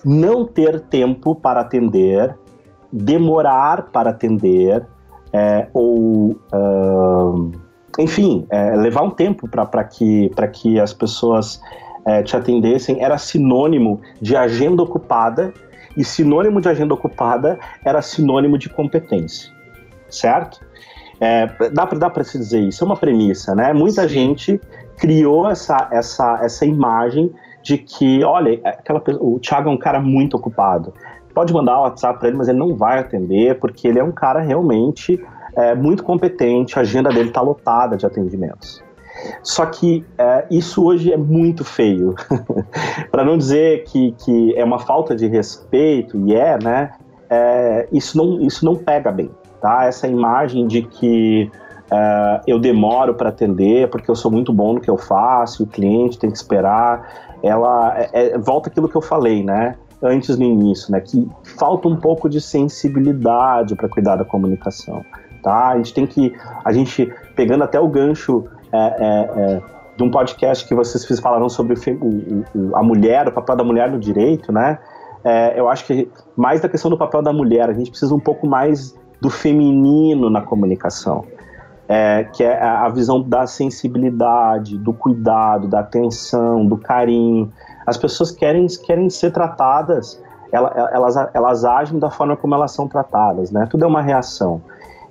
não 0.05 0.45
ter 0.45 0.79
tempo 0.81 1.35
para 1.35 1.61
atender, 1.61 2.35
demorar 2.91 3.89
para 3.91 4.11
atender, 4.11 4.85
é, 5.33 5.67
ou. 5.73 6.35
Enfim, 7.99 8.47
é, 8.49 8.73
levar 8.77 9.03
um 9.03 9.09
tempo 9.09 9.49
para 9.49 9.83
que, 9.83 10.31
que 10.53 10.79
as 10.79 10.93
pessoas 10.93 11.61
é, 12.05 12.23
te 12.23 12.35
atendessem 12.35 13.03
era 13.03 13.17
sinônimo 13.17 14.01
de 14.21 14.35
agenda 14.35 14.81
ocupada, 14.81 15.53
e 15.95 16.03
sinônimo 16.03 16.61
de 16.61 16.69
agenda 16.69 16.93
ocupada 16.93 17.59
era 17.83 18.01
sinônimo 18.01 18.57
de 18.57 18.69
competência, 18.69 19.51
certo? 20.09 20.61
É, 21.19 21.47
dá 21.69 22.09
para 22.09 22.23
se 22.23 22.37
dizer 22.37 22.61
isso, 22.61 22.83
é 22.83 22.85
uma 22.85 22.97
premissa, 22.97 23.53
né? 23.53 23.73
Muita 23.73 24.03
Sim. 24.03 24.07
gente 24.07 24.61
criou 24.97 25.49
essa, 25.49 25.87
essa, 25.91 26.39
essa 26.41 26.65
imagem 26.65 27.31
de 27.61 27.77
que, 27.77 28.23
olha, 28.23 28.59
aquela, 28.63 29.01
o 29.19 29.39
Thiago 29.39 29.69
é 29.69 29.71
um 29.71 29.77
cara 29.77 29.99
muito 29.99 30.35
ocupado. 30.35 30.93
Pode 31.33 31.53
mandar 31.53 31.77
o 31.77 31.83
WhatsApp 31.83 32.19
para 32.19 32.27
ele, 32.27 32.37
mas 32.37 32.47
ele 32.47 32.57
não 32.57 32.75
vai 32.75 32.99
atender, 32.99 33.59
porque 33.59 33.87
ele 33.87 33.99
é 33.99 34.03
um 34.03 34.11
cara 34.11 34.41
realmente 34.41 35.23
é, 35.55 35.75
muito 35.75 36.03
competente, 36.03 36.77
a 36.77 36.81
agenda 36.81 37.09
dele 37.09 37.29
está 37.29 37.41
lotada 37.41 37.95
de 37.95 38.05
atendimentos. 38.05 38.83
Só 39.43 39.65
que 39.65 40.05
é, 40.17 40.45
isso 40.51 40.83
hoje 40.85 41.11
é 41.11 41.17
muito 41.17 41.63
feio. 41.63 42.15
Para 43.11 43.23
não 43.23 43.37
dizer 43.37 43.83
que, 43.85 44.13
que 44.13 44.55
é 44.55 44.63
uma 44.63 44.79
falta 44.79 45.15
de 45.15 45.27
respeito, 45.27 46.17
e 46.27 46.35
é, 46.35 46.57
né? 46.61 46.91
É, 47.29 47.87
isso, 47.91 48.17
não, 48.17 48.41
isso 48.41 48.65
não 48.65 48.75
pega 48.75 49.11
bem, 49.11 49.29
tá? 49.61 49.85
Essa 49.85 50.07
imagem 50.07 50.67
de 50.67 50.81
que 50.81 51.49
é, 51.91 52.41
eu 52.47 52.59
demoro 52.59 53.13
para 53.13 53.29
atender 53.29 53.89
porque 53.89 54.09
eu 54.09 54.15
sou 54.15 54.31
muito 54.31 54.53
bom 54.53 54.73
no 54.73 54.81
que 54.81 54.89
eu 54.89 54.97
faço, 54.97 55.63
o 55.63 55.67
cliente 55.67 56.17
tem 56.17 56.29
que 56.29 56.37
esperar, 56.37 57.37
ela 57.43 57.97
é, 57.97 58.09
é, 58.13 58.37
volta 58.37 58.69
aquilo 58.69 58.87
que 58.87 58.95
eu 58.95 59.01
falei, 59.01 59.43
né? 59.43 59.75
Antes 60.01 60.37
no 60.37 60.45
início, 60.45 60.91
né? 60.91 60.99
Que 60.99 61.29
falta 61.57 61.87
um 61.87 61.95
pouco 61.95 62.29
de 62.29 62.41
sensibilidade 62.41 63.75
para 63.75 63.89
cuidar 63.89 64.15
da 64.15 64.25
comunicação, 64.25 65.03
tá? 65.43 65.69
A 65.69 65.77
gente 65.77 65.93
tem 65.93 66.07
que, 66.07 66.33
a 66.63 66.71
gente 66.71 67.11
pegando 67.35 67.63
até 67.63 67.79
o 67.79 67.87
gancho 67.87 68.45
é, 68.71 68.77
é, 68.77 69.55
é, 69.55 69.61
de 69.95 70.03
um 70.03 70.09
podcast 70.09 70.67
que 70.67 70.73
vocês 70.73 71.19
falaram 71.19 71.49
sobre 71.49 71.75
a 72.73 72.83
mulher, 72.83 73.27
o 73.27 73.31
papel 73.31 73.55
da 73.55 73.63
mulher 73.63 73.91
no 73.91 73.99
direito, 73.99 74.51
né? 74.51 74.79
É, 75.23 75.59
eu 75.59 75.69
acho 75.69 75.85
que 75.85 76.09
mais 76.35 76.61
da 76.61 76.69
questão 76.69 76.89
do 76.89 76.97
papel 76.97 77.21
da 77.21 77.31
mulher, 77.31 77.69
a 77.69 77.73
gente 77.73 77.89
precisa 77.91 78.13
um 78.13 78.19
pouco 78.19 78.47
mais 78.47 78.97
do 79.19 79.29
feminino 79.29 80.29
na 80.29 80.41
comunicação. 80.41 81.23
É, 81.87 82.23
que 82.23 82.41
é 82.41 82.63
a 82.63 82.87
visão 82.87 83.21
da 83.21 83.45
sensibilidade, 83.45 84.77
do 84.77 84.93
cuidado, 84.93 85.67
da 85.67 85.81
atenção, 85.81 86.65
do 86.65 86.77
carinho. 86.77 87.51
As 87.85 87.97
pessoas 87.97 88.31
querem, 88.31 88.65
querem 88.85 89.09
ser 89.09 89.31
tratadas, 89.31 90.21
elas, 90.53 90.71
elas, 90.93 91.29
elas 91.33 91.65
agem 91.65 91.99
da 91.99 92.09
forma 92.09 92.37
como 92.37 92.55
elas 92.55 92.71
são 92.71 92.87
tratadas, 92.87 93.51
né? 93.51 93.67
Tudo 93.69 93.83
é 93.83 93.87
uma 93.87 94.01
reação. 94.01 94.61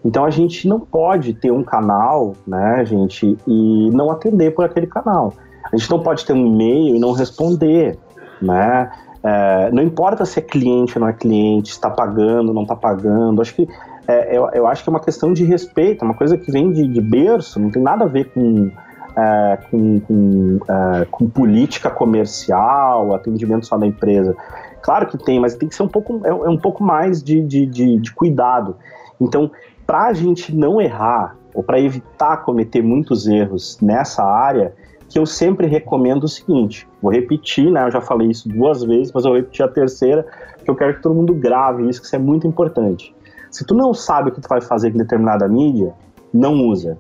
Então 0.05 0.25
a 0.25 0.31
gente 0.31 0.67
não 0.67 0.81
pode 0.81 1.35
ter 1.35 1.51
um 1.51 1.63
canal, 1.63 2.35
né, 2.47 2.85
gente, 2.85 3.37
e 3.47 3.91
não 3.91 4.11
atender 4.11 4.55
por 4.55 4.65
aquele 4.65 4.87
canal. 4.87 5.35
A 5.71 5.77
gente 5.77 5.91
não 5.91 6.01
pode 6.01 6.25
ter 6.25 6.33
um 6.33 6.47
e-mail 6.47 6.97
e 6.97 6.99
não 6.99 7.13
responder, 7.13 7.99
né? 8.41 8.91
É, 9.23 9.71
não 9.71 9.83
importa 9.83 10.25
se 10.25 10.39
é 10.39 10.43
cliente 10.43 10.97
ou 10.97 11.03
não 11.03 11.09
é 11.09 11.13
cliente, 11.13 11.71
está 11.71 11.91
pagando, 11.91 12.55
não 12.55 12.63
está 12.63 12.75
pagando. 12.75 13.43
Acho 13.43 13.55
que 13.55 13.69
é, 14.09 14.37
eu, 14.37 14.49
eu, 14.53 14.67
acho 14.67 14.83
que 14.83 14.89
é 14.89 14.93
uma 14.93 15.01
questão 15.01 15.33
de 15.33 15.45
respeito, 15.45 16.03
é 16.03 16.05
uma 16.05 16.15
coisa 16.15 16.37
que 16.37 16.51
vem 16.51 16.73
de, 16.73 16.89
de 16.89 17.01
berço, 17.01 17.61
não 17.61 17.71
tem 17.71 17.83
nada 17.83 18.05
a 18.05 18.09
ver 18.09 18.25
com, 18.33 18.71
é, 19.17 19.59
com, 19.71 20.01
com, 20.01 20.59
é, 20.69 21.05
com, 21.11 21.29
política 21.29 21.91
comercial, 21.91 23.15
atendimento 23.15 23.67
só 23.67 23.77
da 23.77 23.87
empresa. 23.87 24.35
Claro 24.83 25.07
que 25.07 25.19
tem, 25.19 25.39
mas 25.39 25.55
tem 25.55 25.69
que 25.69 25.75
ser 25.75 25.83
um 25.83 25.89
pouco, 25.89 26.21
é, 26.25 26.31
é 26.31 26.49
um 26.49 26.59
pouco 26.59 26.83
mais 26.83 27.23
de, 27.23 27.43
de, 27.43 27.67
de, 27.67 27.99
de 27.99 28.13
cuidado. 28.15 28.77
Então, 29.21 29.51
para 29.91 30.05
a 30.05 30.13
gente 30.13 30.55
não 30.55 30.81
errar, 30.81 31.37
ou 31.53 31.65
para 31.65 31.81
evitar 31.81 32.45
cometer 32.45 32.81
muitos 32.81 33.27
erros 33.27 33.77
nessa 33.83 34.23
área, 34.23 34.73
que 35.09 35.19
eu 35.19 35.27
sempre 35.27 35.67
recomendo 35.67 36.23
o 36.23 36.29
seguinte: 36.29 36.87
vou 37.03 37.11
repetir, 37.11 37.69
né? 37.73 37.85
Eu 37.85 37.91
já 37.91 38.01
falei 38.01 38.29
isso 38.29 38.49
duas 38.49 38.85
vezes, 38.85 39.11
mas 39.13 39.25
eu 39.25 39.33
vou 39.33 39.41
repetir 39.41 39.65
a 39.65 39.69
terceira, 39.69 40.25
que 40.65 40.71
eu 40.71 40.77
quero 40.77 40.95
que 40.95 41.03
todo 41.03 41.13
mundo 41.13 41.35
grave 41.35 41.89
isso, 41.89 42.01
que 42.01 42.07
isso 42.07 42.15
é 42.15 42.21
muito 42.21 42.47
importante. 42.47 43.13
Se 43.51 43.65
tu 43.65 43.75
não 43.75 43.93
sabe 43.93 44.31
o 44.31 44.33
que 44.33 44.41
tu 44.41 44.49
vai 44.49 44.61
fazer 44.61 44.93
com 44.93 44.99
determinada 44.99 45.49
mídia, 45.49 45.93
não 46.33 46.69
usa. 46.69 46.97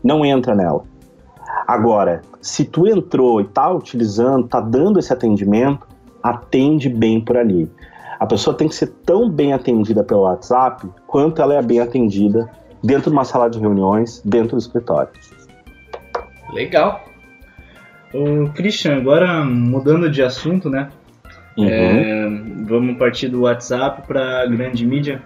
Não 0.00 0.24
entra 0.24 0.54
nela. 0.54 0.84
Agora, 1.66 2.22
se 2.40 2.64
tu 2.64 2.86
entrou 2.86 3.40
e 3.40 3.44
tá 3.48 3.68
utilizando, 3.72 4.46
tá 4.46 4.60
dando 4.60 5.00
esse 5.00 5.12
atendimento, 5.12 5.84
atende 6.22 6.88
bem 6.88 7.20
por 7.20 7.36
ali. 7.36 7.68
A 8.20 8.26
pessoa 8.26 8.54
tem 8.54 8.68
que 8.68 8.74
ser 8.74 8.88
tão 9.06 9.30
bem 9.30 9.54
atendida 9.54 10.04
pelo 10.04 10.20
WhatsApp 10.20 10.86
quanto 11.06 11.40
ela 11.40 11.54
é 11.54 11.62
bem 11.62 11.80
atendida 11.80 12.50
dentro 12.84 13.10
de 13.10 13.16
uma 13.16 13.24
sala 13.24 13.48
de 13.48 13.58
reuniões, 13.58 14.20
dentro 14.22 14.56
do 14.56 14.58
escritório. 14.58 15.08
Legal. 16.52 17.02
O 18.12 18.50
Christian, 18.50 18.98
agora 18.98 19.42
mudando 19.42 20.10
de 20.10 20.22
assunto, 20.22 20.68
né? 20.68 20.90
Uhum. 21.56 21.66
É, 21.66 22.28
vamos 22.66 22.98
partir 22.98 23.28
do 23.28 23.42
WhatsApp 23.42 24.06
para 24.06 24.44
grande 24.46 24.86
mídia. 24.86 25.22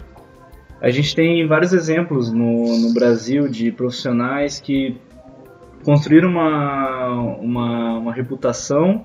A 0.81 0.91
gente 0.91 1.17
tem 1.17 1.45
vários 1.49 1.73
exemplos 1.73 2.31
no, 2.31 2.79
no 2.79 2.95
Brasil 2.95 3.49
de 3.49 3.73
profissionais 3.73 4.61
que 4.61 4.97
construíram 5.85 6.29
uma, 6.29 7.09
uma, 7.41 7.99
uma 7.99 8.13
reputação 8.13 9.05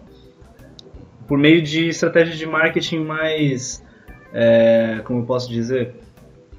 por 1.29 1.37
meio 1.37 1.61
de 1.61 1.89
estratégias 1.89 2.39
de 2.39 2.47
marketing 2.47 3.05
mais, 3.05 3.85
é, 4.33 4.99
como 5.05 5.19
eu 5.19 5.25
posso 5.25 5.47
dizer? 5.47 5.95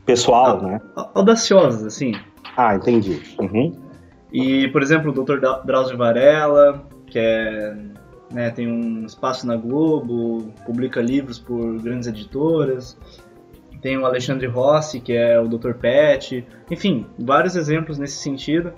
Pessoal, 0.07 0.63
né? 0.63 0.81
Audaciosas, 1.13 1.85
assim. 1.85 2.15
Ah, 2.57 2.77
entendi. 2.77 3.21
Uhum. 3.41 3.77
E, 4.33 4.69
por 4.69 4.81
exemplo, 4.81 5.11
o 5.11 5.25
Dr. 5.25 5.41
Drauzio 5.65 5.99
Varela, 5.99 6.85
que 7.07 7.19
é, 7.19 7.77
né, 8.33 8.51
tem 8.51 8.69
um 8.69 9.05
espaço 9.05 9.45
na 9.45 9.57
Globo, 9.57 10.53
publica 10.65 11.03
livros 11.03 11.41
por 11.41 11.83
grandes 11.83 12.07
editoras. 12.07 12.97
Tem 13.83 13.99
o 13.99 14.07
Alexandre 14.07 14.47
Rossi, 14.47 15.01
que 15.01 15.13
é 15.13 15.41
o 15.41 15.49
Dr. 15.49 15.73
Pet. 15.73 16.47
Enfim, 16.71 17.07
vários 17.19 17.57
exemplos 17.57 17.99
nesse 17.99 18.19
sentido 18.19 18.73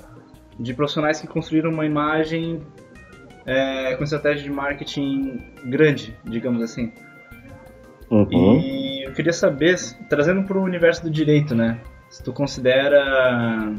de 0.59 0.73
profissionais 0.73 1.21
que 1.21 1.27
construíram 1.27 1.71
uma 1.71 1.85
imagem 1.85 2.63
é, 3.47 3.95
com 3.97 4.05
estratégia 4.05 4.43
de 4.43 4.51
marketing 4.51 5.41
grande, 5.67 6.17
digamos 6.25 6.63
assim. 6.63 6.93
Uhum. 8.11 8.61
E 8.61 9.05
eu 9.07 9.13
queria 9.13 9.33
saber, 9.33 9.77
trazendo 10.09 10.43
para 10.45 10.59
o 10.59 10.63
universo 10.63 11.03
do 11.03 11.11
direito, 11.11 11.55
né? 11.55 11.81
Se 12.11 12.23
tu 12.23 12.33
considera 12.33 13.73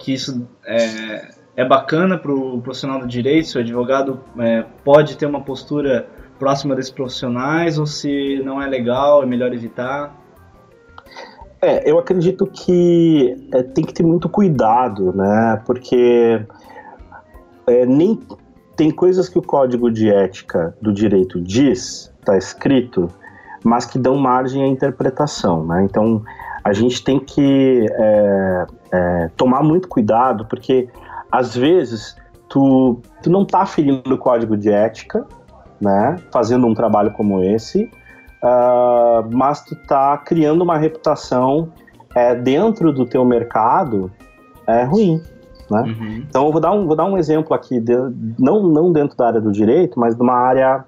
que 0.00 0.12
isso 0.12 0.48
é, 0.64 1.28
é 1.56 1.64
bacana 1.64 2.16
para 2.16 2.32
o 2.32 2.60
profissional 2.62 2.98
do 2.98 3.06
direito, 3.06 3.48
se 3.48 3.58
o 3.58 3.60
advogado 3.60 4.24
é, 4.38 4.64
pode 4.84 5.16
ter 5.16 5.26
uma 5.26 5.42
postura 5.42 6.08
próxima 6.38 6.74
desses 6.74 6.90
profissionais, 6.90 7.78
ou 7.78 7.86
se 7.86 8.40
não 8.44 8.62
é 8.62 8.66
legal, 8.66 9.22
é 9.22 9.26
melhor 9.26 9.52
evitar? 9.52 10.16
É, 11.60 11.90
eu 11.90 11.98
acredito 11.98 12.46
que 12.46 13.36
é, 13.52 13.62
tem 13.62 13.84
que 13.84 13.92
ter 13.92 14.04
muito 14.04 14.28
cuidado, 14.28 15.12
né? 15.12 15.60
Porque 15.66 16.40
é, 17.66 17.84
nem 17.84 18.18
tem 18.78 18.92
coisas 18.92 19.28
que 19.28 19.36
o 19.36 19.42
código 19.42 19.90
de 19.90 20.08
ética 20.08 20.72
do 20.80 20.92
direito 20.92 21.40
diz, 21.40 22.14
está 22.20 22.38
escrito, 22.38 23.10
mas 23.64 23.84
que 23.84 23.98
dão 23.98 24.14
margem 24.14 24.62
à 24.62 24.68
interpretação, 24.68 25.66
né? 25.66 25.82
Então 25.82 26.22
a 26.62 26.72
gente 26.72 27.02
tem 27.02 27.18
que 27.18 27.84
é, 27.90 28.66
é, 28.92 29.30
tomar 29.36 29.64
muito 29.64 29.88
cuidado, 29.88 30.46
porque 30.46 30.88
às 31.30 31.56
vezes 31.56 32.16
tu, 32.48 33.00
tu 33.20 33.28
não 33.28 33.42
está 33.42 33.66
ferindo 33.66 34.14
o 34.14 34.16
código 34.16 34.56
de 34.56 34.70
ética, 34.70 35.26
né? 35.80 36.14
Fazendo 36.32 36.64
um 36.64 36.72
trabalho 36.72 37.10
como 37.14 37.42
esse, 37.42 37.90
uh, 38.44 39.28
mas 39.32 39.60
tu 39.64 39.74
tá 39.88 40.16
criando 40.18 40.62
uma 40.62 40.78
reputação 40.78 41.72
é, 42.14 42.32
dentro 42.32 42.92
do 42.92 43.04
teu 43.04 43.24
mercado 43.24 44.08
é, 44.68 44.84
ruim. 44.84 45.20
Né? 45.70 45.82
Uhum. 45.82 46.24
Então 46.28 46.46
eu 46.46 46.52
vou 46.52 46.60
dar 46.60 46.72
um, 46.72 46.86
vou 46.86 46.96
dar 46.96 47.04
um 47.04 47.18
exemplo 47.18 47.54
aqui, 47.54 47.80
de, 47.80 47.94
não, 48.38 48.62
não 48.62 48.92
dentro 48.92 49.16
da 49.16 49.26
área 49.26 49.40
do 49.40 49.52
direito, 49.52 49.98
mas 49.98 50.14
de 50.14 50.22
uma 50.22 50.34
área, 50.34 50.84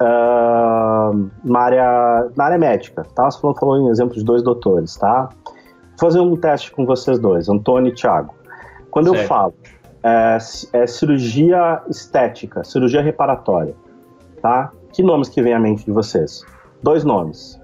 uh, 0.00 1.30
uma 1.44 1.60
área 1.60 2.30
na 2.36 2.44
área 2.44 2.58
médica. 2.58 3.06
Tá? 3.14 3.30
Você 3.30 3.40
falou, 3.40 3.56
falou 3.56 3.78
em 3.78 3.88
exemplo 3.88 4.14
de 4.14 4.24
dois 4.24 4.42
doutores, 4.42 4.96
tá? 4.96 5.28
Vou 6.00 6.10
fazer 6.10 6.20
um 6.20 6.36
teste 6.36 6.70
com 6.72 6.84
vocês 6.84 7.18
dois, 7.18 7.48
Antônio 7.48 7.90
e 7.90 7.94
Thiago. 7.94 8.34
Quando 8.90 9.10
certo. 9.10 9.22
eu 9.22 9.28
falo 9.28 9.54
é, 10.02 10.38
é, 10.72 10.86
cirurgia 10.86 11.82
estética, 11.88 12.64
cirurgia 12.64 13.02
reparatória, 13.02 13.74
tá? 14.40 14.72
Que 14.92 15.02
nomes 15.02 15.28
que 15.28 15.42
vem 15.42 15.52
à 15.52 15.58
mente 15.58 15.84
de 15.84 15.92
vocês? 15.92 16.44
Dois 16.82 17.04
nomes. 17.04 17.60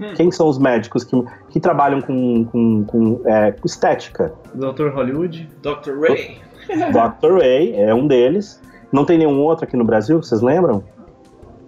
Hum. 0.00 0.14
Quem 0.14 0.30
são 0.30 0.48
os 0.48 0.58
médicos 0.58 1.04
que, 1.04 1.16
que 1.50 1.58
trabalham 1.58 2.00
com, 2.00 2.44
com, 2.44 2.84
com 2.84 3.20
é, 3.26 3.54
estética? 3.64 4.32
Dr. 4.54 4.88
Hollywood. 4.88 5.48
Dr. 5.62 5.98
Ray. 6.00 6.38
Dr. 6.68 7.38
Ray 7.38 7.74
é 7.74 7.94
um 7.94 8.06
deles. 8.06 8.62
Não 8.92 9.04
tem 9.04 9.18
nenhum 9.18 9.40
outro 9.40 9.64
aqui 9.64 9.76
no 9.76 9.84
Brasil, 9.84 10.22
vocês 10.22 10.40
lembram? 10.40 10.84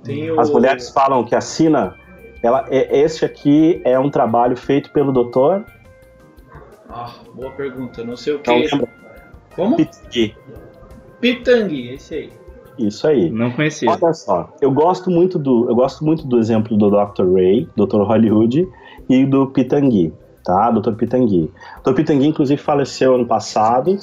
Tem 0.03 0.31
As 0.39 0.49
o... 0.49 0.53
mulheres 0.53 0.91
falam 0.91 1.25
que 1.25 1.35
a 1.35 1.41
Sina, 1.41 1.95
ela, 2.43 2.67
é, 2.71 3.01
esse 3.01 3.25
aqui 3.25 3.81
é 3.85 3.99
um 3.99 4.11
trabalho 4.11 4.57
feito 4.57 4.91
pelo 4.91 5.13
doutor. 5.13 5.65
Ah, 6.89 7.15
boa 7.35 7.51
pergunta. 7.53 8.03
Não 8.03 8.17
sei 8.17 8.35
o 8.35 8.39
que. 8.39 8.51
Então, 8.51 8.89
Como? 9.55 9.77
Pitangui. 9.77 10.35
Pitangui, 11.21 11.95
esse 11.95 12.15
aí. 12.15 12.33
Isso 12.79 13.07
aí. 13.07 13.31
Não 13.31 13.51
conhecia. 13.51 13.91
Olha 13.91 14.13
só, 14.15 14.55
eu 14.61 14.71
gosto 14.73 15.11
muito 15.11 15.39
do, 15.39 15.69
eu 15.69 15.75
gosto 15.75 16.05
muito 16.05 16.27
do 16.27 16.39
exemplo 16.39 16.77
do 16.79 16.89
Dr. 16.89 17.31
Ray, 17.35 17.69
Dr. 17.77 18.03
Hollywood 18.03 18.67
e 19.11 19.27
do 19.27 19.49
Pitangui, 19.49 20.15
tá? 20.45 20.71
Dr. 20.71 20.93
Pitangui. 20.93 21.51
Dr. 21.85 21.95
Pitangui, 21.95 22.29
inclusive, 22.29 22.63
faleceu 22.63 23.17
ano 23.17 23.27
passado. 23.27 23.99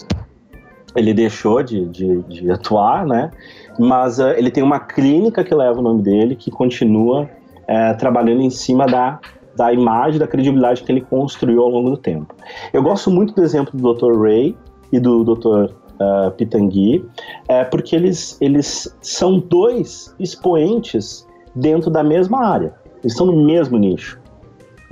Ele 0.93 1.13
deixou 1.13 1.63
de, 1.63 1.85
de, 1.85 2.21
de 2.23 2.51
atuar, 2.51 3.05
né? 3.05 3.31
Mas 3.79 4.19
uh, 4.19 4.29
ele 4.35 4.51
tem 4.51 4.61
uma 4.61 4.79
clínica 4.81 5.43
que 5.45 5.55
leva 5.55 5.79
o 5.79 5.81
nome 5.81 6.01
dele, 6.01 6.35
que 6.35 6.51
continua 6.51 7.23
uh, 7.23 7.97
trabalhando 7.97 8.41
em 8.41 8.49
cima 8.49 8.85
da, 8.85 9.19
da 9.55 9.71
imagem, 9.71 10.19
da 10.19 10.27
credibilidade 10.27 10.83
que 10.83 10.91
ele 10.91 11.01
construiu 11.01 11.61
ao 11.61 11.69
longo 11.69 11.91
do 11.91 11.97
tempo. 11.97 12.35
Eu 12.73 12.83
gosto 12.83 13.09
muito 13.09 13.33
do 13.33 13.41
exemplo 13.41 13.79
do 13.79 13.93
Dr. 13.93 14.19
Ray 14.19 14.57
e 14.91 14.99
do 14.99 15.23
Dr 15.23 15.71
uh, 15.71 16.31
Pitangui, 16.31 17.05
é, 17.47 17.63
porque 17.63 17.95
eles, 17.95 18.37
eles 18.41 18.93
são 19.01 19.39
dois 19.39 20.13
expoentes 20.19 21.25
dentro 21.55 21.89
da 21.89 22.03
mesma 22.03 22.45
área. 22.45 22.73
Eles 23.01 23.13
estão 23.13 23.27
no 23.27 23.45
mesmo 23.45 23.77
nicho, 23.77 24.19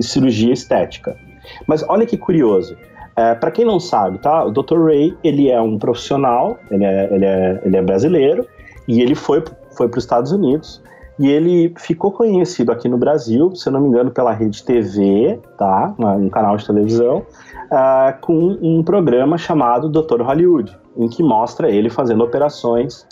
cirurgia 0.00 0.52
estética. 0.52 1.16
Mas 1.66 1.84
olha 1.88 2.06
que 2.06 2.16
curioso. 2.16 2.76
É, 3.16 3.34
para 3.34 3.50
quem 3.50 3.64
não 3.64 3.80
sabe, 3.80 4.18
tá? 4.18 4.44
O 4.44 4.50
Dr. 4.50 4.84
Ray 4.84 5.16
ele 5.24 5.50
é 5.50 5.60
um 5.60 5.78
profissional, 5.78 6.58
ele 6.70 6.84
é, 6.84 7.14
ele 7.14 7.24
é, 7.24 7.62
ele 7.64 7.76
é 7.76 7.82
brasileiro 7.82 8.46
e 8.86 9.00
ele 9.00 9.14
foi, 9.14 9.42
foi 9.74 9.88
para 9.88 9.98
os 9.98 10.04
Estados 10.04 10.32
Unidos 10.32 10.82
e 11.18 11.30
ele 11.30 11.72
ficou 11.78 12.12
conhecido 12.12 12.70
aqui 12.70 12.88
no 12.88 12.98
Brasil, 12.98 13.54
se 13.54 13.68
eu 13.68 13.72
não 13.72 13.80
me 13.80 13.88
engano, 13.88 14.10
pela 14.10 14.32
Rede 14.32 14.62
TV, 14.62 15.40
tá? 15.56 15.94
Um 15.98 16.28
canal 16.28 16.58
de 16.58 16.66
televisão, 16.66 17.24
uh, 17.70 18.20
com 18.20 18.58
um 18.60 18.82
programa 18.82 19.38
chamado 19.38 19.88
Dr. 19.88 20.20
Hollywood 20.20 20.76
em 20.96 21.08
que 21.08 21.22
mostra 21.22 21.70
ele 21.70 21.90
fazendo 21.90 22.24
operações 22.24 23.06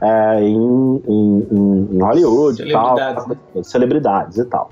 é, 0.00 0.40
em, 0.40 1.02
em, 1.08 1.88
em, 1.92 2.02
Hollywood 2.02 2.56
celebridades, 2.56 3.14
tal, 3.14 3.28
né? 3.28 3.62
celebridades 3.62 4.38
e 4.38 4.44
tal. 4.44 4.70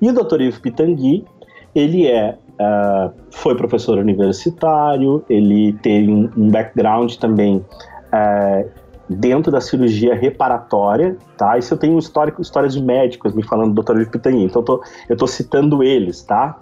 E 0.00 0.10
o 0.10 0.12
Dr. 0.12 0.40
Ivo 0.42 0.60
Pitangui, 0.60 1.24
ele 1.74 2.06
é 2.06 2.36
uh, 2.60 3.12
foi 3.30 3.54
professor 3.56 3.98
universitário, 3.98 5.24
ele 5.28 5.72
tem 5.74 6.30
um 6.36 6.50
background 6.50 7.14
também 7.16 7.56
uh, 7.56 8.68
dentro 9.08 9.52
da 9.52 9.60
cirurgia 9.60 10.14
reparatória, 10.14 11.16
tá? 11.36 11.56
Isso 11.58 11.72
eu 11.74 11.78
tenho 11.78 11.98
histórico, 11.98 12.42
histórias 12.42 12.74
de 12.74 12.82
médicos 12.82 13.34
me 13.34 13.42
falando 13.42 13.74
do 13.74 13.82
Dr. 13.82 14.00
Ivo 14.00 14.10
Pitangui, 14.10 14.44
então 14.44 14.62
eu 14.62 14.64
tô, 14.64 14.84
eu 15.08 15.16
tô 15.16 15.26
citando 15.26 15.82
eles, 15.82 16.22
tá? 16.22 16.58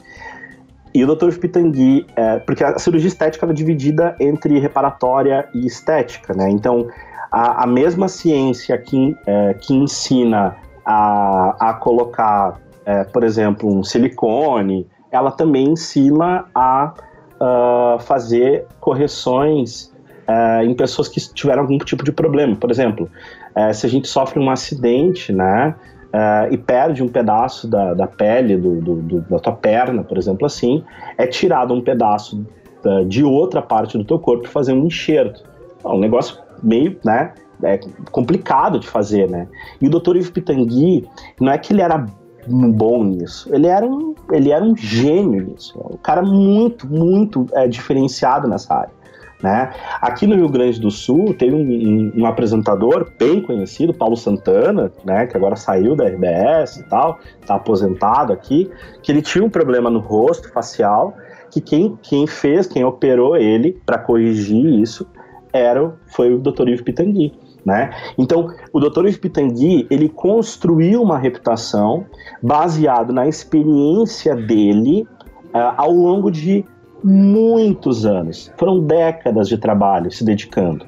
E 0.94 1.02
o 1.02 1.12
Dr. 1.12 1.36
Pitangui, 1.38 2.06
é, 2.14 2.38
porque 2.38 2.62
a 2.62 2.78
cirurgia 2.78 3.08
estética 3.08 3.46
é 3.46 3.52
dividida 3.52 4.14
entre 4.20 4.60
reparatória 4.60 5.48
e 5.52 5.66
estética, 5.66 6.32
né? 6.34 6.48
Então, 6.48 6.86
a, 7.32 7.64
a 7.64 7.66
mesma 7.66 8.06
ciência 8.06 8.78
que, 8.78 9.16
é, 9.26 9.54
que 9.54 9.74
ensina 9.74 10.54
a, 10.86 11.70
a 11.70 11.74
colocar, 11.74 12.60
é, 12.86 13.04
por 13.04 13.24
exemplo, 13.24 13.68
um 13.68 13.82
silicone, 13.82 14.86
ela 15.10 15.30
também 15.30 15.70
ensina 15.70 16.46
a 16.54 16.92
uh, 17.40 17.98
fazer 18.00 18.66
correções 18.80 19.92
uh, 20.28 20.62
em 20.64 20.74
pessoas 20.74 21.08
que 21.08 21.20
tiveram 21.32 21.62
algum 21.62 21.78
tipo 21.78 22.04
de 22.04 22.12
problema. 22.12 22.56
Por 22.56 22.70
exemplo, 22.70 23.08
uh, 23.56 23.72
se 23.72 23.86
a 23.86 23.88
gente 23.88 24.08
sofre 24.08 24.38
um 24.40 24.50
acidente, 24.50 25.32
né? 25.32 25.74
uh, 26.14 26.52
e 26.52 26.56
perde 26.56 27.02
um 27.02 27.08
pedaço 27.08 27.66
da, 27.66 27.92
da 27.92 28.06
pele 28.06 28.56
do, 28.56 28.80
do, 28.80 28.94
do, 29.02 29.20
da 29.22 29.38
tua 29.40 29.52
perna, 29.52 30.04
por 30.04 30.16
exemplo, 30.16 30.46
assim, 30.46 30.84
é 31.18 31.26
tirado 31.26 31.74
um 31.74 31.80
pedaço 31.80 32.46
da, 32.82 33.02
de 33.02 33.24
outra 33.24 33.60
parte 33.60 33.98
do 33.98 34.04
teu 34.04 34.18
corpo 34.18 34.46
e 34.46 34.48
fazer 34.48 34.72
um 34.72 34.86
enxerto. 34.86 35.42
É 35.84 35.88
um 35.88 35.98
negócio 35.98 36.38
meio, 36.62 36.96
né, 37.04 37.32
é 37.62 37.80
complicado 38.10 38.78
de 38.78 38.86
fazer, 38.86 39.28
né? 39.28 39.46
E 39.80 39.86
o 39.86 39.90
Dr. 39.90 40.16
Yves 40.16 40.30
Pitangui, 40.30 41.08
não 41.40 41.52
é 41.52 41.58
que 41.58 41.72
ele 41.72 41.82
era 41.82 42.04
bom 42.46 43.04
nisso, 43.04 43.48
ele 43.54 43.66
era 43.66 43.86
um, 43.86 44.14
ele 44.30 44.50
era 44.50 44.64
um 44.64 44.76
gênio 44.76 45.42
nisso, 45.44 45.78
um 45.78 45.96
cara 45.96 46.22
muito, 46.22 46.86
muito 46.86 47.46
é, 47.52 47.66
diferenciado 47.66 48.48
nessa 48.48 48.74
área. 48.74 49.04
Né? 49.42 49.70
Aqui 50.00 50.26
no 50.26 50.36
Rio 50.36 50.48
Grande 50.48 50.80
do 50.80 50.90
Sul 50.90 51.34
tem 51.34 51.52
um, 51.52 51.60
um, 51.60 52.22
um, 52.22 52.26
apresentador 52.26 53.12
bem 53.18 53.42
conhecido, 53.42 53.92
Paulo 53.92 54.16
Santana, 54.16 54.90
né, 55.04 55.26
que 55.26 55.36
agora 55.36 55.54
saiu 55.54 55.94
da 55.94 56.06
RBS 56.06 56.78
e 56.78 56.82
tal, 56.84 57.18
está 57.40 57.56
aposentado 57.56 58.32
aqui, 58.32 58.70
que 59.02 59.12
ele 59.12 59.20
tinha 59.20 59.44
um 59.44 59.50
problema 59.50 59.90
no 59.90 59.98
rosto 59.98 60.50
facial, 60.50 61.14
que 61.50 61.60
quem, 61.60 61.98
quem 62.02 62.26
fez, 62.26 62.66
quem 62.66 62.84
operou 62.84 63.36
ele 63.36 63.78
para 63.84 63.98
corrigir 63.98 64.64
isso 64.80 65.06
era 65.52 65.94
foi 66.06 66.34
o 66.34 66.38
Dr. 66.38 66.68
Ivo 66.68 66.82
Pitangui. 66.82 67.32
Né? 67.64 67.90
Então, 68.18 68.48
o 68.72 68.78
Dr. 68.78 69.18
Pitangui, 69.18 69.86
ele 69.90 70.08
construiu 70.08 71.02
uma 71.02 71.18
reputação 71.18 72.04
baseado 72.42 73.12
na 73.12 73.26
experiência 73.26 74.36
dele 74.36 75.08
uh, 75.54 75.72
ao 75.78 75.90
longo 75.90 76.30
de 76.30 76.64
muitos 77.04 78.06
anos, 78.06 78.50
foram 78.56 78.80
décadas 78.80 79.46
de 79.46 79.58
trabalho 79.58 80.10
se 80.10 80.24
dedicando. 80.24 80.86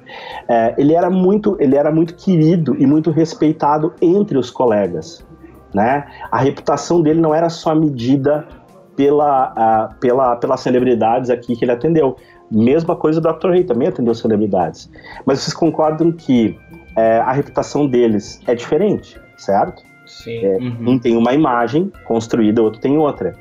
É, 0.48 0.74
ele, 0.78 0.94
era 0.94 1.10
muito, 1.10 1.58
ele 1.60 1.76
era 1.76 1.92
muito 1.92 2.14
querido 2.14 2.74
e 2.78 2.86
muito 2.86 3.10
respeitado 3.10 3.92
entre 4.00 4.38
os 4.38 4.50
colegas. 4.50 5.26
Né? 5.74 6.06
A 6.30 6.38
reputação 6.38 7.02
dele 7.02 7.20
não 7.20 7.34
era 7.34 7.50
só 7.50 7.74
medida 7.74 8.48
pela, 8.96 9.52
uh, 9.52 10.00
pela, 10.00 10.36
pelas 10.36 10.60
celebridades 10.60 11.28
aqui 11.28 11.54
que 11.54 11.66
ele 11.66 11.72
atendeu. 11.72 12.16
Mesma 12.50 12.96
coisa 12.96 13.20
do 13.20 13.30
Dr. 13.30 13.48
Ray, 13.48 13.64
também 13.64 13.88
atendeu 13.88 14.14
celebridades. 14.14 14.90
Mas 15.26 15.40
vocês 15.40 15.52
concordam 15.52 16.10
que 16.12 16.58
é, 16.96 17.18
a 17.18 17.32
reputação 17.32 17.86
deles 17.86 18.40
é 18.46 18.54
diferente, 18.54 19.20
certo? 19.36 19.84
Sim. 20.06 20.38
É, 20.44 20.56
uhum. 20.56 20.90
Um 20.90 20.98
tem 20.98 21.16
uma 21.16 21.32
imagem 21.32 21.92
construída, 22.04 22.62
outro 22.62 22.80
tem 22.80 22.96
outra. 22.96 23.34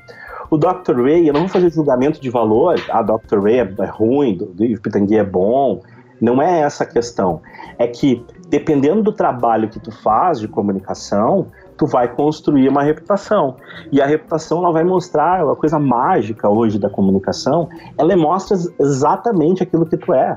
O 0.49 0.57
Dr. 0.57 1.01
Ray, 1.01 1.27
eu 1.27 1.33
não 1.33 1.41
vou 1.41 1.49
fazer 1.49 1.71
julgamento 1.71 2.21
de 2.21 2.29
valor, 2.29 2.75
a 2.89 2.99
ah, 2.99 3.01
Dr. 3.01 3.39
Ray 3.41 3.59
é, 3.59 3.73
é 3.79 3.85
ruim, 3.85 4.37
o 4.41 4.81
Pitangui 4.81 5.17
é 5.17 5.23
bom, 5.23 5.81
não 6.21 6.41
é 6.41 6.61
essa 6.61 6.83
a 6.83 6.87
questão. 6.87 7.41
É 7.77 7.87
que, 7.87 8.23
dependendo 8.47 9.01
do 9.01 9.11
trabalho 9.11 9.69
que 9.69 9.79
tu 9.79 9.91
faz 9.91 10.39
de 10.39 10.47
comunicação, 10.47 11.47
tu 11.77 11.85
vai 11.85 12.07
construir 12.13 12.69
uma 12.69 12.83
reputação. 12.83 13.57
E 13.91 14.01
a 14.01 14.05
reputação 14.05 14.59
ela 14.59 14.71
vai 14.71 14.83
mostrar 14.83 15.41
a 15.41 15.55
coisa 15.55 15.79
mágica 15.79 16.49
hoje 16.49 16.79
da 16.79 16.89
comunicação, 16.89 17.67
ela 17.97 18.15
mostra 18.15 18.57
exatamente 18.79 19.63
aquilo 19.63 19.85
que 19.85 19.97
tu 19.97 20.13
é. 20.13 20.35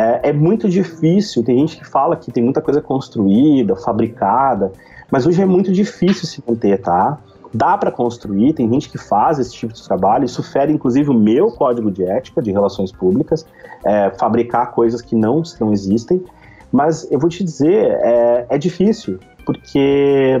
É. 0.00 0.30
É 0.30 0.32
muito 0.32 0.68
difícil, 0.68 1.42
tem 1.44 1.58
gente 1.58 1.76
que 1.76 1.84
fala 1.84 2.16
que 2.16 2.30
tem 2.30 2.42
muita 2.42 2.60
coisa 2.60 2.80
construída, 2.80 3.76
fabricada, 3.76 4.72
mas 5.10 5.26
hoje 5.26 5.42
é 5.42 5.46
muito 5.46 5.72
difícil 5.72 6.26
se 6.26 6.42
manter, 6.46 6.80
tá? 6.80 7.18
Dá 7.52 7.76
para 7.76 7.90
construir, 7.90 8.52
tem 8.52 8.72
gente 8.72 8.88
que 8.88 8.96
faz 8.96 9.38
esse 9.38 9.52
tipo 9.52 9.72
de 9.72 9.82
trabalho, 9.82 10.24
isso 10.24 10.42
fere 10.42 10.72
inclusive 10.72 11.10
o 11.10 11.14
meu 11.14 11.50
código 11.50 11.90
de 11.90 12.04
ética 12.04 12.40
de 12.40 12.52
relações 12.52 12.92
públicas, 12.92 13.44
é, 13.84 14.10
fabricar 14.10 14.70
coisas 14.70 15.02
que 15.02 15.16
não, 15.16 15.42
não 15.60 15.72
existem, 15.72 16.22
mas 16.70 17.10
eu 17.10 17.18
vou 17.18 17.28
te 17.28 17.42
dizer, 17.42 17.90
é, 18.02 18.46
é 18.48 18.58
difícil, 18.58 19.18
porque 19.44 20.40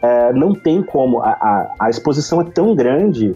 é, 0.00 0.32
não 0.32 0.54
tem 0.54 0.82
como, 0.82 1.20
a, 1.20 1.30
a, 1.30 1.74
a, 1.80 1.90
exposição 1.90 2.40
é 2.40 2.44
tão 2.44 2.74
grande 2.74 3.34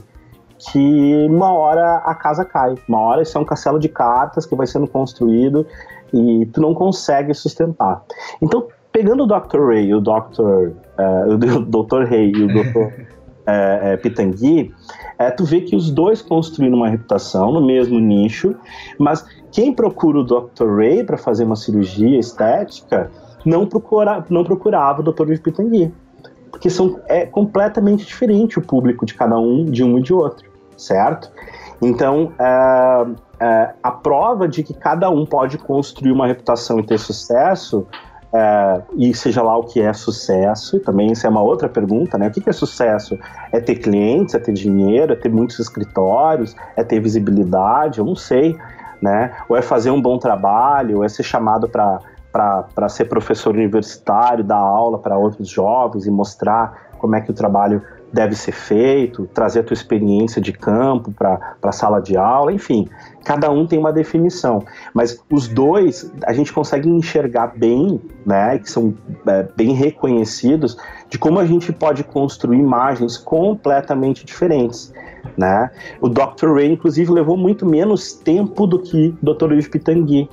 que 0.61 1.27
uma 1.29 1.53
hora 1.53 1.97
a 2.05 2.15
casa 2.15 2.45
cai, 2.45 2.75
uma 2.89 3.01
hora 3.01 3.23
isso 3.23 3.37
é 3.37 3.41
um 3.41 3.45
castelo 3.45 3.79
de 3.79 3.89
cartas 3.89 4.45
que 4.45 4.55
vai 4.55 4.67
sendo 4.67 4.87
construído 4.87 5.67
e 6.13 6.47
tu 6.53 6.61
não 6.61 6.75
consegue 6.75 7.33
sustentar. 7.33 8.03
Então, 8.43 8.67
pegando 8.93 9.25
o 9.25 9.27
Dr. 9.27 9.67
Ray, 9.67 9.95
o 9.95 10.01
Dr. 10.01 10.41
Uh, 10.41 11.35
o 11.35 11.85
Dr. 11.85 12.05
Ray 12.05 12.33
e 12.33 12.43
o 12.43 12.49
Dr. 12.49 13.11
é, 13.47 13.93
é, 13.93 13.97
Pitangui, 13.97 14.73
é, 15.19 15.31
tu 15.31 15.45
vê 15.45 15.61
que 15.61 15.75
os 15.75 15.91
dois 15.91 16.21
construíram 16.21 16.77
uma 16.77 16.89
reputação 16.89 17.53
no 17.53 17.65
mesmo 17.65 17.99
nicho, 17.99 18.55
mas 18.99 19.25
quem 19.51 19.73
procura 19.73 20.19
o 20.19 20.25
Dr. 20.25 20.77
Ray 20.77 21.05
para 21.05 21.17
fazer 21.17 21.45
uma 21.45 21.57
cirurgia 21.57 22.19
estética 22.19 23.11
não, 23.45 23.67
procura, 23.67 24.25
não 24.29 24.45
procurava 24.45 25.01
o 25.01 25.05
Dr. 25.05 25.39
Pitangui, 25.43 25.93
porque 26.51 26.69
são, 26.69 27.01
é 27.07 27.25
completamente 27.25 28.05
diferente 28.05 28.59
o 28.59 28.63
público 28.63 29.07
de 29.07 29.15
cada 29.15 29.39
um, 29.39 29.65
de 29.65 29.83
um 29.83 29.99
e 29.99 30.03
de 30.03 30.13
outro, 30.13 30.50
certo? 30.81 31.31
Então, 31.83 32.33
é, 32.39 33.07
é, 33.41 33.70
a 33.83 33.91
prova 33.91 34.47
de 34.47 34.62
que 34.62 34.74
cada 34.74 35.09
um 35.11 35.24
pode 35.24 35.59
construir 35.59 36.12
uma 36.12 36.26
reputação 36.26 36.78
e 36.78 36.83
ter 36.83 36.99
sucesso 36.99 37.87
é, 38.33 38.83
e 38.97 39.14
seja 39.14 39.43
lá 39.43 39.57
o 39.57 39.64
que 39.64 39.81
é 39.81 39.93
sucesso, 39.93 40.78
também 40.81 41.11
isso 41.11 41.26
é 41.26 41.31
uma 41.31 41.43
outra 41.43 41.68
pergunta, 41.68 42.16
né? 42.16 42.28
O 42.28 42.31
que 42.31 42.49
é 42.49 42.53
sucesso? 42.53 43.18
É 43.51 43.61
ter 43.61 43.76
clientes, 43.76 44.35
é 44.35 44.39
ter 44.39 44.53
dinheiro, 44.53 45.12
é 45.12 45.16
ter 45.16 45.28
muitos 45.28 45.59
escritórios, 45.59 46.55
é 46.76 46.85
ter 46.85 47.01
visibilidade, 47.01 47.99
eu 47.99 48.05
não 48.05 48.14
sei, 48.14 48.57
né? 49.03 49.33
Ou 49.49 49.57
é 49.57 49.62
fazer 49.62 49.91
um 49.91 50.01
bom 50.01 50.16
trabalho, 50.18 50.99
ou 50.99 51.05
é 51.05 51.09
ser 51.09 51.24
chamado 51.24 51.68
para 51.68 52.89
ser 52.89 53.07
professor 53.07 53.55
universitário, 53.55 54.45
dar 54.45 54.59
aula 54.59 54.99
para 54.99 55.18
outros 55.18 55.49
jovens 55.49 56.07
e 56.07 56.11
mostrar 56.11 56.91
como 56.99 57.16
é 57.16 57.20
que 57.20 57.33
o 57.33 57.35
trabalho 57.35 57.83
deve 58.13 58.35
ser 58.35 58.53
feito, 58.53 59.27
trazer 59.33 59.61
a 59.61 59.63
tua 59.63 59.75
experiência 59.75 60.41
de 60.41 60.53
campo 60.53 61.13
para 61.13 61.57
a 61.63 61.73
sala 61.73 62.01
de 62.01 62.17
aula, 62.17 62.53
enfim, 62.53 62.89
cada 63.25 63.51
um 63.51 63.67
tem 63.67 63.79
uma 63.79 63.93
definição, 63.93 64.65
mas 64.93 65.23
os 65.31 65.47
dois 65.47 66.11
a 66.25 66.33
gente 66.33 66.53
consegue 66.53 66.89
enxergar 66.89 67.53
bem, 67.57 68.01
né, 68.27 68.59
que 68.59 68.71
são 68.71 68.95
é, 69.27 69.47
bem 69.57 69.73
reconhecidos, 69.73 70.77
de 71.09 71.19
como 71.19 71.39
a 71.39 71.47
gente 71.47 71.73
pode 71.73 72.05
construir 72.05 72.59
imagens 72.59 73.17
completamente 73.17 74.25
diferentes. 74.25 74.93
Né? 75.37 75.71
O 76.01 76.09
Dr. 76.09 76.55
Ray, 76.55 76.73
inclusive, 76.73 77.13
levou 77.13 77.37
muito 77.37 77.67
menos 77.67 78.15
tempo 78.15 78.67
do 78.67 78.79
que 78.79 79.15
o 79.23 79.35
Dr. 79.35 79.53
Yves 79.53 79.69
Pitangui. 79.69 80.29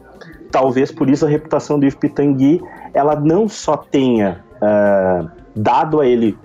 Talvez 0.50 0.92
por 0.92 1.10
isso 1.10 1.26
a 1.26 1.30
reputação 1.30 1.78
do 1.78 1.86
Yves 1.86 2.00
Pitangui 2.00 2.62
ela 2.94 3.16
não 3.16 3.50
só 3.50 3.76
tenha 3.78 4.44
uh, 4.62 5.30
dado 5.56 6.00
a 6.00 6.08
ele 6.08 6.38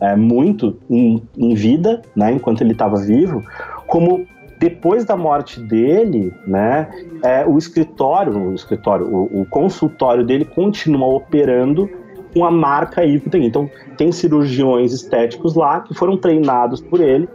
é, 0.00 0.16
muito 0.16 0.78
em, 0.88 1.22
em, 1.36 1.54
vida, 1.54 2.02
né, 2.14 2.32
enquanto 2.32 2.60
ele 2.60 2.72
estava 2.72 2.96
vivo, 2.96 3.42
como 3.86 4.26
depois 4.58 5.04
da 5.04 5.16
morte 5.16 5.60
dele, 5.60 6.32
né, 6.46 6.88
é, 7.22 7.44
o 7.46 7.58
escritório, 7.58 8.50
o 8.50 8.54
escritório, 8.54 9.06
o, 9.06 9.42
o 9.42 9.46
consultório 9.46 10.24
dele 10.24 10.44
continua 10.44 11.06
operando 11.06 11.88
com 12.32 12.44
a 12.44 12.50
marca 12.50 13.04
Ipten. 13.04 13.46
Então, 13.46 13.70
tem 13.96 14.12
cirurgiões 14.12 14.92
estéticos 14.92 15.54
lá 15.54 15.80
que 15.80 15.94
foram 15.94 16.16
treinados 16.16 16.80
por 16.80 17.00
ele 17.00 17.28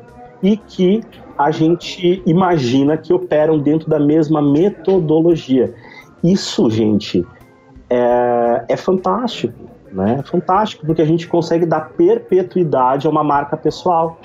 e 0.43 0.57
que 0.57 1.01
a 1.37 1.51
gente 1.51 2.21
imagina 2.25 2.97
que 2.97 3.13
operam 3.13 3.57
dentro 3.57 3.89
da 3.89 3.99
mesma 3.99 4.41
metodologia. 4.41 5.73
Isso, 6.23 6.69
gente, 6.69 7.25
é, 7.89 8.65
é 8.69 8.77
fantástico 8.77 9.70
né? 9.91 10.21
Fantástico, 10.23 10.85
porque 10.85 11.01
a 11.01 11.05
gente 11.05 11.27
consegue 11.27 11.65
dar 11.65 11.89
perpetuidade 11.89 13.07
a 13.07 13.09
uma 13.09 13.23
marca 13.23 13.57
pessoal, 13.57 14.17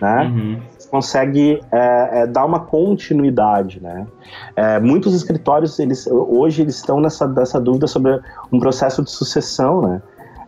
né? 0.00 0.24
Uhum. 0.24 0.60
Consegue 0.90 1.60
é, 1.72 2.22
é, 2.22 2.26
dar 2.26 2.44
uma 2.44 2.60
continuidade, 2.60 3.82
né? 3.82 4.06
É, 4.54 4.78
muitos 4.78 5.14
escritórios, 5.14 5.78
eles, 5.78 6.06
hoje, 6.06 6.62
eles 6.62 6.76
estão 6.76 7.00
nessa, 7.00 7.26
nessa 7.26 7.60
dúvida 7.60 7.86
sobre 7.86 8.20
um 8.52 8.58
processo 8.58 9.02
de 9.02 9.10
sucessão, 9.10 9.82
né? 9.82 10.02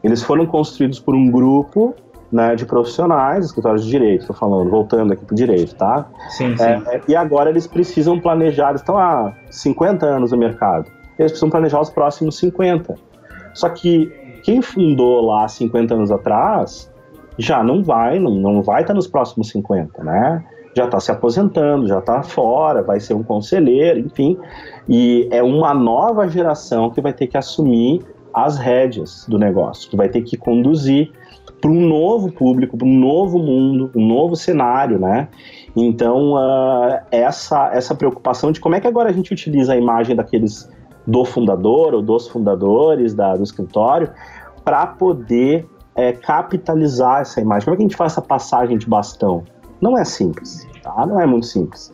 Eles 0.05 0.23
foram 0.23 0.47
construídos 0.47 1.01
por 1.01 1.15
um 1.15 1.31
grupo 1.31 1.95
né, 2.31 2.55
de 2.55 2.67
profissionais, 2.67 3.47
escritórios 3.47 3.85
de 3.85 3.91
direito, 3.91 4.23
estou 4.23 4.37
falando, 4.37 4.71
voltando 4.71 5.13
aqui 5.13 5.25
para 5.25 5.33
o 5.33 5.37
direito, 5.37 5.75
tá? 5.75 6.07
Sim, 6.31 6.57
sim. 6.57 6.63
É, 6.63 7.01
e 7.09 7.17
agora 7.17 7.51
eles 7.51 7.67
precisam 7.67 8.21
planejar, 8.21 8.75
estão 8.75 8.99
há 8.99 9.33
50 9.51 10.07
anos 10.07 10.33
no 10.33 10.39
mercado, 10.39 10.87
eles 11.19 11.33
precisam 11.33 11.51
planejar 11.51 11.81
os 11.81 11.91
próximos 11.91 12.37
50. 12.39 12.95
Só 13.55 13.71
que 13.71 14.13
quem 14.47 14.63
fundou 14.63 15.27
lá 15.27 15.49
50 15.49 15.93
anos 15.93 16.13
atrás 16.13 16.89
já 17.37 17.65
não 17.65 17.83
vai, 17.83 18.21
não, 18.21 18.33
não 18.37 18.63
vai 18.63 18.83
estar 18.83 18.95
nos 18.95 19.09
próximos 19.09 19.49
50, 19.49 20.05
né? 20.05 20.45
Já 20.77 20.85
está 20.85 21.01
se 21.01 21.11
aposentando, 21.11 21.89
já 21.89 21.99
está 21.99 22.23
fora, 22.23 22.81
vai 22.81 23.01
ser 23.01 23.15
um 23.15 23.25
conselheiro, 23.25 23.99
enfim. 23.99 24.39
E 24.89 25.29
é 25.33 25.43
uma 25.43 25.75
nova 25.75 26.29
geração 26.29 26.91
que 26.91 27.01
vai 27.01 27.13
ter 27.13 27.27
que 27.27 27.37
assumir 27.37 28.03
as 28.33 28.57
rédeas 28.57 29.27
do 29.29 29.37
negócio, 29.37 29.91
que 29.91 29.97
vai 29.97 30.09
ter 30.09 30.23
que 30.23 30.37
conduzir 30.37 31.11
para 31.61 31.71
um 31.71 31.81
novo 31.81 32.31
público, 32.31 32.77
para 32.77 32.87
um 32.87 32.97
novo 33.01 33.41
mundo, 33.41 33.91
um 33.97 34.07
novo 34.07 34.37
cenário, 34.37 34.97
né? 35.01 35.27
Então, 35.75 36.35
uh, 36.35 37.01
essa, 37.11 37.73
essa 37.75 37.97
preocupação 37.97 38.53
de 38.53 38.61
como 38.61 38.77
é 38.77 38.81
que 38.81 38.87
agora 38.87 39.11
a 39.11 39.13
gente 39.13 39.33
utiliza 39.33 39.73
a 39.73 39.77
imagem 39.77 40.15
daqueles 40.15 40.71
do 41.07 41.25
fundador 41.25 41.95
ou 41.95 42.03
dos 42.03 42.29
fundadores 42.29 43.15
da, 43.15 43.37
do 43.37 43.43
escritório 43.43 44.11
para 44.65 44.87
poder 44.87 45.69
é, 45.95 46.13
capitalizar 46.13 47.21
essa 47.21 47.41
imagem. 47.41 47.65
Como 47.65 47.75
é 47.75 47.77
que 47.77 47.83
a 47.83 47.87
gente 47.87 47.97
faz 47.97 48.13
essa 48.13 48.23
passagem 48.23 48.77
de 48.77 48.87
bastão? 48.87 49.45
Não 49.81 49.97
é 49.97 50.05
simples, 50.05 50.67
tá? 50.83 51.07
Não 51.07 51.21
é 51.21 51.27
muito 51.27 51.47
simples. 51.47 51.93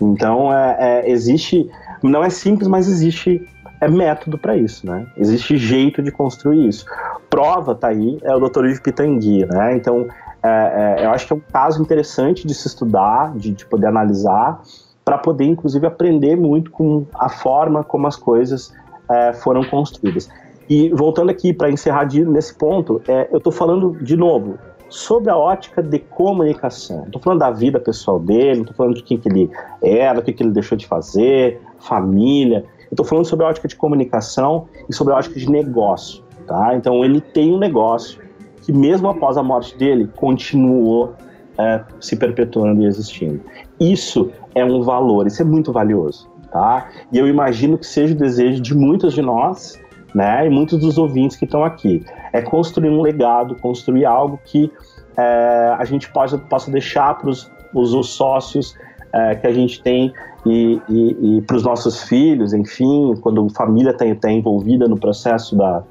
Então, 0.00 0.52
é, 0.52 0.76
é, 0.78 1.10
existe, 1.10 1.68
não 2.02 2.22
é 2.22 2.30
simples, 2.30 2.68
mas 2.68 2.88
existe 2.88 3.46
é 3.80 3.88
método 3.88 4.38
para 4.38 4.56
isso, 4.56 4.86
né? 4.86 5.08
Existe 5.16 5.56
jeito 5.56 6.00
de 6.02 6.12
construir 6.12 6.68
isso. 6.68 6.86
Prova 7.28 7.74
tá 7.74 7.88
aí, 7.88 8.16
é 8.22 8.32
o 8.32 8.38
Dr. 8.38 8.66
Yves 8.66 8.78
Pitangui, 8.78 9.44
né? 9.44 9.76
Então, 9.76 10.06
é, 10.40 11.00
é, 11.00 11.04
eu 11.04 11.10
acho 11.10 11.26
que 11.26 11.32
é 11.32 11.36
um 11.36 11.42
caso 11.52 11.82
interessante 11.82 12.46
de 12.46 12.54
se 12.54 12.68
estudar, 12.68 13.32
de, 13.36 13.50
de 13.50 13.66
poder 13.66 13.88
analisar, 13.88 14.60
para 15.04 15.18
poder, 15.18 15.44
inclusive, 15.44 15.86
aprender 15.86 16.36
muito 16.36 16.70
com 16.70 17.06
a 17.14 17.28
forma 17.28 17.82
como 17.82 18.06
as 18.06 18.16
coisas 18.16 18.72
é, 19.10 19.32
foram 19.32 19.64
construídas. 19.64 20.28
E 20.68 20.88
voltando 20.90 21.30
aqui 21.30 21.52
para 21.52 21.70
encerrar 21.70 22.04
de, 22.04 22.24
nesse 22.24 22.54
ponto, 22.54 23.02
é, 23.06 23.28
eu 23.30 23.38
estou 23.38 23.52
falando 23.52 23.96
de 24.02 24.16
novo 24.16 24.58
sobre 24.88 25.30
a 25.30 25.36
ótica 25.36 25.82
de 25.82 25.98
comunicação. 25.98 27.04
Estou 27.06 27.20
falando 27.20 27.40
da 27.40 27.50
vida 27.50 27.80
pessoal 27.80 28.20
dele, 28.20 28.60
estou 28.60 28.76
falando 28.76 28.94
de 28.94 29.02
quem 29.02 29.18
que 29.18 29.28
ele 29.28 29.50
era, 29.82 30.20
o 30.20 30.22
que, 30.22 30.32
que 30.32 30.42
ele 30.42 30.50
deixou 30.50 30.76
de 30.76 30.86
fazer, 30.86 31.60
família. 31.78 32.64
Estou 32.90 33.04
falando 33.04 33.24
sobre 33.24 33.44
a 33.44 33.48
ótica 33.48 33.66
de 33.66 33.74
comunicação 33.74 34.68
e 34.88 34.94
sobre 34.94 35.14
a 35.14 35.16
ótica 35.16 35.38
de 35.38 35.50
negócio. 35.50 36.22
Tá? 36.46 36.74
Então 36.76 37.04
ele 37.04 37.20
tem 37.20 37.52
um 37.52 37.58
negócio 37.58 38.20
que 38.62 38.72
mesmo 38.72 39.08
após 39.08 39.36
a 39.36 39.42
morte 39.42 39.76
dele 39.76 40.08
continuou 40.14 41.14
é, 41.58 41.82
se 42.00 42.16
perpetuando 42.16 42.82
e 42.82 42.86
existindo. 42.86 43.40
Isso 43.82 44.30
é 44.54 44.64
um 44.64 44.82
valor, 44.82 45.26
isso 45.26 45.42
é 45.42 45.44
muito 45.44 45.72
valioso. 45.72 46.30
Tá? 46.50 46.88
E 47.10 47.18
eu 47.18 47.26
imagino 47.26 47.78
que 47.78 47.86
seja 47.86 48.14
o 48.14 48.16
desejo 48.16 48.60
de 48.60 48.74
muitos 48.74 49.14
de 49.14 49.22
nós 49.22 49.80
né, 50.14 50.46
e 50.46 50.50
muitos 50.50 50.78
dos 50.78 50.98
ouvintes 50.98 51.36
que 51.36 51.46
estão 51.46 51.64
aqui. 51.64 52.04
É 52.32 52.42
construir 52.42 52.90
um 52.90 53.00
legado, 53.00 53.56
construir 53.56 54.04
algo 54.04 54.38
que 54.44 54.70
é, 55.16 55.76
a 55.78 55.84
gente 55.84 56.10
possa, 56.12 56.38
possa 56.38 56.70
deixar 56.70 57.18
para 57.18 57.30
os 57.30 58.06
sócios 58.06 58.76
é, 59.12 59.34
que 59.34 59.46
a 59.46 59.52
gente 59.52 59.82
tem 59.82 60.12
e, 60.44 60.80
e, 60.88 61.38
e 61.38 61.42
para 61.42 61.56
os 61.56 61.62
nossos 61.62 62.02
filhos, 62.04 62.52
enfim, 62.52 63.14
quando 63.20 63.46
a 63.46 63.50
família 63.50 63.90
está 63.90 64.04
tá 64.14 64.30
envolvida 64.30 64.88
no 64.88 64.98
processo 64.98 65.56
da, 65.56 65.82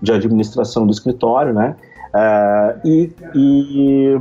de 0.00 0.12
administração 0.12 0.86
do 0.86 0.92
escritório, 0.92 1.52
né? 1.52 1.76
É, 2.12 2.76
e, 2.84 3.12
e, 3.34 4.20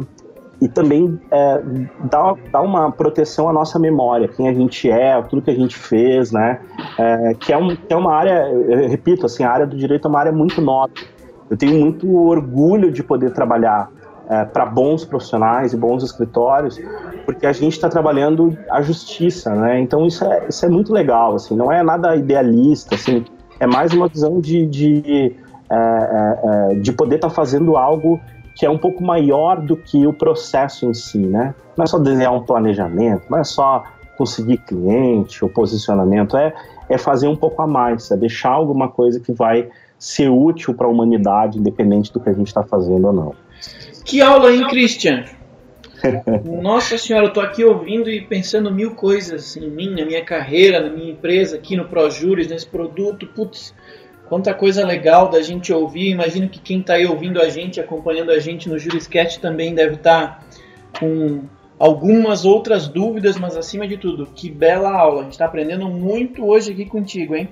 e, 0.62 0.68
também 0.68 1.20
é, 1.32 1.62
dá, 2.04 2.36
dá 2.52 2.62
uma 2.62 2.92
proteção 2.92 3.50
à 3.50 3.54
nossa 3.54 3.80
memória, 3.80 4.28
quem 4.28 4.48
a 4.48 4.54
gente 4.54 4.90
é, 4.90 5.22
tudo 5.22 5.42
que 5.42 5.52
a 5.52 5.56
gente 5.56 5.76
fez, 5.76 6.32
né? 6.32 6.60
É, 6.98 7.34
que, 7.34 7.54
é 7.54 7.58
um, 7.58 7.76
que 7.76 7.94
é 7.94 7.96
uma 7.96 8.14
área, 8.14 8.46
repito, 8.88 9.26
assim, 9.26 9.44
a 9.44 9.52
área 9.52 9.66
do 9.66 9.78
direito 9.78 10.08
é 10.08 10.10
uma 10.10 10.20
área 10.20 10.32
muito 10.32 10.62
nobre. 10.62 11.02
Eu 11.50 11.58
tenho 11.58 11.80
muito 11.80 12.14
orgulho 12.16 12.92
de 12.92 13.02
poder 13.02 13.32
trabalhar 13.32 13.90
é, 14.30 14.46
para 14.46 14.66
bons 14.66 15.04
profissionais 15.04 15.74
e 15.74 15.78
bons 15.78 16.04
escritórios, 16.04 16.80
porque 17.26 17.48
a 17.48 17.52
gente 17.52 17.74
está 17.74 17.90
trabalhando 17.90 18.56
a 18.70 18.82
justiça, 18.82 19.56
né? 19.56 19.80
Então 19.80 20.06
isso 20.06 20.24
é, 20.24 20.48
isso 20.48 20.66
é 20.66 20.70
muito 20.70 20.94
legal, 20.94 21.36
assim, 21.36 21.56
não 21.56 21.72
é 21.72 21.82
nada 21.82 22.16
idealista, 22.16 22.96
assim, 22.96 23.26
é 23.60 23.66
mais 23.66 23.92
uma 23.92 24.08
visão 24.08 24.40
de, 24.40 24.68
de, 24.68 25.36
é, 25.70 25.76
é, 25.76 26.72
é 26.74 26.76
de 26.76 26.92
poder 26.92 27.16
estar 27.16 27.30
tá 27.30 27.34
fazendo 27.34 27.76
algo 27.76 28.20
que 28.60 28.66
é 28.66 28.70
um 28.70 28.78
pouco 28.78 29.02
maior 29.02 29.62
do 29.62 29.78
que 29.78 30.06
o 30.06 30.12
processo 30.12 30.86
em 30.86 30.94
si, 30.94 31.18
né? 31.18 31.56
Não 31.78 31.84
é 31.86 31.88
só 31.88 31.98
desenhar 31.98 32.36
um 32.36 32.44
planejamento, 32.44 33.24
não 33.30 33.38
é 33.38 33.44
só 33.46 33.86
conseguir 34.18 34.58
cliente 34.58 35.42
ou 35.42 35.50
posicionamento, 35.50 36.36
é, 36.36 36.54
é 36.90 36.98
fazer 36.98 37.30
um 37.30 37.38
pouco 37.38 37.62
a 37.62 37.68
mais, 37.68 38.12
é 38.12 38.18
deixar 38.18 38.50
alguma 38.50 38.90
coisa 38.90 39.18
que 39.18 39.32
vai 39.32 39.70
ser 39.98 40.28
útil 40.28 40.74
para 40.74 40.88
a 40.88 40.90
humanidade, 40.90 41.58
independente 41.58 42.12
do 42.12 42.20
que 42.20 42.28
a 42.28 42.34
gente 42.34 42.48
está 42.48 42.62
fazendo 42.62 43.08
ou 43.08 43.14
não. 43.14 43.34
Que 44.04 44.22
aula, 44.22 44.52
hein, 44.52 44.68
Christian? 44.68 45.24
Nossa 46.44 46.98
senhora, 46.98 47.28
eu 47.28 47.34
tô 47.34 47.40
aqui 47.40 47.64
ouvindo 47.64 48.10
e 48.10 48.20
pensando 48.20 48.70
mil 48.74 48.92
coisas 48.92 49.56
em 49.56 49.70
mim, 49.70 49.96
na 49.96 50.06
minha 50.06 50.24
carreira, 50.26 50.82
na 50.82 50.90
minha 50.90 51.12
empresa, 51.14 51.56
aqui 51.56 51.78
no 51.78 51.86
ProJuris, 51.86 52.50
nesse 52.50 52.68
produto. 52.68 53.26
Putz, 53.26 53.74
quanta 54.30 54.54
coisa 54.54 54.86
legal 54.86 55.28
da 55.28 55.42
gente 55.42 55.74
ouvir. 55.74 56.12
Imagino 56.12 56.48
que 56.48 56.60
quem 56.60 56.80
está 56.80 56.94
aí 56.94 57.06
ouvindo 57.06 57.42
a 57.42 57.50
gente, 57.50 57.80
acompanhando 57.82 58.32
a 58.32 58.40
gente 58.40 58.70
no 58.70 58.78
Juriscast 58.78 59.40
também 59.40 59.74
deve 59.74 59.96
estar 59.96 60.28
tá 60.28 61.00
com 61.00 61.42
algumas 61.80 62.46
outras 62.46 62.88
dúvidas, 62.88 63.38
mas 63.40 63.58
acima 63.58 63.88
de 63.88 63.98
tudo, 63.98 64.28
que 64.28 64.50
bela 64.50 64.92
aula. 64.92 65.22
A 65.22 65.24
gente 65.24 65.34
está 65.34 65.46
aprendendo 65.46 65.88
muito 65.90 66.46
hoje 66.46 66.72
aqui 66.72 66.86
contigo, 66.86 67.36
hein? 67.36 67.50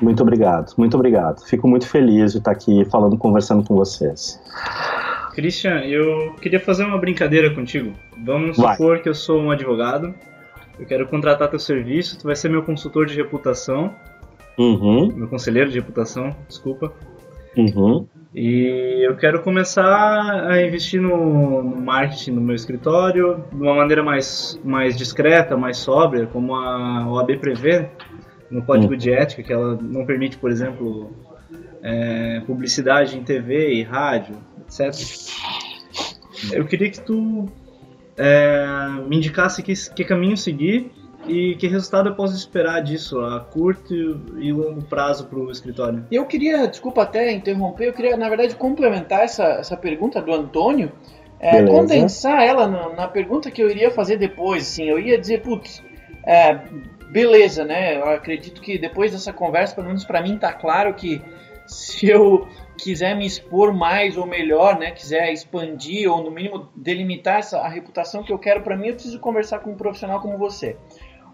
Muito 0.00 0.22
obrigado, 0.22 0.72
muito 0.78 0.94
obrigado. 0.94 1.44
Fico 1.44 1.66
muito 1.68 1.86
feliz 1.86 2.32
de 2.32 2.38
estar 2.38 2.52
aqui 2.52 2.84
falando, 2.86 3.18
conversando 3.18 3.62
com 3.64 3.74
vocês. 3.74 4.40
Christian, 5.34 5.80
eu 5.80 6.34
queria 6.40 6.60
fazer 6.60 6.84
uma 6.84 6.98
brincadeira 6.98 7.54
contigo. 7.54 7.92
Vamos 8.24 8.56
vai. 8.56 8.76
supor 8.76 9.00
que 9.00 9.08
eu 9.08 9.14
sou 9.14 9.40
um 9.40 9.50
advogado, 9.50 10.14
eu 10.78 10.86
quero 10.86 11.06
contratar 11.06 11.48
teu 11.48 11.58
serviço, 11.58 12.18
tu 12.18 12.24
vai 12.24 12.36
ser 12.36 12.48
meu 12.48 12.62
consultor 12.62 13.06
de 13.06 13.14
reputação, 13.14 13.94
uhum. 14.58 15.12
meu 15.14 15.28
conselheiro 15.28 15.70
de 15.70 15.78
reputação, 15.78 16.34
desculpa. 16.48 16.92
Uhum. 17.56 18.06
E 18.34 19.04
eu 19.04 19.16
quero 19.16 19.42
começar 19.42 20.48
a 20.48 20.62
investir 20.64 21.00
no, 21.00 21.62
no, 21.62 21.80
marketing 21.80 22.32
no 22.32 22.40
meu 22.40 22.54
escritório 22.54 23.44
de 23.50 23.60
uma 23.60 23.74
maneira 23.74 24.04
mais, 24.04 24.60
mais 24.64 24.96
discreta, 24.96 25.56
mais 25.56 25.78
sóbria, 25.78 26.26
como 26.26 26.54
a 26.54 27.08
OAB 27.10 27.38
prevê 27.38 27.88
no 28.48 28.62
código 28.62 28.92
uhum. 28.92 28.98
de 28.98 29.10
ética, 29.10 29.42
que 29.42 29.52
ela 29.52 29.76
não 29.80 30.06
permite, 30.06 30.36
por 30.36 30.50
exemplo, 30.50 31.10
é, 31.82 32.40
publicidade 32.46 33.16
em 33.16 33.22
TV 33.22 33.74
e 33.74 33.82
rádio, 33.82 34.36
etc. 34.60 34.94
Eu 36.52 36.64
queria 36.64 36.90
que 36.90 37.00
tu 37.00 37.48
é, 38.16 38.64
me 39.08 39.16
indicasse 39.16 39.62
que, 39.62 39.72
que 39.92 40.04
caminho 40.04 40.36
seguir 40.36 40.92
e 41.30 41.54
que 41.54 41.68
resultado 41.68 42.08
eu 42.08 42.14
posso 42.14 42.34
esperar 42.34 42.82
disso 42.82 43.20
a 43.20 43.40
curto 43.40 43.94
e 44.38 44.52
longo 44.52 44.82
prazo 44.82 45.26
para 45.26 45.38
o 45.38 45.50
escritório? 45.50 46.04
Eu 46.10 46.26
queria, 46.26 46.66
desculpa 46.66 47.02
até 47.02 47.30
interromper, 47.30 47.86
eu 47.88 47.92
queria 47.92 48.16
na 48.16 48.28
verdade 48.28 48.56
complementar 48.56 49.20
essa, 49.20 49.44
essa 49.44 49.76
pergunta 49.76 50.20
do 50.20 50.32
Antônio, 50.32 50.90
é, 51.38 51.62
condensar 51.64 52.42
ela 52.42 52.66
na, 52.66 52.88
na, 52.90 53.08
pergunta 53.08 53.50
que 53.50 53.62
eu 53.62 53.70
iria 53.70 53.90
fazer 53.90 54.16
depois. 54.16 54.64
Assim, 54.64 54.84
eu 54.84 54.98
ia 54.98 55.18
dizer, 55.18 55.40
putz, 55.40 55.82
é, 56.26 56.58
beleza, 57.10 57.64
né? 57.64 57.96
Eu 57.96 58.04
acredito 58.10 58.60
que 58.60 58.76
depois 58.78 59.12
dessa 59.12 59.32
conversa, 59.32 59.74
pelo 59.74 59.86
menos 59.86 60.04
para 60.04 60.20
mim, 60.20 60.36
tá 60.36 60.52
claro 60.52 60.92
que 60.94 61.22
se 61.66 62.08
eu 62.08 62.48
quiser 62.76 63.14
me 63.16 63.24
expor 63.24 63.72
mais 63.72 64.16
ou 64.16 64.26
melhor, 64.26 64.78
né, 64.78 64.90
quiser 64.90 65.32
expandir 65.32 66.10
ou 66.10 66.22
no 66.22 66.30
mínimo 66.30 66.68
delimitar 66.74 67.38
essa 67.38 67.58
a 67.58 67.68
reputação 67.68 68.24
que 68.24 68.32
eu 68.32 68.38
quero 68.38 68.62
para 68.62 68.76
mim, 68.76 68.88
eu 68.88 68.94
preciso 68.94 69.20
conversar 69.20 69.60
com 69.60 69.70
um 69.70 69.76
profissional 69.76 70.20
como 70.20 70.36
você. 70.36 70.76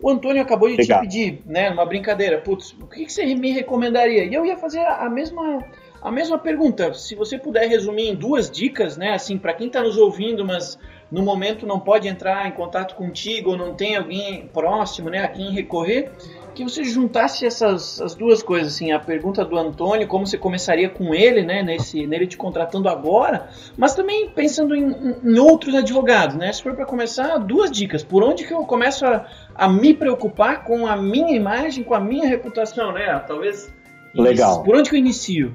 O 0.01 0.11
Antônio 0.11 0.43
acabou 0.43 0.69
de 0.69 0.77
Legal. 0.77 1.01
te 1.01 1.07
pedir, 1.07 1.43
né, 1.47 1.71
uma 1.71 1.85
brincadeira, 1.85 2.39
putz, 2.39 2.73
o 2.81 2.87
que, 2.87 3.05
que 3.07 3.13
você 3.13 3.25
me 3.35 3.53
recomendaria? 3.53 4.25
E 4.25 4.35
eu 4.35 4.45
ia 4.45 4.57
fazer 4.57 4.81
a 4.81 5.09
mesma 5.09 5.65
a 6.03 6.11
mesma 6.13 6.39
pergunta. 6.39 6.95
Se 6.95 7.15
você 7.17 7.37
puder 7.37 7.69
resumir 7.69 8.11
em 8.11 8.15
duas 8.15 8.49
dicas, 8.51 8.97
né, 8.97 9.15
assim, 9.15 9.39
para 9.39 9.53
quem 9.55 9.67
está 9.67 9.83
nos 9.83 9.97
ouvindo, 9.97 10.45
mas 10.45 10.79
no 11.11 11.23
momento 11.23 11.67
não 11.67 11.81
pode 11.81 12.07
entrar 12.07 12.47
em 12.47 12.53
contato 12.53 12.95
contigo 12.95 13.51
ou 13.51 13.57
não 13.57 13.75
tem 13.75 13.97
alguém 13.97 14.49
próximo, 14.53 15.11
né, 15.11 15.25
a 15.25 15.29
quem 15.29 15.51
recorrer, 15.51 16.13
que 16.57 16.65
você 16.65 16.83
juntasse 16.83 17.45
essas 17.45 18.01
as 18.01 18.15
duas 18.15 18.43
coisas, 18.43 18.75
assim, 18.75 18.91
a 18.91 18.99
pergunta 18.99 19.45
do 19.45 19.59
Antônio, 19.59 20.09
como 20.09 20.27
você 20.27 20.39
começaria 20.39 20.89
com 20.89 21.15
ele, 21.15 21.43
né, 21.43 21.63
nesse, 21.63 22.07
nele 22.07 22.27
te 22.27 22.37
contratando 22.37 22.89
agora, 22.89 23.49
mas 23.77 23.95
também 23.95 24.31
pensando 24.31 24.75
em, 24.75 25.15
em 25.23 25.39
outros 25.39 25.75
advogados, 25.75 26.35
né? 26.37 26.51
Se 26.53 26.63
for 26.63 26.75
para 26.75 26.87
começar, 26.87 27.37
duas 27.39 27.71
dicas. 27.71 28.03
Por 28.03 28.25
onde 28.25 28.47
que 28.47 28.55
eu 28.55 28.65
começo 28.65 29.05
a, 29.05 29.27
a 29.55 29.69
me 29.69 29.93
preocupar 29.93 30.65
com 30.65 30.87
a 30.87 30.97
minha 30.97 31.37
imagem, 31.37 31.85
com 31.85 31.95
a 31.95 32.01
minha 32.01 32.27
reputação, 32.27 32.93
né? 32.93 33.23
Talvez. 33.27 33.73
Legal. 34.15 34.63
Por 34.63 34.77
onde 34.77 34.89
que 34.89 34.97
eu 34.97 35.01
inicio? 35.01 35.55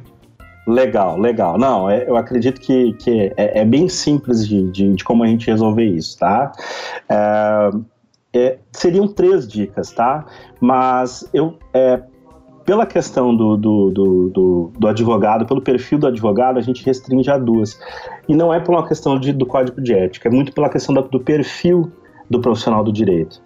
Legal, 0.67 1.17
legal. 1.19 1.57
Não, 1.57 1.89
é, 1.89 2.07
eu 2.07 2.15
acredito 2.15 2.61
que, 2.61 2.93
que 2.93 3.33
é, 3.35 3.61
é 3.61 3.65
bem 3.65 3.89
simples 3.89 4.47
de, 4.47 4.69
de, 4.69 4.93
de, 4.93 5.03
como 5.03 5.23
a 5.23 5.27
gente 5.27 5.49
resolver 5.49 5.85
isso, 5.85 6.19
tá? 6.19 6.51
É, 7.09 7.71
é, 8.33 8.59
seriam 8.71 9.07
três 9.07 9.47
dicas, 9.47 9.91
tá? 9.91 10.25
Mas 10.59 11.29
eu, 11.33 11.57
é, 11.73 12.01
pela 12.65 12.85
questão 12.85 13.35
do, 13.35 13.57
do, 13.57 13.91
do, 13.91 14.29
do, 14.29 14.71
do 14.77 14.87
advogado, 14.87 15.45
pelo 15.45 15.61
perfil 15.61 15.99
do 15.99 16.07
advogado, 16.07 16.57
a 16.57 16.61
gente 16.61 16.85
restringe 16.85 17.29
a 17.29 17.37
duas. 17.37 17.79
E 18.27 18.35
não 18.35 18.53
é 18.53 18.59
por 18.59 18.73
uma 18.73 18.87
questão 18.87 19.19
de, 19.19 19.33
do 19.33 19.45
código 19.45 19.81
de 19.81 19.93
ética, 19.93 20.29
é 20.29 20.31
muito 20.31 20.53
pela 20.53 20.69
questão 20.69 20.93
do 20.93 21.19
perfil 21.19 21.91
do 22.29 22.39
profissional 22.39 22.81
do 22.81 22.93
direito. 22.93 23.41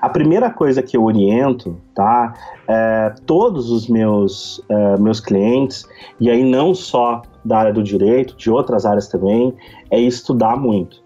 A 0.00 0.08
primeira 0.08 0.48
coisa 0.48 0.82
que 0.82 0.96
eu 0.96 1.04
oriento, 1.04 1.76
tá, 1.94 2.32
é, 2.66 3.12
todos 3.26 3.70
os 3.70 3.86
meus, 3.86 4.64
é, 4.66 4.96
meus 4.96 5.20
clientes, 5.20 5.86
e 6.18 6.30
aí 6.30 6.42
não 6.42 6.74
só 6.74 7.20
da 7.44 7.58
área 7.58 7.72
do 7.72 7.82
direito, 7.82 8.34
de 8.36 8.50
outras 8.50 8.86
áreas 8.86 9.08
também, 9.08 9.54
é 9.90 10.00
estudar 10.00 10.56
muito. 10.56 11.02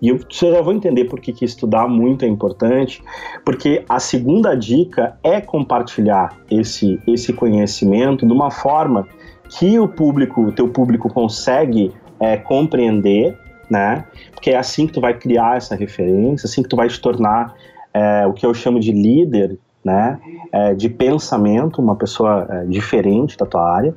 E 0.00 0.08
eu, 0.08 0.18
você 0.18 0.52
já 0.52 0.60
vou 0.60 0.72
entender 0.72 1.04
por 1.06 1.20
que, 1.20 1.32
que 1.32 1.44
estudar 1.44 1.88
muito 1.88 2.24
é 2.24 2.28
importante, 2.28 3.02
porque 3.44 3.84
a 3.88 3.98
segunda 3.98 4.54
dica 4.54 5.18
é 5.22 5.40
compartilhar 5.40 6.36
esse, 6.50 7.00
esse 7.06 7.32
conhecimento 7.32 8.26
de 8.26 8.32
uma 8.32 8.50
forma 8.50 9.06
que 9.48 9.78
o 9.78 9.88
público, 9.88 10.42
o 10.42 10.52
teu 10.52 10.68
público 10.68 11.08
consegue 11.08 11.92
é, 12.20 12.36
compreender, 12.36 13.38
né? 13.70 14.04
Porque 14.32 14.50
é 14.50 14.56
assim 14.56 14.86
que 14.86 14.92
tu 14.92 15.00
vai 15.00 15.14
criar 15.14 15.56
essa 15.56 15.74
referência, 15.74 16.46
assim 16.46 16.62
que 16.62 16.68
tu 16.68 16.76
vai 16.76 16.88
te 16.88 17.00
tornar 17.00 17.54
é, 17.94 18.26
o 18.26 18.32
que 18.32 18.44
eu 18.44 18.52
chamo 18.52 18.78
de 18.78 18.92
líder 18.92 19.58
né, 19.86 20.18
é, 20.50 20.74
de 20.74 20.88
pensamento, 20.88 21.80
uma 21.80 21.94
pessoa 21.94 22.44
é, 22.50 22.64
diferente 22.64 23.36
da 23.36 23.46
tua 23.46 23.72
área, 23.72 23.94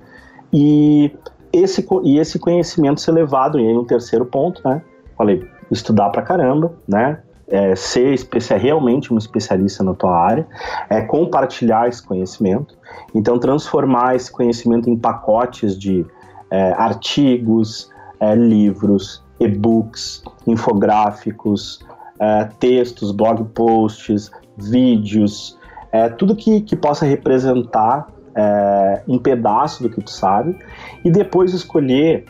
e 0.53 1.11
esse, 1.51 1.83
e 2.03 2.19
esse 2.19 2.37
conhecimento 2.37 3.01
ser 3.01 3.11
levado, 3.11 3.59
e 3.59 3.67
aí 3.67 3.75
um 3.75 3.83
terceiro 3.83 4.23
ponto, 4.23 4.61
né, 4.63 4.83
falei, 5.17 5.43
estudar 5.71 6.09
pra 6.09 6.21
caramba, 6.21 6.73
né, 6.87 7.19
é, 7.49 7.75
ser 7.75 8.15
realmente 8.57 9.13
um 9.13 9.17
especialista 9.17 9.83
na 9.83 9.93
tua 9.93 10.15
área, 10.15 10.47
é 10.89 11.01
compartilhar 11.01 11.87
esse 11.87 12.05
conhecimento, 12.05 12.77
então 13.13 13.39
transformar 13.39 14.15
esse 14.15 14.31
conhecimento 14.31 14.89
em 14.89 14.97
pacotes 14.97 15.77
de 15.77 16.05
é, 16.51 16.73
artigos, 16.73 17.89
é, 18.19 18.35
livros, 18.35 19.23
e-books, 19.39 20.23
infográficos, 20.45 21.85
é, 22.19 22.45
textos, 22.59 23.11
blog 23.11 23.43
posts, 23.53 24.31
vídeos, 24.57 25.57
é, 25.91 26.09
tudo 26.09 26.35
que, 26.35 26.61
que 26.61 26.75
possa 26.75 27.05
representar 27.05 28.07
é, 28.35 29.01
um 29.07 29.17
pedaço 29.17 29.81
do 29.81 29.89
que 29.89 30.01
tu 30.01 30.11
sabe. 30.11 30.57
E 31.03 31.09
depois 31.09 31.53
escolher 31.53 32.25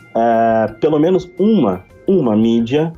pelo 0.80 0.98
menos 0.98 1.30
uma, 1.38 1.84
uma 2.06 2.36
mídia 2.36 2.92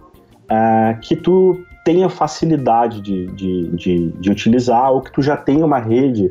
é, 0.52 0.98
que 1.00 1.16
tu 1.16 1.64
tenha 1.82 2.08
facilidade 2.08 3.00
de, 3.00 3.26
de, 3.28 3.68
de, 3.70 4.08
de, 4.12 4.30
utilizar 4.30 4.92
ou 4.92 5.00
que 5.00 5.10
tu 5.10 5.22
já 5.22 5.36
tenha 5.36 5.64
uma 5.64 5.78
rede, 5.78 6.30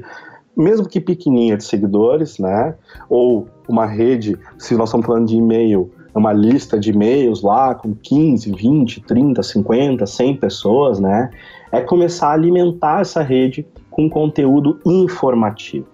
mesmo 0.56 0.88
que 0.88 1.00
pequenininha 1.02 1.58
de 1.58 1.64
seguidores, 1.64 2.38
né? 2.38 2.76
Ou 3.10 3.48
uma 3.68 3.86
rede, 3.86 4.38
se 4.60 4.76
nós 4.76 4.90
estamos 4.90 5.08
falando 5.08 5.28
de 5.28 5.36
e-mail, 5.36 5.92
uma 6.14 6.32
lista 6.32 6.80
de 6.80 6.92
e-mails 6.92 7.42
lá 7.42 7.74
com 7.74 7.96
15, 7.96 8.52
20, 8.52 9.02
30, 9.02 9.42
50, 9.42 10.06
100 10.06 10.38
pessoas, 10.38 11.00
né? 11.00 11.32
É 11.72 11.82
começar 11.82 12.30
a 12.30 12.34
alimentar 12.34 13.02
essa 13.02 13.24
rede 13.24 13.66
com 13.90 14.10
conteúdo 14.10 14.80
informativo, 14.86 15.88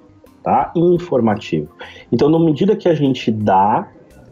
tá? 0.44 0.72
Informativo. 0.76 1.70
Então, 2.12 2.30
na 2.30 2.40
medida 2.40 2.76
que 2.76 2.90
a 2.90 2.94
gente 2.94 3.32
dá, 3.32 3.88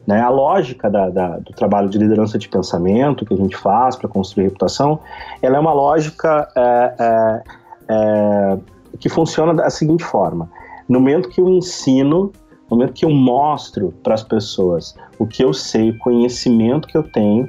né, 0.05 0.21
a 0.21 0.29
lógica 0.29 0.89
da, 0.89 1.09
da, 1.09 1.37
do 1.37 1.51
trabalho 1.53 1.89
de 1.89 1.97
liderança 1.97 2.37
de 2.37 2.47
pensamento 2.47 3.25
que 3.25 3.33
a 3.33 3.37
gente 3.37 3.55
faz 3.57 3.95
para 3.95 4.07
construir 4.07 4.45
reputação, 4.45 4.99
ela 5.41 5.57
é 5.57 5.59
uma 5.59 5.73
lógica 5.73 6.47
é, 6.55 6.95
é, 6.99 7.43
é, 7.89 8.57
que 8.99 9.09
funciona 9.09 9.53
da 9.53 9.69
seguinte 9.69 10.03
forma: 10.03 10.49
no 10.87 10.99
momento 10.99 11.29
que 11.29 11.41
eu 11.41 11.49
ensino 11.49 12.31
no 12.69 12.77
momento 12.77 12.93
que 12.93 13.05
eu 13.05 13.11
mostro 13.11 13.93
para 14.03 14.15
as 14.15 14.23
pessoas 14.23 14.95
o 15.19 15.27
que 15.27 15.43
eu 15.43 15.53
sei, 15.53 15.91
o 15.91 15.97
conhecimento 15.99 16.87
que 16.87 16.97
eu 16.97 17.03
tenho, 17.03 17.47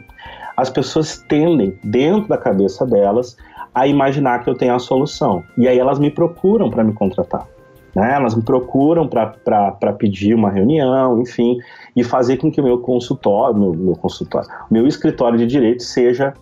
as 0.56 0.70
pessoas 0.70 1.18
tendem, 1.28 1.78
dentro 1.82 2.28
da 2.28 2.36
cabeça 2.36 2.86
delas, 2.86 3.36
a 3.74 3.86
imaginar 3.86 4.42
que 4.42 4.50
eu 4.50 4.54
tenho 4.54 4.74
a 4.74 4.78
solução. 4.78 5.42
E 5.56 5.68
aí 5.68 5.78
elas 5.78 5.98
me 5.98 6.10
procuram 6.10 6.70
para 6.70 6.84
me 6.84 6.92
contratar. 6.92 7.46
Né? 7.96 8.12
Elas 8.12 8.34
me 8.34 8.42
procuram 8.42 9.08
para 9.08 9.92
pedir 9.98 10.34
uma 10.34 10.50
reunião, 10.50 11.18
enfim, 11.18 11.56
e 11.96 12.04
fazer 12.04 12.36
com 12.36 12.52
que 12.52 12.60
o 12.60 12.64
meu 12.64 12.78
consultório, 12.78 13.58
meu, 13.58 13.72
meu 13.72 13.96
consultório, 13.96 14.46
meu 14.70 14.86
escritório 14.86 15.38
de 15.38 15.46
direito 15.46 15.82
seja 15.82 16.34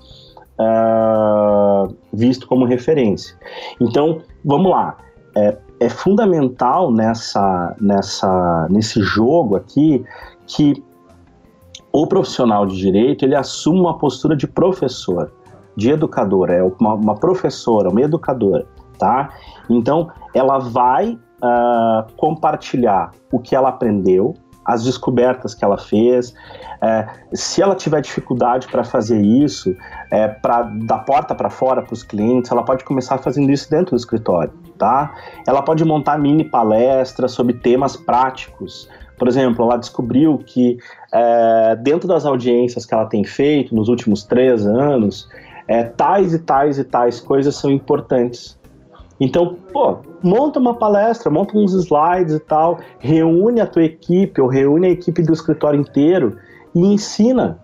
uh, 0.58 1.94
visto 2.12 2.48
como 2.48 2.64
referência. 2.64 3.36
Então, 3.80 4.20
vamos 4.44 4.68
lá. 4.68 4.96
É, 5.36 5.56
é 5.78 5.88
fundamental 5.88 6.90
nessa, 6.90 7.76
nessa, 7.80 8.66
nesse 8.68 9.00
jogo 9.00 9.54
aqui 9.54 10.04
que 10.48 10.82
o 11.92 12.04
profissional 12.04 12.66
de 12.66 12.76
direito 12.76 13.24
ele 13.24 13.36
assuma 13.36 13.90
uma 13.90 13.98
postura 13.98 14.36
de 14.36 14.48
professor, 14.48 15.30
de 15.76 15.92
educador, 15.92 16.50
é 16.50 16.64
uma, 16.64 16.94
uma 16.94 17.14
professora, 17.14 17.90
uma 17.90 18.02
educadora, 18.02 18.66
tá? 18.98 19.30
Então 19.70 20.10
ela 20.34 20.58
vai 20.58 21.16
uh, 21.44 22.10
compartilhar 22.16 23.12
o 23.30 23.38
que 23.38 23.54
ela 23.54 23.68
aprendeu, 23.68 24.34
as 24.64 24.82
descobertas 24.82 25.54
que 25.54 25.62
ela 25.64 25.76
fez. 25.76 26.34
É, 26.82 27.06
se 27.32 27.60
ela 27.62 27.74
tiver 27.74 28.00
dificuldade 28.00 28.66
para 28.68 28.82
fazer 28.82 29.20
isso, 29.20 29.76
é, 30.10 30.28
para 30.28 30.62
da 30.62 30.98
porta 30.98 31.34
para 31.34 31.50
fora 31.50 31.82
para 31.82 31.92
os 31.92 32.02
clientes, 32.02 32.50
ela 32.50 32.62
pode 32.62 32.84
começar 32.84 33.18
fazendo 33.18 33.50
isso 33.50 33.70
dentro 33.70 33.90
do 33.90 33.96
escritório, 33.96 34.52
tá? 34.78 35.14
Ela 35.46 35.62
pode 35.62 35.84
montar 35.84 36.18
mini 36.18 36.44
palestras 36.44 37.32
sobre 37.32 37.54
temas 37.54 37.96
práticos. 37.96 38.88
Por 39.18 39.28
exemplo, 39.28 39.64
ela 39.64 39.76
descobriu 39.76 40.38
que 40.38 40.78
é, 41.12 41.76
dentro 41.76 42.08
das 42.08 42.24
audiências 42.24 42.84
que 42.84 42.94
ela 42.94 43.06
tem 43.06 43.24
feito 43.24 43.74
nos 43.74 43.88
últimos 43.88 44.24
três 44.24 44.66
anos, 44.66 45.28
é, 45.68 45.84
tais 45.84 46.34
e 46.34 46.38
tais 46.38 46.78
e 46.78 46.84
tais 46.84 47.20
coisas 47.20 47.54
são 47.54 47.70
importantes 47.70 48.58
então, 49.20 49.56
pô, 49.72 49.98
monta 50.22 50.58
uma 50.58 50.74
palestra, 50.74 51.30
monta 51.30 51.56
uns 51.56 51.72
slides 51.72 52.34
e 52.34 52.40
tal, 52.40 52.78
reúne 52.98 53.60
a 53.60 53.66
tua 53.66 53.84
equipe 53.84 54.40
ou 54.40 54.48
reúne 54.48 54.86
a 54.88 54.90
equipe 54.90 55.22
do 55.22 55.32
escritório 55.32 55.80
inteiro 55.80 56.36
e 56.74 56.80
ensina. 56.80 57.58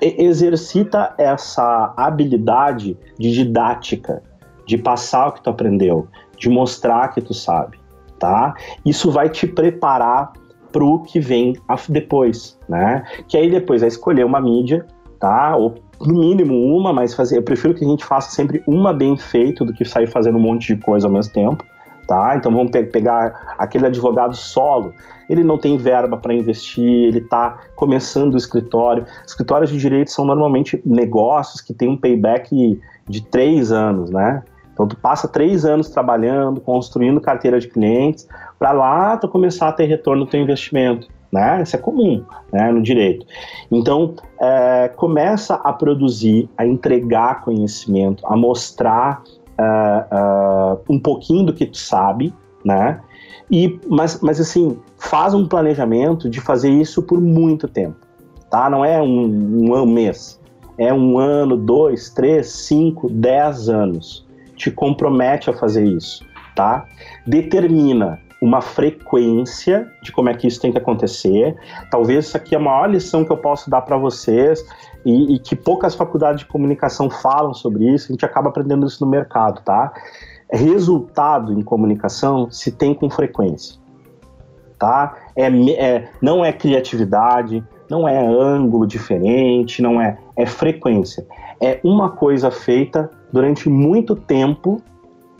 exercita 0.00 1.14
essa 1.18 1.92
habilidade 1.96 2.96
de 3.18 3.32
didática, 3.32 4.22
de 4.66 4.76
passar 4.76 5.28
o 5.28 5.32
que 5.32 5.42
tu 5.42 5.50
aprendeu, 5.50 6.08
de 6.36 6.48
mostrar 6.48 7.08
que 7.08 7.20
tu 7.20 7.32
sabe, 7.32 7.78
tá? 8.18 8.54
Isso 8.84 9.10
vai 9.10 9.28
te 9.28 9.46
preparar 9.46 10.32
para 10.72 10.84
o 10.84 11.00
que 11.02 11.20
vem 11.20 11.54
depois, 11.88 12.58
né? 12.68 13.04
Que 13.28 13.36
aí 13.36 13.50
depois 13.50 13.82
é 13.82 13.86
escolher 13.86 14.24
uma 14.24 14.40
mídia, 14.40 14.86
tá? 15.18 15.56
Ou 15.56 15.74
no 16.00 16.14
mínimo 16.14 16.54
uma, 16.76 16.92
mas 16.92 17.14
fazer, 17.14 17.38
eu 17.38 17.42
prefiro 17.42 17.74
que 17.74 17.84
a 17.84 17.88
gente 17.88 18.04
faça 18.04 18.30
sempre 18.30 18.62
uma 18.66 18.92
bem 18.92 19.16
feita 19.16 19.64
do 19.64 19.72
que 19.72 19.84
sair 19.84 20.06
fazendo 20.06 20.36
um 20.36 20.40
monte 20.40 20.74
de 20.74 20.82
coisa 20.82 21.06
ao 21.06 21.12
mesmo 21.12 21.32
tempo. 21.32 21.64
Tá? 22.06 22.36
Então 22.36 22.52
vamos 22.52 22.70
pe 22.70 22.84
pegar 22.84 23.54
aquele 23.58 23.86
advogado 23.86 24.36
solo. 24.36 24.94
Ele 25.28 25.42
não 25.42 25.58
tem 25.58 25.76
verba 25.76 26.16
para 26.16 26.32
investir, 26.32 27.08
ele 27.08 27.18
está 27.18 27.58
começando 27.74 28.34
o 28.34 28.36
escritório. 28.36 29.04
Escritórios 29.26 29.70
de 29.70 29.78
direito 29.78 30.12
são 30.12 30.24
normalmente 30.24 30.80
negócios 30.86 31.60
que 31.60 31.74
têm 31.74 31.88
um 31.88 31.96
payback 31.96 32.80
de 33.08 33.22
três 33.24 33.72
anos, 33.72 34.10
né? 34.10 34.44
Então 34.72 34.86
tu 34.86 34.94
passa 34.94 35.26
três 35.26 35.64
anos 35.64 35.88
trabalhando, 35.88 36.60
construindo 36.60 37.20
carteira 37.20 37.58
de 37.58 37.66
clientes, 37.66 38.28
para 38.56 38.70
lá 38.70 39.16
tu 39.16 39.26
começar 39.26 39.68
a 39.68 39.72
ter 39.72 39.86
retorno 39.86 40.26
do 40.26 40.30
teu 40.30 40.40
investimento 40.40 41.08
né? 41.32 41.62
Isso 41.62 41.76
é 41.76 41.78
comum 41.78 42.24
né, 42.52 42.70
no 42.70 42.82
direito. 42.82 43.26
Então, 43.70 44.14
é, 44.40 44.88
começa 44.96 45.54
a 45.54 45.72
produzir, 45.72 46.48
a 46.56 46.66
entregar 46.66 47.42
conhecimento, 47.42 48.24
a 48.26 48.36
mostrar 48.36 49.22
uh, 49.58 50.76
uh, 50.76 50.80
um 50.88 50.98
pouquinho 50.98 51.46
do 51.46 51.52
que 51.52 51.66
tu 51.66 51.78
sabe, 51.78 52.32
né? 52.64 53.00
E, 53.50 53.78
mas, 53.88 54.20
mas 54.20 54.40
assim, 54.40 54.78
faz 54.98 55.32
um 55.32 55.46
planejamento 55.46 56.28
de 56.28 56.40
fazer 56.40 56.70
isso 56.70 57.02
por 57.02 57.20
muito 57.20 57.68
tempo, 57.68 57.96
tá? 58.50 58.68
Não 58.68 58.84
é 58.84 59.00
um, 59.00 59.72
um 59.72 59.86
mês, 59.86 60.40
é 60.78 60.92
um 60.92 61.18
ano, 61.18 61.56
dois, 61.56 62.10
três, 62.10 62.50
cinco, 62.50 63.08
dez 63.08 63.68
anos. 63.68 64.26
Te 64.56 64.70
compromete 64.70 65.50
a 65.50 65.52
fazer 65.52 65.84
isso, 65.84 66.24
tá? 66.54 66.86
Determina 67.26 68.18
uma 68.40 68.60
frequência 68.60 69.90
de 70.02 70.12
como 70.12 70.28
é 70.28 70.34
que 70.34 70.46
isso 70.46 70.60
tem 70.60 70.70
que 70.70 70.78
acontecer. 70.78 71.56
Talvez 71.90 72.26
isso 72.26 72.36
aqui 72.36 72.54
é 72.54 72.58
a 72.58 72.60
maior 72.60 72.90
lição 72.90 73.24
que 73.24 73.32
eu 73.32 73.36
posso 73.36 73.70
dar 73.70 73.80
para 73.82 73.96
vocês 73.96 74.64
e, 75.04 75.34
e, 75.34 75.38
que 75.38 75.56
poucas 75.56 75.94
faculdades 75.94 76.40
de 76.40 76.46
comunicação 76.46 77.08
falam 77.08 77.54
sobre 77.54 77.84
isso. 77.92 78.06
A 78.10 78.12
gente 78.12 78.24
acaba 78.24 78.48
aprendendo 78.48 78.86
isso 78.86 79.04
no 79.04 79.10
mercado, 79.10 79.62
tá? 79.62 79.92
Resultado 80.50 81.52
em 81.52 81.62
comunicação 81.62 82.50
se 82.50 82.70
tem 82.70 82.94
com 82.94 83.08
frequência, 83.08 83.80
tá? 84.78 85.16
É, 85.34 85.46
é, 85.46 86.08
não 86.20 86.44
é 86.44 86.52
criatividade, 86.52 87.64
não 87.90 88.06
é 88.06 88.18
ângulo 88.18 88.86
diferente, 88.86 89.80
não 89.80 90.00
é, 90.00 90.18
é 90.36 90.44
frequência. 90.44 91.26
É 91.60 91.80
uma 91.82 92.10
coisa 92.10 92.50
feita 92.50 93.10
durante 93.32 93.68
muito 93.68 94.14
tempo, 94.14 94.82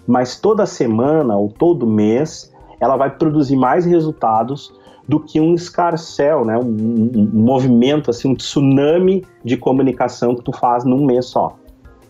mas 0.06 0.40
toda 0.40 0.64
semana 0.64 1.36
ou 1.36 1.48
todo 1.48 1.86
mês 1.86 2.52
ela 2.80 2.96
vai 2.96 3.10
produzir 3.10 3.56
mais 3.56 3.84
resultados 3.84 4.72
do 5.08 5.20
que 5.20 5.40
um 5.40 5.54
escarcel, 5.54 6.44
né? 6.44 6.58
Um, 6.58 6.62
um, 6.62 7.30
um, 7.34 7.40
movimento, 7.40 8.10
assim, 8.10 8.28
um 8.28 8.34
tsunami 8.34 9.24
de 9.44 9.56
comunicação 9.56 10.34
que 10.34 10.42
tu 10.42 10.52
faz 10.52 10.84
num 10.84 11.04
mês 11.04 11.26
só. 11.26 11.56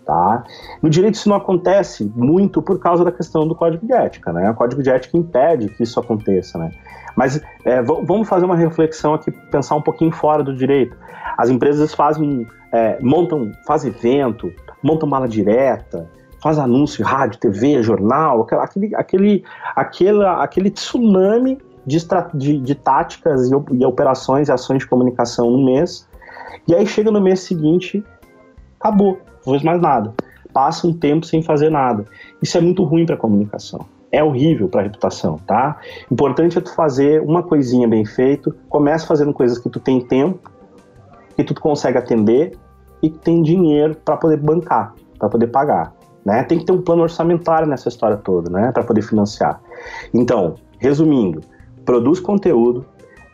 Tá? 0.05 0.45
No 0.81 0.89
direito 0.89 1.17
isso 1.17 1.29
não 1.29 1.35
acontece 1.35 2.05
muito 2.15 2.63
por 2.63 2.79
causa 2.79 3.05
da 3.05 3.11
questão 3.11 3.47
do 3.47 3.57
código 3.57 3.85
de 3.85 3.93
ética, 3.93 4.33
né? 4.33 4.49
O 4.49 4.55
código 4.55 4.81
de 4.81 4.89
ética 4.89 5.19
impede 5.19 5.69
que 5.69 5.83
isso 5.83 5.99
aconteça, 5.99 6.57
né? 6.59 6.71
Mas 7.17 7.43
é, 7.65 7.83
vamos 7.83 8.29
fazer 8.29 8.45
uma 8.45 8.55
reflexão 8.55 9.15
aqui, 9.15 9.33
pensar 9.51 9.75
um 9.75 9.83
pouquinho 9.83 10.13
fora 10.13 10.45
do 10.45 10.55
direito. 10.55 10.97
As 11.37 11.51
empresas 11.51 11.93
fazem, 11.93 12.47
é, 12.73 13.01
montam, 13.01 13.51
fazem 13.67 13.91
evento, 13.91 14.53
montam 14.81 15.09
mala 15.09 15.27
direta, 15.27 16.09
faz 16.47 16.61
anúncio, 16.61 17.05
rádio, 17.05 17.41
TV, 17.41 17.83
jornal, 17.83 18.47
aquele, 18.61 18.95
aquele, 18.95 19.45
aquele, 19.75 20.25
aquele 20.25 20.71
tsunami 20.71 21.59
de, 21.85 21.99
de, 22.35 22.61
de 22.61 22.75
táticas 22.77 23.51
e, 23.51 23.55
e, 23.73 23.85
operações 23.85 24.49
e 24.49 24.53
ações 24.53 24.79
de 24.79 24.87
comunicação 24.87 25.51
no 25.51 25.65
mês. 25.65 26.09
E 26.69 26.73
aí 26.73 26.87
chega 26.87 27.11
no 27.11 27.21
mês 27.21 27.41
seguinte, 27.41 28.05
acabou, 28.79 29.19
não 29.45 29.55
fez 29.55 29.65
mais 29.65 29.83
nada. 29.83 30.15
Passa 30.53 30.87
um 30.87 30.93
tempo 30.93 31.27
sem 31.27 31.43
fazer 31.43 31.69
nada. 31.69 32.05
Isso 32.41 32.57
é 32.57 32.61
muito 32.61 32.85
ruim 32.85 33.05
para 33.05 33.17
a 33.17 33.19
comunicação. 33.19 33.85
é 34.13 34.23
horrível 34.23 34.69
para 34.69 34.83
a 34.83 34.85
reputação, 34.85 35.39
tá? 35.49 35.79
Importante 36.11 36.57
é 36.57 36.61
tu 36.61 36.73
fazer 36.73 37.21
uma 37.23 37.43
coisinha 37.43 37.89
bem 37.89 38.05
feito, 38.05 38.55
começa 38.69 39.05
fazendo 39.05 39.33
coisas 39.33 39.59
que 39.59 39.69
tu 39.69 39.81
tem 39.81 40.01
tempo, 40.01 40.49
que 41.35 41.43
tu 41.43 41.61
consegue 41.61 41.99
atender 41.99 42.57
e 43.03 43.11
que 43.11 43.19
tem 43.19 43.43
dinheiro 43.43 43.97
para 43.97 44.17
poder 44.17 44.37
bancar, 44.37 44.95
para 45.19 45.29
poder 45.29 45.49
pagar, 45.49 45.96
né? 46.27 46.43
Tem 46.43 46.59
que 46.59 46.65
ter 46.65 46.73
um 46.73 46.83
plano 46.83 47.03
orçamentário 47.03 47.69
nessa 47.69 47.89
história 47.89 48.17
toda, 48.17 48.51
né, 48.51 48.73
para 48.73 48.83
poder 48.83 49.03
financiar. 49.03 49.61
Então, 50.13 50.57
resumindo, 50.81 51.41
produz 51.85 52.19
conteúdo, 52.19 52.85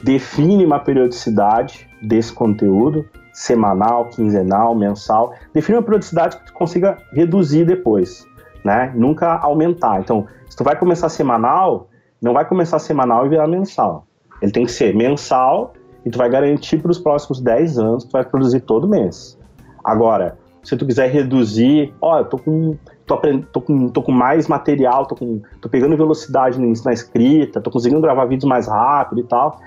define 0.05 0.66
uma 0.66 0.78
periodicidade 0.78 1.88
desse 2.03 2.30
conteúdo, 2.34 3.07
semanal, 3.32 4.11
quinzenal, 4.11 4.74
mensal, 4.74 5.32
define 5.55 5.78
uma 5.78 5.82
periodicidade 5.82 6.36
que 6.36 6.47
tu 6.47 6.53
consiga 6.53 6.99
reduzir 7.14 7.64
depois, 7.64 8.26
né? 8.62 8.93
Nunca 8.95 9.38
aumentar. 9.38 10.01
Então, 10.01 10.26
se 10.51 10.55
tu 10.55 10.62
vai 10.62 10.78
começar 10.78 11.09
semanal, 11.09 11.88
não 12.20 12.34
vai 12.34 12.47
começar 12.47 12.78
semanal 12.78 13.24
e 13.24 13.30
virar 13.30 13.47
mensal. 13.47 14.07
Ele 14.43 14.53
tem 14.53 14.66
que 14.66 14.72
ser 14.72 14.95
mensal 14.95 15.72
e 16.05 16.11
tu 16.11 16.18
vai 16.18 16.28
garantir 16.28 16.76
para 16.76 16.90
os 16.90 16.99
próximos 16.99 17.40
10 17.40 17.78
anos 17.78 18.05
que 18.05 18.11
tu 18.11 18.12
vai 18.12 18.24
produzir 18.24 18.61
todo 18.61 18.86
mês. 18.86 19.38
Agora, 19.82 20.36
se 20.62 20.76
tu 20.76 20.86
quiser 20.86 21.10
reduzir, 21.10 21.92
ó, 22.00 22.18
eu 22.18 22.24
tô 22.24 22.38
com 22.38 22.76
tô, 23.06 23.16
tô, 23.52 23.60
com, 23.60 23.88
tô 23.88 24.02
com 24.02 24.12
mais 24.12 24.46
material, 24.46 25.06
tô, 25.06 25.16
com, 25.16 25.40
tô 25.60 25.68
pegando 25.68 25.96
velocidade 25.96 26.58
na 26.60 26.92
escrita, 26.92 27.60
tô 27.60 27.70
conseguindo 27.70 28.00
gravar 28.00 28.26
vídeos 28.26 28.48
mais 28.48 28.68
rápido 28.68 29.20
e 29.20 29.24
tal. 29.24 29.60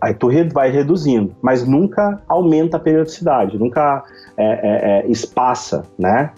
Aí 0.00 0.14
tu 0.14 0.28
vai 0.52 0.70
reduzindo, 0.70 1.34
mas 1.42 1.66
nunca 1.66 2.22
aumenta 2.28 2.76
a 2.76 2.80
periodicidade, 2.80 3.58
nunca 3.58 4.04
é, 4.36 4.44
é, 4.44 5.00
é, 5.00 5.10
espaça, 5.10 5.84
né? 5.98 6.30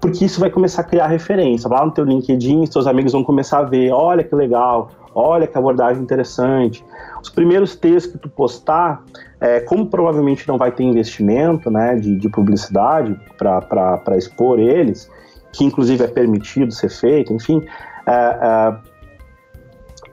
Porque 0.00 0.24
isso 0.24 0.40
vai 0.40 0.48
começar 0.48 0.82
a 0.82 0.84
criar 0.84 1.08
referência. 1.08 1.68
Lá 1.68 1.84
no 1.84 1.90
teu 1.90 2.04
LinkedIn, 2.04 2.64
seus 2.66 2.86
amigos 2.86 3.12
vão 3.12 3.24
começar 3.24 3.58
a 3.58 3.62
ver, 3.64 3.90
olha 3.92 4.22
que 4.22 4.34
legal, 4.34 4.90
olha 5.14 5.46
que 5.46 5.56
abordagem 5.56 6.02
interessante. 6.02 6.84
Os 7.22 7.28
primeiros 7.28 7.76
textos 7.76 8.12
que 8.12 8.18
tu 8.18 8.28
postar, 8.28 9.02
é, 9.40 9.60
como 9.60 9.86
provavelmente 9.86 10.46
não 10.46 10.56
vai 10.56 10.72
ter 10.72 10.84
investimento 10.84 11.70
né, 11.70 11.96
de, 11.96 12.16
de 12.16 12.28
publicidade 12.28 13.18
para 13.36 14.16
expor 14.16 14.58
eles, 14.58 15.10
que 15.52 15.64
inclusive 15.64 16.04
é 16.04 16.08
permitido 16.08 16.72
ser 16.72 16.90
feito, 16.90 17.32
enfim, 17.32 17.62
é, 18.06 18.12
é, 18.12 18.76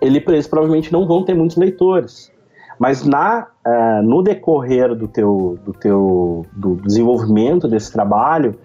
ele, 0.01 0.23
eles 0.27 0.47
provavelmente 0.47 0.91
não 0.91 1.07
vão 1.07 1.23
ter 1.23 1.33
muitos 1.33 1.57
leitores. 1.57 2.31
Mas 2.79 3.03
na, 3.03 3.47
uh, 3.65 4.03
no 4.03 4.21
decorrer 4.21 4.93
do 4.93 5.07
teu, 5.07 5.57
do 5.65 5.73
teu 5.73 6.45
do 6.53 6.75
desenvolvimento 6.75 7.67
desse 7.67 7.91
trabalho, 7.91 8.55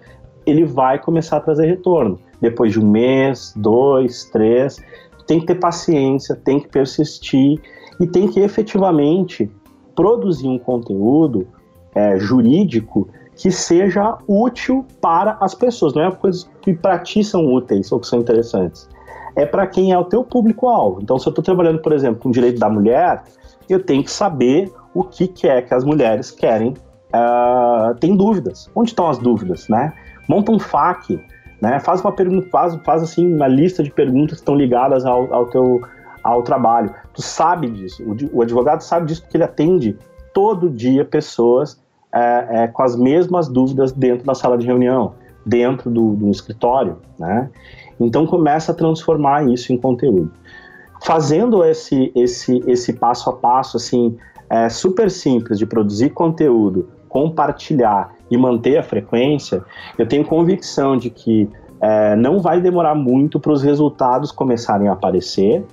ele 0.45 0.65
vai 0.65 0.99
começar 0.99 1.37
a 1.37 1.39
trazer 1.39 1.65
retorno. 1.65 2.19
Depois 2.39 2.71
de 2.71 2.79
um 2.79 2.87
mês, 2.87 3.53
dois, 3.55 4.25
três, 4.25 4.79
tem 5.25 5.39
que 5.39 5.45
ter 5.45 5.55
paciência, 5.55 6.35
tem 6.35 6.59
que 6.59 6.67
persistir 6.67 7.61
e 7.99 8.07
tem 8.07 8.27
que 8.27 8.39
efetivamente 8.39 9.49
produzir 9.95 10.47
um 10.47 10.57
conteúdo 10.57 11.47
é, 11.95 12.17
jurídico 12.17 13.07
que 13.35 13.51
seja 13.51 14.17
útil 14.27 14.85
para 15.01 15.37
as 15.39 15.53
pessoas. 15.53 15.93
Não 15.93 16.03
é 16.03 16.11
coisas 16.11 16.49
que 16.61 16.73
para 16.73 16.99
ti 16.99 17.23
são 17.23 17.45
úteis 17.53 17.91
ou 17.91 17.99
que 17.99 18.07
são 18.07 18.19
interessantes. 18.19 18.87
É 19.35 19.45
para 19.45 19.65
quem 19.65 19.91
é 19.91 19.97
o 19.97 20.05
teu 20.05 20.23
público-alvo. 20.23 21.01
Então, 21.01 21.17
se 21.17 21.27
eu 21.27 21.31
estou 21.31 21.43
trabalhando, 21.43 21.79
por 21.79 21.91
exemplo, 21.91 22.21
com 22.21 22.29
direito 22.29 22.59
da 22.59 22.69
mulher, 22.69 23.23
eu 23.67 23.83
tenho 23.83 24.03
que 24.03 24.11
saber 24.11 24.71
o 24.93 25.03
que, 25.03 25.27
que 25.27 25.47
é 25.47 25.61
que 25.61 25.73
as 25.73 25.83
mulheres 25.83 26.29
querem. 26.29 26.75
Uh, 27.13 27.95
tem 27.99 28.15
dúvidas. 28.15 28.69
Onde 28.75 28.91
estão 28.91 29.09
as 29.09 29.17
dúvidas, 29.17 29.67
né? 29.67 29.93
Monta 30.27 30.51
um 30.51 30.59
FAQ, 30.59 31.19
né? 31.63 31.79
Faz 31.79 32.01
uma 32.01 32.11
pergunta, 32.11 32.49
faz, 32.49 32.75
faz 32.83 33.01
assim 33.01 33.33
uma 33.33 33.47
lista 33.47 33.81
de 33.81 33.89
perguntas 33.89 34.33
que 34.33 34.41
estão 34.41 34.53
ligadas 34.53 35.05
ao, 35.05 35.33
ao 35.33 35.45
teu 35.45 35.81
ao 36.21 36.43
trabalho. 36.43 36.93
Tu 37.13 37.21
sabe 37.21 37.69
disso. 37.69 38.03
O, 38.03 38.37
o, 38.37 38.41
advogado 38.41 38.81
sabe 38.81 39.07
disso 39.07 39.21
porque 39.21 39.37
ele 39.37 39.45
atende 39.45 39.97
todo 40.33 40.69
dia 40.69 41.05
pessoas 41.05 41.81
é, 42.13 42.63
é, 42.63 42.67
com 42.67 42.83
as 42.83 42.97
mesmas 42.97 43.47
dúvidas 43.47 43.93
dentro 43.93 44.25
da 44.25 44.35
sala 44.35 44.57
de 44.57 44.65
reunião, 44.65 45.13
dentro 45.45 45.89
do, 45.89 46.15
do 46.15 46.29
escritório, 46.29 46.97
né? 47.17 47.49
Então 47.97 48.25
começa 48.25 48.73
a 48.73 48.75
transformar 48.75 49.47
isso 49.47 49.71
em 49.71 49.77
conteúdo 49.77 50.31
fazendo 51.03 51.63
esse, 51.65 52.11
esse, 52.15 52.63
esse 52.65 52.93
passo 52.93 53.29
a 53.29 53.33
passo, 53.33 53.77
assim, 53.77 54.17
é, 54.49 54.69
super 54.69 55.11
simples 55.11 55.59
de 55.59 55.65
produzir 55.65 56.11
conteúdo, 56.11 56.87
compartilhar 57.09 58.15
e 58.33 58.37
manter 58.37 58.77
a 58.77 58.83
frequência, 58.83 59.63
eu 59.97 60.07
tenho 60.07 60.25
convicção 60.25 60.97
de 60.97 61.09
que 61.09 61.47
é, 61.79 62.15
não 62.15 62.39
vai 62.39 62.59
demorar 62.59 62.95
muito 62.95 63.39
para 63.39 63.51
os 63.51 63.61
resultados 63.61 64.31
começarem 64.31 64.87
a 64.87 64.93
aparecer, 64.93 65.63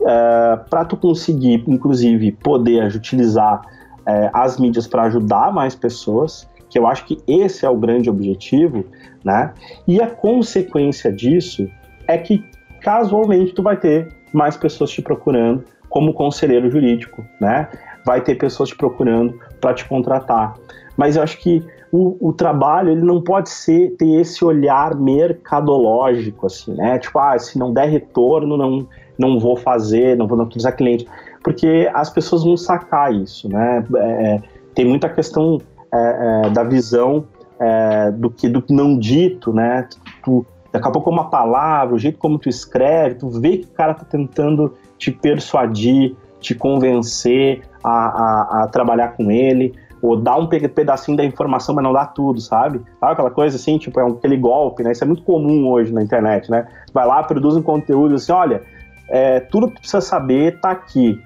é, 0.00 0.58
para 0.70 0.84
tu 0.84 0.96
conseguir, 0.96 1.64
inclusive, 1.66 2.32
poder 2.32 2.94
utilizar 2.94 3.60
é, 4.06 4.30
as 4.32 4.58
mídias 4.58 4.86
para 4.86 5.02
ajudar 5.02 5.52
mais 5.52 5.74
pessoas, 5.74 6.48
que 6.70 6.78
eu 6.78 6.86
acho 6.86 7.04
que 7.04 7.18
esse 7.26 7.66
é 7.66 7.68
o 7.68 7.76
grande 7.76 8.08
objetivo, 8.08 8.84
né? 9.22 9.52
E 9.86 10.00
a 10.00 10.06
consequência 10.06 11.12
disso 11.12 11.68
é 12.06 12.16
que 12.16 12.44
casualmente 12.80 13.52
tu 13.52 13.62
vai 13.62 13.76
ter 13.76 14.08
mais 14.32 14.56
pessoas 14.56 14.90
te 14.90 15.02
procurando 15.02 15.64
como 15.88 16.12
conselheiro 16.12 16.70
jurídico, 16.70 17.24
né? 17.40 17.68
Vai 18.04 18.20
ter 18.22 18.36
pessoas 18.36 18.70
te 18.70 18.76
procurando 18.76 19.38
para 19.60 19.74
te 19.74 19.84
contratar. 19.86 20.54
Mas 20.96 21.16
eu 21.16 21.22
acho 21.22 21.38
que 21.38 21.64
o, 21.92 22.28
o, 22.28 22.32
trabalho 22.32 22.90
ele 22.90 23.02
não 23.02 23.20
pode 23.20 23.50
ser 23.50 23.94
ter 23.96 24.20
esse 24.20 24.44
olhar 24.44 24.94
mercadológico 24.94 26.46
assim, 26.46 26.74
né? 26.74 26.98
Tipo, 26.98 27.18
ah, 27.18 27.38
se 27.38 27.58
não 27.58 27.72
der 27.72 27.88
retorno, 27.88 28.56
não 28.56 28.86
não 29.18 29.40
vou 29.40 29.56
fazer, 29.56 30.16
não 30.16 30.28
vou 30.28 30.38
não 30.38 30.44
utilizar 30.44 30.76
cliente, 30.76 31.04
porque 31.42 31.90
as 31.92 32.08
pessoas 32.08 32.44
vão 32.44 32.56
sacar 32.56 33.12
isso, 33.12 33.48
né? 33.48 33.84
É, 33.96 34.34
é 34.34 34.42
tem 34.74 34.84
muita 34.84 35.08
questão 35.08 35.60
é, 35.92 36.44
é, 36.46 36.50
da 36.50 36.62
visão 36.62 37.24
é, 37.58 38.12
do 38.12 38.30
que 38.30 38.48
do 38.48 38.62
não 38.70 38.96
dito, 38.96 39.52
né? 39.52 39.88
Tu, 40.22 40.46
Daqui 40.70 40.86
a 40.86 40.90
pouco 40.90 41.10
uma 41.10 41.30
palavra, 41.30 41.94
o 41.94 41.98
jeito 41.98 42.18
como 42.18 42.38
tu 42.38 42.48
escreve, 42.48 43.14
tu 43.14 43.28
vê 43.30 43.58
que 43.58 43.64
o 43.64 43.70
cara 43.70 43.94
tá 43.94 44.04
tentando 44.04 44.74
te 44.98 45.10
persuadir, 45.10 46.14
te 46.40 46.54
convencer 46.54 47.62
a, 47.82 47.90
a, 47.90 48.62
a 48.62 48.68
trabalhar 48.68 49.16
com 49.16 49.30
ele, 49.30 49.74
ou 50.00 50.16
dar 50.16 50.36
um 50.36 50.46
pedacinho 50.46 51.16
da 51.16 51.24
informação, 51.24 51.74
mas 51.74 51.84
não 51.84 51.92
dá 51.92 52.06
tudo, 52.06 52.40
sabe? 52.40 52.80
Sabe 53.00 53.12
aquela 53.12 53.30
coisa 53.30 53.56
assim, 53.56 53.78
tipo, 53.78 53.98
é 53.98 54.04
um, 54.04 54.12
aquele 54.12 54.36
golpe, 54.36 54.82
né? 54.82 54.92
Isso 54.92 55.04
é 55.04 55.06
muito 55.06 55.22
comum 55.22 55.68
hoje 55.68 55.92
na 55.92 56.02
internet, 56.02 56.50
né? 56.50 56.66
Vai 56.92 57.06
lá, 57.06 57.22
produz 57.22 57.56
um 57.56 57.62
conteúdo 57.62 58.14
assim, 58.14 58.32
olha, 58.32 58.62
é, 59.08 59.40
tudo 59.40 59.68
que 59.68 59.80
precisa 59.80 60.00
saber 60.00 60.60
tá 60.60 60.70
aqui. 60.70 61.20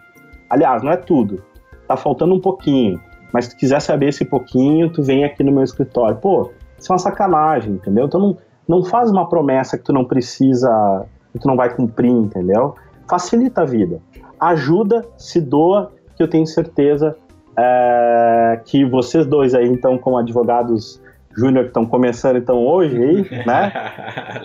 Aliás, 0.48 0.82
não 0.82 0.90
é 0.90 0.96
tudo. 0.96 1.42
Tá 1.86 1.96
faltando 1.96 2.34
um 2.34 2.40
pouquinho. 2.40 3.00
Mas 3.32 3.46
se 3.46 3.50
tu 3.52 3.56
quiser 3.56 3.80
saber 3.80 4.08
esse 4.08 4.24
pouquinho, 4.24 4.90
tu 4.90 5.02
vem 5.02 5.24
aqui 5.24 5.42
no 5.42 5.52
meu 5.52 5.64
escritório. 5.64 6.16
Pô, 6.16 6.50
isso 6.78 6.90
é 6.90 6.92
uma 6.92 6.98
sacanagem, 6.98 7.74
entendeu? 7.74 8.06
Então 8.06 8.20
não 8.20 8.36
não 8.68 8.84
faz 8.84 9.10
uma 9.10 9.28
promessa 9.28 9.76
que 9.76 9.84
tu 9.84 9.92
não 9.92 10.04
precisa, 10.04 11.04
que 11.32 11.38
tu 11.38 11.48
não 11.48 11.56
vai 11.56 11.74
cumprir, 11.74 12.10
entendeu? 12.10 12.74
Facilita 13.08 13.62
a 13.62 13.64
vida. 13.64 14.00
Ajuda, 14.38 15.04
se 15.16 15.40
doa, 15.40 15.92
que 16.16 16.22
eu 16.22 16.28
tenho 16.28 16.46
certeza 16.46 17.16
é, 17.56 18.60
que 18.64 18.84
vocês 18.84 19.26
dois 19.26 19.54
aí, 19.54 19.68
então, 19.68 19.98
como 19.98 20.16
advogados 20.16 21.00
júnior 21.36 21.64
que 21.64 21.70
estão 21.70 21.86
começando 21.86 22.36
então 22.36 22.66
hoje 22.66 22.96
aí, 22.96 23.22
né, 23.46 23.72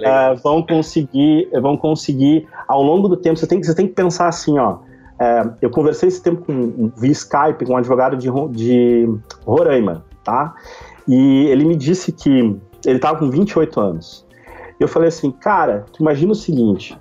é, 0.02 0.36
vão 0.36 0.62
conseguir, 0.62 1.50
vão 1.62 1.78
conseguir 1.78 2.48
ao 2.68 2.82
longo 2.82 3.08
do 3.08 3.18
tempo. 3.18 3.38
Você 3.38 3.48
tem, 3.48 3.62
você 3.62 3.76
tem 3.76 3.88
que 3.88 3.94
pensar 3.94 4.28
assim, 4.28 4.58
ó. 4.58 4.80
É, 5.20 5.50
eu 5.62 5.70
conversei 5.70 6.10
esse 6.10 6.22
tempo 6.22 6.46
com 6.46 6.92
via 6.96 7.12
Skype 7.12 7.66
com 7.66 7.74
um 7.74 7.78
advogado 7.78 8.16
de, 8.16 8.30
de 8.52 9.10
Roraima, 9.46 10.06
tá? 10.24 10.54
E 11.08 11.48
ele 11.48 11.66
me 11.66 11.76
disse 11.76 12.12
que 12.12 12.56
ele 12.86 13.00
tava 13.00 13.18
com 13.18 13.30
28 13.30 13.80
anos. 13.80 14.26
Eu 14.80 14.88
falei 14.88 15.08
assim, 15.08 15.32
cara, 15.32 15.86
tu 15.92 16.04
imagina 16.04 16.34
o 16.34 16.36
seguinte, 16.36 16.96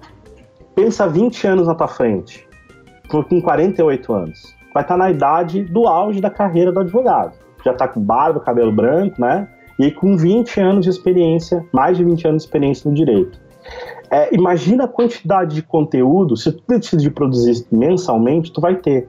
pensa 0.75 1.07
20 1.07 1.47
anos 1.47 1.67
na 1.67 1.75
tua 1.75 1.89
frente, 1.89 2.49
com 3.09 3.23
48 3.23 4.13
anos. 4.15 4.56
Vai 4.77 4.83
estar 4.83 4.93
tá 4.93 4.99
na 4.99 5.11
idade 5.11 5.65
do 5.65 5.89
auge 5.89 6.21
da 6.21 6.29
carreira 6.29 6.71
do 6.71 6.81
advogado. 6.81 7.33
Já 7.65 7.73
tá 7.73 7.89
com 7.89 7.99
barba, 7.99 8.41
cabelo 8.41 8.71
branco, 8.71 9.19
né? 9.19 9.49
E 9.79 9.91
com 9.91 10.19
20 10.19 10.61
anos 10.61 10.85
de 10.85 10.91
experiência, 10.91 11.65
mais 11.73 11.97
de 11.97 12.05
20 12.05 12.29
anos 12.29 12.43
de 12.43 12.47
experiência 12.47 12.91
no 12.91 12.95
direito. 12.95 13.41
É, 14.11 14.35
imagina 14.35 14.85
a 14.85 14.89
quantidade 14.89 15.55
de 15.55 15.63
conteúdo, 15.63 16.37
se 16.37 16.53
tu 16.53 16.63
decidir 16.69 17.09
produzir 17.13 17.67
mensalmente, 17.73 18.53
tu 18.53 18.61
vai 18.61 18.77
ter. 18.77 19.09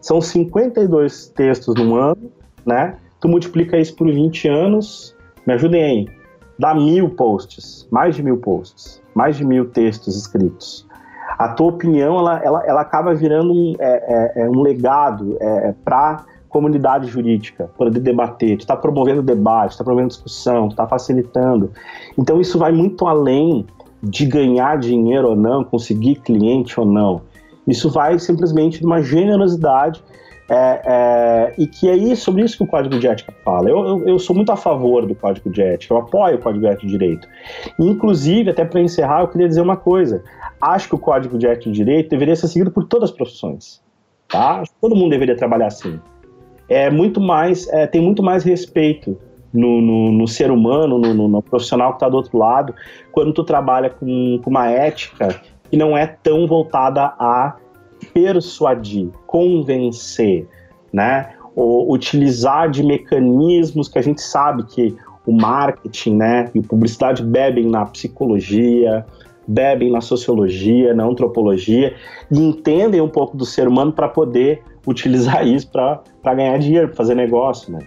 São 0.00 0.20
52 0.20 1.28
textos 1.28 1.76
no 1.76 1.94
ano, 1.94 2.32
né? 2.66 2.96
Tu 3.20 3.28
multiplica 3.28 3.78
isso 3.78 3.94
por 3.94 4.12
20 4.12 4.48
anos, 4.48 5.16
me 5.46 5.54
ajudem 5.54 5.84
aí. 5.84 6.08
Dá 6.58 6.74
mil 6.74 7.10
posts, 7.10 7.86
mais 7.92 8.16
de 8.16 8.24
mil 8.24 8.38
posts, 8.38 9.00
mais 9.14 9.36
de 9.36 9.44
mil 9.44 9.66
textos 9.66 10.16
escritos. 10.16 10.84
A 11.38 11.48
tua 11.48 11.68
opinião, 11.68 12.18
ela, 12.18 12.40
ela, 12.42 12.62
ela 12.66 12.80
acaba 12.80 13.14
virando 13.14 13.52
um, 13.52 13.74
é, 13.78 14.34
é, 14.38 14.42
é 14.42 14.48
um 14.48 14.62
legado 14.62 15.36
é, 15.40 15.68
é 15.68 15.74
para 15.84 16.24
comunidade 16.48 17.06
jurídica, 17.08 17.68
poder 17.76 18.00
debater, 18.00 18.56
tu 18.56 18.60
está 18.60 18.74
promovendo 18.74 19.20
debate, 19.20 19.72
está 19.72 19.84
promovendo 19.84 20.08
discussão, 20.08 20.68
está 20.68 20.86
facilitando. 20.86 21.70
Então 22.16 22.40
isso 22.40 22.58
vai 22.58 22.72
muito 22.72 23.06
além 23.06 23.66
de 24.02 24.24
ganhar 24.24 24.78
dinheiro 24.78 25.28
ou 25.28 25.36
não, 25.36 25.62
conseguir 25.64 26.16
cliente 26.16 26.78
ou 26.80 26.86
não. 26.86 27.20
Isso 27.66 27.90
vai 27.90 28.18
simplesmente 28.18 28.78
de 28.78 28.86
uma 28.86 29.02
generosidade 29.02 30.02
é, 30.48 30.82
é, 30.84 31.54
e 31.58 31.66
que 31.66 31.88
é 31.88 31.96
isso, 31.96 32.22
sobre 32.22 32.42
isso 32.42 32.56
que 32.56 32.62
o 32.62 32.66
Código 32.66 32.98
de 32.98 33.06
Ética 33.06 33.34
fala. 33.44 33.68
Eu, 33.68 33.86
eu, 33.86 34.08
eu, 34.08 34.18
sou 34.18 34.34
muito 34.34 34.52
a 34.52 34.56
favor 34.56 35.04
do 35.04 35.14
Código 35.14 35.50
de 35.50 35.60
Ética, 35.60 35.92
eu 35.92 35.98
apoio 35.98 36.36
o 36.36 36.38
Código 36.38 36.64
de 36.64 36.70
Ética 36.70 36.86
de 36.86 36.92
Direito. 36.92 37.28
Inclusive, 37.78 38.50
até 38.50 38.64
para 38.64 38.80
encerrar, 38.80 39.22
eu 39.22 39.28
queria 39.28 39.48
dizer 39.48 39.60
uma 39.60 39.76
coisa. 39.76 40.22
Acho 40.60 40.88
que 40.88 40.94
o 40.94 40.98
Código 40.98 41.36
de 41.36 41.46
Ética 41.46 41.70
de 41.70 41.76
Direito 41.76 42.10
deveria 42.10 42.36
ser 42.36 42.48
seguido 42.48 42.70
por 42.70 42.84
todas 42.84 43.10
as 43.10 43.16
profissões. 43.16 43.82
Tá? 44.28 44.62
Todo 44.80 44.94
mundo 44.94 45.10
deveria 45.10 45.36
trabalhar 45.36 45.66
assim. 45.66 45.98
É 46.68 46.90
muito 46.90 47.20
mais, 47.20 47.68
é, 47.68 47.86
tem 47.86 48.00
muito 48.00 48.22
mais 48.22 48.44
respeito 48.44 49.18
no, 49.52 49.80
no, 49.80 50.12
no 50.12 50.28
ser 50.28 50.50
humano, 50.50 50.98
no, 50.98 51.28
no 51.28 51.42
profissional 51.42 51.90
que 51.90 51.96
está 51.96 52.08
do 52.08 52.16
outro 52.16 52.38
lado, 52.38 52.74
quando 53.10 53.32
tu 53.32 53.42
trabalha 53.42 53.90
com, 53.90 54.40
com 54.42 54.50
uma 54.50 54.70
ética 54.70 55.40
que 55.70 55.76
não 55.76 55.96
é 55.96 56.06
tão 56.06 56.46
voltada 56.46 57.14
a 57.18 57.56
persuadir, 58.12 59.10
convencer, 59.26 60.46
né? 60.92 61.34
Ou 61.54 61.92
utilizar 61.92 62.70
de 62.70 62.82
mecanismos 62.82 63.88
que 63.88 63.98
a 63.98 64.02
gente 64.02 64.20
sabe 64.20 64.64
que 64.64 64.96
o 65.26 65.32
marketing, 65.32 66.16
né, 66.16 66.50
e 66.54 66.60
a 66.60 66.62
publicidade 66.62 67.22
bebem 67.22 67.66
na 67.66 67.84
psicologia, 67.84 69.04
bebem 69.46 69.90
na 69.90 70.00
sociologia, 70.00 70.94
na 70.94 71.04
antropologia 71.04 71.94
e 72.30 72.38
entendem 72.38 73.00
um 73.00 73.08
pouco 73.08 73.36
do 73.36 73.44
ser 73.44 73.68
humano 73.68 73.92
para 73.92 74.08
poder 74.08 74.62
utilizar 74.86 75.46
isso 75.46 75.68
para 75.70 76.34
ganhar 76.34 76.58
dinheiro, 76.58 76.88
para 76.88 76.96
fazer 76.96 77.14
negócio, 77.14 77.72
né? 77.72 77.80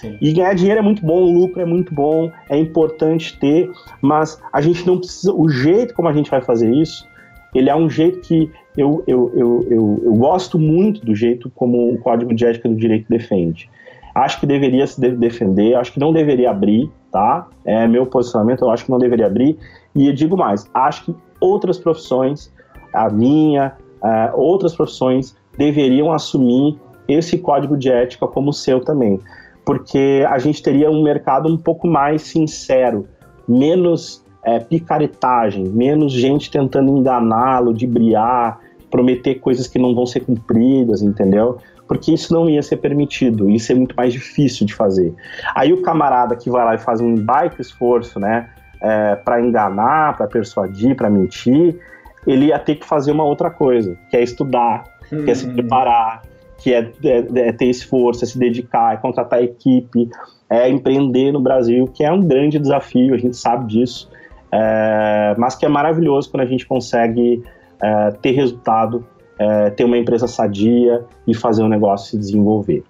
Sim. 0.00 0.18
E 0.20 0.32
ganhar 0.32 0.54
dinheiro 0.54 0.80
é 0.80 0.82
muito 0.82 1.04
bom, 1.04 1.22
o 1.22 1.32
lucro 1.32 1.60
é 1.60 1.64
muito 1.64 1.94
bom, 1.94 2.30
é 2.50 2.58
importante 2.58 3.38
ter, 3.38 3.70
mas 4.02 4.38
a 4.52 4.60
gente 4.60 4.86
não 4.86 4.98
precisa. 4.98 5.32
O 5.32 5.48
jeito 5.48 5.94
como 5.94 6.08
a 6.08 6.12
gente 6.12 6.30
vai 6.30 6.42
fazer 6.42 6.70
isso, 6.70 7.08
ele 7.56 7.70
é 7.70 7.76
um 7.76 7.88
jeito 7.88 8.20
que 8.20 8.50
eu, 8.76 9.02
eu, 9.06 9.32
eu, 9.34 9.66
eu, 9.70 10.02
eu 10.04 10.14
gosto 10.14 10.58
muito 10.58 11.04
do 11.04 11.14
jeito 11.14 11.50
como 11.54 11.92
o 11.92 11.98
Código 11.98 12.34
de 12.34 12.44
Ética 12.44 12.68
do 12.68 12.74
Direito 12.74 13.06
defende. 13.08 13.70
Acho 14.14 14.40
que 14.40 14.46
deveria 14.46 14.86
se 14.86 15.00
defender, 15.00 15.74
acho 15.74 15.92
que 15.92 16.00
não 16.00 16.12
deveria 16.12 16.50
abrir, 16.50 16.90
tá? 17.12 17.48
É 17.64 17.86
meu 17.86 18.06
posicionamento, 18.06 18.62
eu 18.62 18.70
acho 18.70 18.84
que 18.84 18.90
não 18.90 18.98
deveria 18.98 19.26
abrir. 19.26 19.58
E 19.94 20.06
eu 20.08 20.12
digo 20.12 20.36
mais, 20.36 20.68
acho 20.72 21.04
que 21.04 21.14
outras 21.40 21.78
profissões, 21.78 22.52
a 22.92 23.10
minha, 23.10 23.74
uh, 24.02 24.38
outras 24.38 24.74
profissões, 24.74 25.36
deveriam 25.56 26.12
assumir 26.12 26.78
esse 27.08 27.38
código 27.38 27.76
de 27.76 27.90
ética 27.90 28.26
como 28.26 28.52
seu 28.52 28.80
também. 28.80 29.20
Porque 29.64 30.24
a 30.28 30.38
gente 30.38 30.62
teria 30.62 30.90
um 30.90 31.02
mercado 31.02 31.48
um 31.48 31.56
pouco 31.56 31.86
mais 31.86 32.22
sincero, 32.22 33.06
menos 33.46 34.24
é, 34.46 34.60
picaretagem, 34.60 35.64
menos 35.64 36.12
gente 36.12 36.48
tentando 36.48 36.96
enganá-lo, 36.96 37.74
de 37.74 37.84
briar, 37.84 38.60
prometer 38.88 39.34
coisas 39.40 39.66
que 39.66 39.76
não 39.76 39.92
vão 39.92 40.06
ser 40.06 40.20
cumpridas, 40.20 41.02
entendeu? 41.02 41.58
Porque 41.88 42.12
isso 42.12 42.32
não 42.32 42.48
ia 42.48 42.62
ser 42.62 42.76
permitido, 42.76 43.50
isso 43.50 43.72
é 43.72 43.74
muito 43.74 43.96
mais 43.96 44.12
difícil 44.12 44.64
de 44.64 44.72
fazer. 44.72 45.12
Aí 45.52 45.72
o 45.72 45.82
camarada 45.82 46.36
que 46.36 46.48
vai 46.48 46.64
lá 46.64 46.76
e 46.76 46.78
faz 46.78 47.00
um 47.00 47.16
baita 47.16 47.60
esforço, 47.60 48.20
né, 48.20 48.48
é, 48.80 49.16
para 49.16 49.40
enganar, 49.40 50.16
para 50.16 50.28
persuadir, 50.28 50.94
para 50.94 51.10
mentir, 51.10 51.76
ele 52.24 52.46
ia 52.46 52.58
ter 52.58 52.76
que 52.76 52.86
fazer 52.86 53.10
uma 53.10 53.24
outra 53.24 53.50
coisa, 53.50 53.98
que 54.10 54.16
é 54.16 54.22
estudar, 54.22 54.84
hum. 55.12 55.24
que 55.24 55.30
é 55.32 55.34
se 55.34 55.48
hum. 55.48 55.54
preparar, 55.54 56.22
que 56.58 56.72
é, 56.72 56.88
é, 57.04 57.48
é, 57.48 57.52
ter 57.52 57.66
esforço, 57.66 58.24
é 58.24 58.26
se 58.28 58.38
dedicar, 58.38 58.94
é 58.94 58.96
contratar 58.96 59.42
equipe, 59.42 60.08
é 60.48 60.68
empreender 60.68 61.32
no 61.32 61.40
Brasil, 61.40 61.86
que 61.92 62.04
é 62.04 62.12
um 62.12 62.20
grande 62.20 62.60
desafio, 62.60 63.14
a 63.14 63.18
gente 63.18 63.36
sabe 63.36 63.66
disso, 63.66 64.08
é, 64.52 65.34
mas 65.38 65.54
que 65.54 65.66
é 65.66 65.68
maravilhoso 65.68 66.30
quando 66.30 66.42
a 66.42 66.46
gente 66.46 66.66
consegue 66.66 67.42
é, 67.82 68.10
ter 68.10 68.32
resultado, 68.32 69.06
é, 69.38 69.70
ter 69.70 69.84
uma 69.84 69.98
empresa 69.98 70.26
sadia 70.26 71.04
e 71.26 71.34
fazer 71.34 71.62
o 71.62 71.68
negócio 71.68 72.10
se 72.10 72.18
desenvolver. 72.18 72.84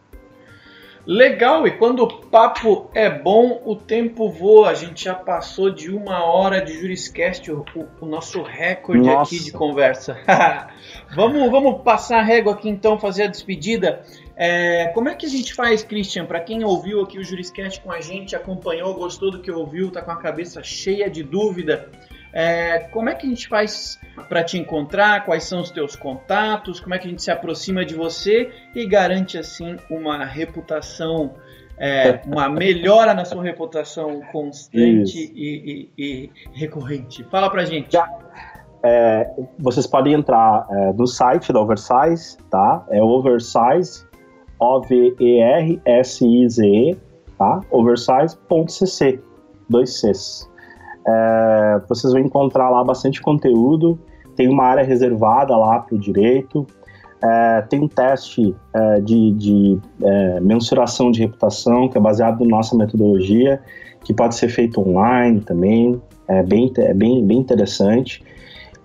Legal, 1.07 1.68
e 1.68 1.70
quando 1.70 2.02
o 2.02 2.09
papo 2.09 2.90
é 2.92 3.09
bom, 3.09 3.62
o 3.64 3.76
tempo 3.76 4.28
voa. 4.28 4.70
A 4.70 4.74
gente 4.74 5.04
já 5.04 5.14
passou 5.14 5.70
de 5.70 5.88
uma 5.88 6.24
hora 6.24 6.61
de 6.61 6.72
Juriscast, 6.72 7.48
o, 7.52 7.64
o 8.00 8.07
nosso 8.07 8.42
recorde 8.42 9.07
Nossa. 9.07 9.32
aqui 9.34 9.44
de 9.44 9.52
conversa. 9.52 10.18
vamos, 11.14 11.48
vamos 11.48 11.82
passar 11.82 12.18
a 12.18 12.22
régua 12.22 12.54
aqui 12.54 12.68
então, 12.68 12.98
fazer 12.98 13.22
a 13.22 13.26
despedida. 13.28 14.02
É, 14.37 14.89
como 14.89 15.09
é 15.09 15.14
que 15.14 15.24
a 15.24 15.28
gente 15.28 15.55
faz, 15.55 15.82
Christian? 15.82 16.26
Para 16.26 16.41
quem 16.41 16.62
ouviu 16.62 17.01
aqui 17.03 17.18
o 17.18 17.24
Juriscast 17.24 17.80
com 17.80 17.91
a 17.91 18.01
gente, 18.01 18.37
acompanhou, 18.37 18.95
gostou 18.95 19.30
do 19.30 19.41
que 19.41 19.51
ouviu, 19.51 19.91
tá 19.91 20.03
com 20.03 20.11
a 20.11 20.16
cabeça 20.16 20.62
cheia 20.62 21.09
de 21.09 21.22
dúvida, 21.22 21.91
é, 22.39 22.80
como 22.93 23.09
é 23.09 23.14
que 23.14 23.26
a 23.26 23.30
gente 23.30 23.49
faz 23.49 23.99
para 24.28 24.45
te 24.45 24.59
encontrar? 24.59 25.24
Quais 25.24 25.45
são 25.45 25.62
os 25.62 25.70
teus 25.70 25.97
contatos? 25.97 26.78
Como 26.78 26.95
é 26.95 26.99
que 26.99 27.07
a 27.07 27.11
gente 27.11 27.22
se 27.22 27.30
aproxima 27.30 27.82
de 27.82 27.95
você 27.95 28.53
e 28.74 28.87
garante 28.87 29.39
assim 29.39 29.78
uma 29.89 30.22
reputação, 30.22 31.32
é, 31.78 32.20
uma 32.26 32.47
melhora 32.47 33.14
na 33.14 33.24
sua 33.24 33.43
reputação 33.43 34.20
constante 34.32 35.32
e, 35.34 35.89
e, 35.97 36.03
e, 36.05 36.30
recorrente? 36.53 37.24
Fala 37.24 37.49
para 37.49 37.64
gente. 37.64 37.91
Já, 37.91 38.07
é, 38.82 39.30
vocês 39.59 39.87
podem 39.87 40.12
entrar 40.12 40.66
é, 40.70 40.93
no 40.93 41.07
site 41.07 41.51
da 41.55 41.61
Oversize, 41.61 42.37
tá? 42.51 42.84
É 42.91 43.03
Oversize, 43.03 44.07
O-V-E-R-S-I-Z-E, 44.59 45.76
tá? 47.38 47.61
Oversize.cc, 47.70 49.20
dois 49.68 50.00
Cs. 50.00 50.48
É, 51.07 51.80
vocês 51.88 52.12
vão 52.12 52.20
encontrar 52.20 52.68
lá 52.70 52.82
bastante 52.82 53.20
conteúdo. 53.20 53.98
Tem 54.34 54.48
uma 54.48 54.64
área 54.64 54.82
reservada 54.82 55.57
lá 55.57 55.78
para 55.78 55.94
o 55.94 55.98
direito. 55.98 56.66
É, 57.22 57.62
tem 57.62 57.80
um 57.80 57.88
teste 57.88 58.54
é, 58.74 59.00
de, 59.00 59.32
de 59.32 59.78
é, 60.02 60.40
mensuração 60.40 61.11
de 61.11 61.20
reputação 61.20 61.88
que 61.88 61.96
é 61.96 62.00
baseado 62.00 62.40
na 62.40 62.57
nossa 62.57 62.76
metodologia, 62.76 63.62
que 64.04 64.12
pode 64.12 64.34
ser 64.34 64.48
feito 64.48 64.80
online 64.80 65.40
também. 65.40 66.00
É 66.28 66.42
bem, 66.42 66.72
é 66.76 66.92
bem, 66.92 67.24
bem 67.24 67.38
interessante. 67.38 68.22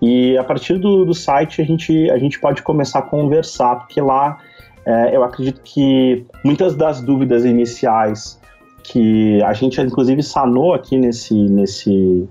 E 0.00 0.36
a 0.38 0.44
partir 0.44 0.78
do, 0.78 1.04
do 1.04 1.14
site 1.14 1.60
a 1.60 1.64
gente, 1.64 2.10
a 2.10 2.18
gente 2.18 2.40
pode 2.40 2.62
começar 2.62 3.00
a 3.00 3.02
conversar, 3.02 3.76
porque 3.76 4.00
lá 4.00 4.38
é, 4.84 5.16
eu 5.16 5.22
acredito 5.22 5.60
que 5.62 6.26
muitas 6.44 6.74
das 6.74 7.00
dúvidas 7.00 7.44
iniciais 7.44 8.40
que 8.82 9.42
a 9.42 9.52
gente 9.52 9.80
inclusive 9.80 10.22
sanou 10.22 10.74
aqui 10.74 10.98
nesse, 10.98 11.34
nesse, 11.34 12.28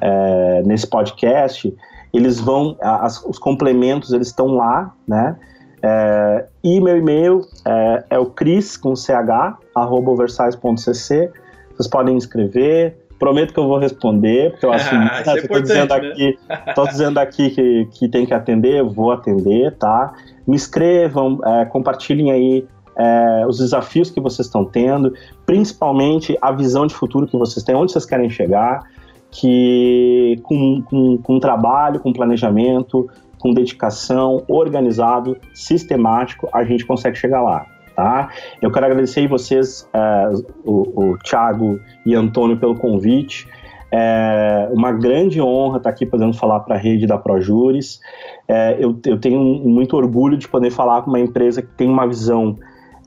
é, 0.00 0.62
nesse 0.64 0.86
podcast, 0.86 1.74
eles 2.12 2.40
vão, 2.40 2.76
as, 2.80 3.22
os 3.24 3.38
complementos 3.38 4.12
eles 4.12 4.28
estão 4.28 4.46
lá, 4.46 4.94
né? 5.06 5.36
É, 5.82 6.46
e 6.62 6.78
meu 6.80 6.96
e-mail 6.96 7.42
é, 7.64 8.04
é, 8.10 8.18
o 8.18 8.26
cris 8.26 8.76
com 8.76 8.94
ch, 8.94 9.10
arroba 9.74 10.10
oversize.cc. 10.10 11.30
Vocês 11.74 11.88
podem 11.88 12.16
escrever. 12.16 12.99
Prometo 13.20 13.52
que 13.52 13.60
eu 13.60 13.68
vou 13.68 13.76
responder, 13.76 14.50
porque 14.52 14.64
eu 14.64 14.72
acho 14.72 14.92
ah, 14.94 15.22
que 15.34 15.38
estou 15.40 15.60
dizendo 15.60 15.92
aqui, 15.92 16.38
tô 16.74 16.86
dizendo 16.86 17.18
aqui 17.18 17.50
que, 17.50 17.88
que 17.92 18.08
tem 18.08 18.24
que 18.24 18.32
atender, 18.32 18.80
eu 18.80 18.88
vou 18.88 19.12
atender, 19.12 19.76
tá? 19.76 20.14
Me 20.48 20.56
escrevam, 20.56 21.38
é, 21.44 21.66
compartilhem 21.66 22.32
aí 22.32 22.66
é, 22.96 23.46
os 23.46 23.58
desafios 23.58 24.10
que 24.10 24.20
vocês 24.20 24.46
estão 24.46 24.64
tendo, 24.64 25.12
principalmente 25.44 26.36
a 26.40 26.50
visão 26.50 26.86
de 26.86 26.94
futuro 26.94 27.26
que 27.26 27.36
vocês 27.36 27.62
têm, 27.62 27.74
onde 27.74 27.92
vocês 27.92 28.06
querem 28.06 28.30
chegar, 28.30 28.84
que 29.30 30.40
com, 30.42 30.82
com, 30.82 31.18
com 31.18 31.38
trabalho, 31.38 32.00
com 32.00 32.14
planejamento, 32.14 33.06
com 33.38 33.52
dedicação, 33.52 34.42
organizado, 34.48 35.36
sistemático, 35.52 36.48
a 36.52 36.64
gente 36.64 36.86
consegue 36.86 37.16
chegar 37.16 37.42
lá. 37.42 37.66
Tá? 38.00 38.30
Eu 38.62 38.72
quero 38.72 38.86
agradecer 38.86 39.28
vocês, 39.28 39.86
é, 39.92 40.30
o, 40.64 41.10
o 41.10 41.18
Thiago 41.18 41.78
e 42.06 42.14
Antônio, 42.14 42.58
pelo 42.58 42.74
convite. 42.74 43.46
É 43.92 44.70
uma 44.72 44.90
grande 44.90 45.38
honra 45.38 45.76
estar 45.76 45.90
aqui 45.90 46.06
podendo 46.06 46.32
falar 46.32 46.60
para 46.60 46.76
a 46.76 46.78
rede 46.78 47.06
da 47.06 47.18
Projures. 47.18 48.00
É, 48.48 48.74
eu, 48.78 48.98
eu, 49.04 49.20
tenho 49.20 49.38
muito 49.38 49.98
orgulho 49.98 50.38
de 50.38 50.48
poder 50.48 50.70
falar 50.70 51.02
com 51.02 51.10
uma 51.10 51.20
empresa 51.20 51.60
que 51.60 51.68
tem 51.74 51.90
uma 51.90 52.06
visão 52.06 52.56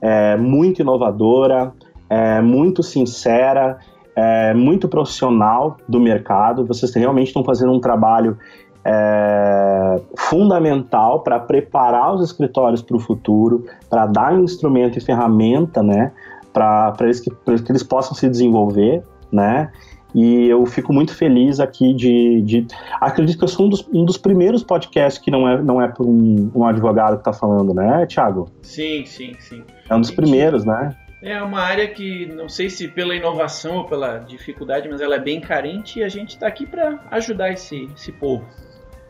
é, 0.00 0.36
muito 0.36 0.80
inovadora, 0.80 1.72
é, 2.08 2.40
muito 2.40 2.80
sincera, 2.80 3.80
é, 4.14 4.54
muito 4.54 4.88
profissional 4.88 5.76
do 5.88 5.98
mercado. 5.98 6.64
Vocês 6.64 6.94
realmente 6.94 7.28
estão 7.28 7.42
fazendo 7.42 7.72
um 7.72 7.80
trabalho 7.80 8.38
é, 8.84 10.00
fundamental 10.16 11.20
para 11.20 11.38
preparar 11.40 12.14
os 12.14 12.22
escritórios 12.22 12.82
para 12.82 12.96
o 12.96 13.00
futuro, 13.00 13.64
para 13.88 14.06
dar 14.06 14.38
instrumento 14.38 14.98
e 14.98 15.00
ferramenta, 15.00 15.82
né, 15.82 16.12
para 16.52 16.94
eles 17.00 17.20
que, 17.20 17.30
que 17.30 17.72
eles 17.72 17.82
possam 17.82 18.14
se 18.14 18.28
desenvolver, 18.28 19.02
né. 19.32 19.70
E 20.14 20.46
eu 20.46 20.64
fico 20.64 20.92
muito 20.92 21.12
feliz 21.12 21.58
aqui 21.58 21.92
de. 21.92 22.40
de 22.42 22.66
acredito 23.00 23.36
que 23.36 23.42
eu 23.42 23.48
sou 23.48 23.66
um 23.66 23.68
dos, 23.68 23.88
um 23.92 24.04
dos 24.04 24.16
primeiros 24.16 24.62
podcasts 24.62 25.20
que 25.20 25.28
não 25.28 25.48
é, 25.48 25.60
não 25.60 25.82
é 25.82 25.88
por 25.88 26.06
um, 26.06 26.52
um 26.54 26.64
advogado 26.64 27.14
que 27.14 27.28
está 27.28 27.32
falando, 27.32 27.74
né, 27.74 28.06
Thiago? 28.06 28.48
Sim, 28.62 29.04
sim, 29.04 29.34
sim. 29.40 29.64
É 29.90 29.94
um 29.94 30.00
dos 30.00 30.12
primeiros, 30.12 30.64
né? 30.64 30.94
É 31.20 31.42
uma 31.42 31.60
área 31.60 31.88
que 31.88 32.26
não 32.26 32.48
sei 32.48 32.70
se 32.70 32.86
pela 32.86 33.16
inovação 33.16 33.78
ou 33.78 33.84
pela 33.86 34.18
dificuldade, 34.18 34.88
mas 34.88 35.00
ela 35.00 35.16
é 35.16 35.18
bem 35.18 35.40
carente 35.40 35.98
e 35.98 36.04
a 36.04 36.08
gente 36.08 36.30
está 36.30 36.46
aqui 36.46 36.64
para 36.64 37.00
ajudar 37.10 37.50
esse, 37.50 37.88
esse 37.96 38.12
povo. 38.12 38.44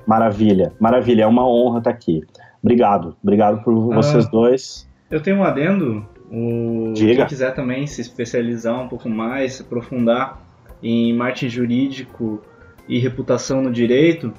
Maravilha, 0.06 0.72
maravilha, 0.78 1.22
é 1.22 1.26
uma 1.26 1.46
honra 1.48 1.78
estar 1.78 1.90
aqui. 1.90 2.22
Obrigado, 2.62 3.16
obrigado 3.22 3.62
por 3.62 3.92
ah, 3.92 3.96
vocês 3.96 4.28
dois. 4.28 4.88
Eu 5.10 5.20
tenho 5.20 5.38
um 5.38 5.44
adendo. 5.44 6.06
O, 6.30 6.92
Diga. 6.94 7.16
Quem 7.16 7.26
quiser 7.26 7.54
também 7.54 7.86
se 7.86 8.00
especializar 8.00 8.80
um 8.80 8.88
pouco 8.88 9.08
mais, 9.08 9.54
se 9.54 9.62
aprofundar 9.62 10.40
em 10.82 11.12
marketing 11.14 11.48
jurídico 11.48 12.42
e 12.88 12.98
reputação 12.98 13.62
no 13.62 13.70
direito, 13.70 14.32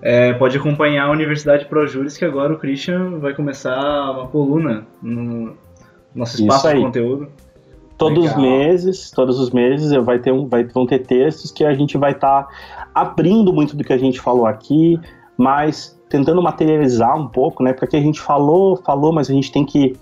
é, 0.00 0.32
pode 0.34 0.56
acompanhar 0.56 1.06
a 1.06 1.10
Universidade 1.10 1.66
ProJuris, 1.66 2.16
que 2.16 2.24
agora 2.24 2.52
o 2.52 2.58
Christian 2.58 3.18
vai 3.18 3.34
começar 3.34 3.78
uma 4.10 4.26
coluna 4.26 4.86
no 5.00 5.56
nosso 6.14 6.40
espaço 6.40 6.68
de 6.68 6.80
conteúdo. 6.80 7.28
Todos 8.02 8.24
Legal. 8.24 8.36
os 8.36 8.42
meses, 8.42 9.10
todos 9.12 9.38
os 9.38 9.50
meses 9.50 9.92
vai 10.04 10.18
ter 10.18 10.32
um, 10.32 10.48
vai, 10.48 10.64
vão 10.64 10.84
ter 10.84 10.98
textos 10.98 11.52
que 11.52 11.64
a 11.64 11.72
gente 11.72 11.96
vai 11.96 12.10
estar 12.10 12.42
tá 12.42 12.48
abrindo 12.92 13.52
muito 13.52 13.76
do 13.76 13.84
que 13.84 13.92
a 13.92 13.98
gente 13.98 14.20
falou 14.20 14.44
aqui, 14.44 14.98
mas 15.36 15.96
tentando 16.08 16.42
materializar 16.42 17.16
um 17.16 17.28
pouco, 17.28 17.62
né? 17.62 17.72
Porque 17.72 17.96
a 17.96 18.00
gente 18.00 18.20
falou, 18.20 18.76
falou, 18.76 19.12
mas 19.12 19.30
a 19.30 19.32
gente 19.32 19.52
tem 19.52 19.64
que 19.64 19.94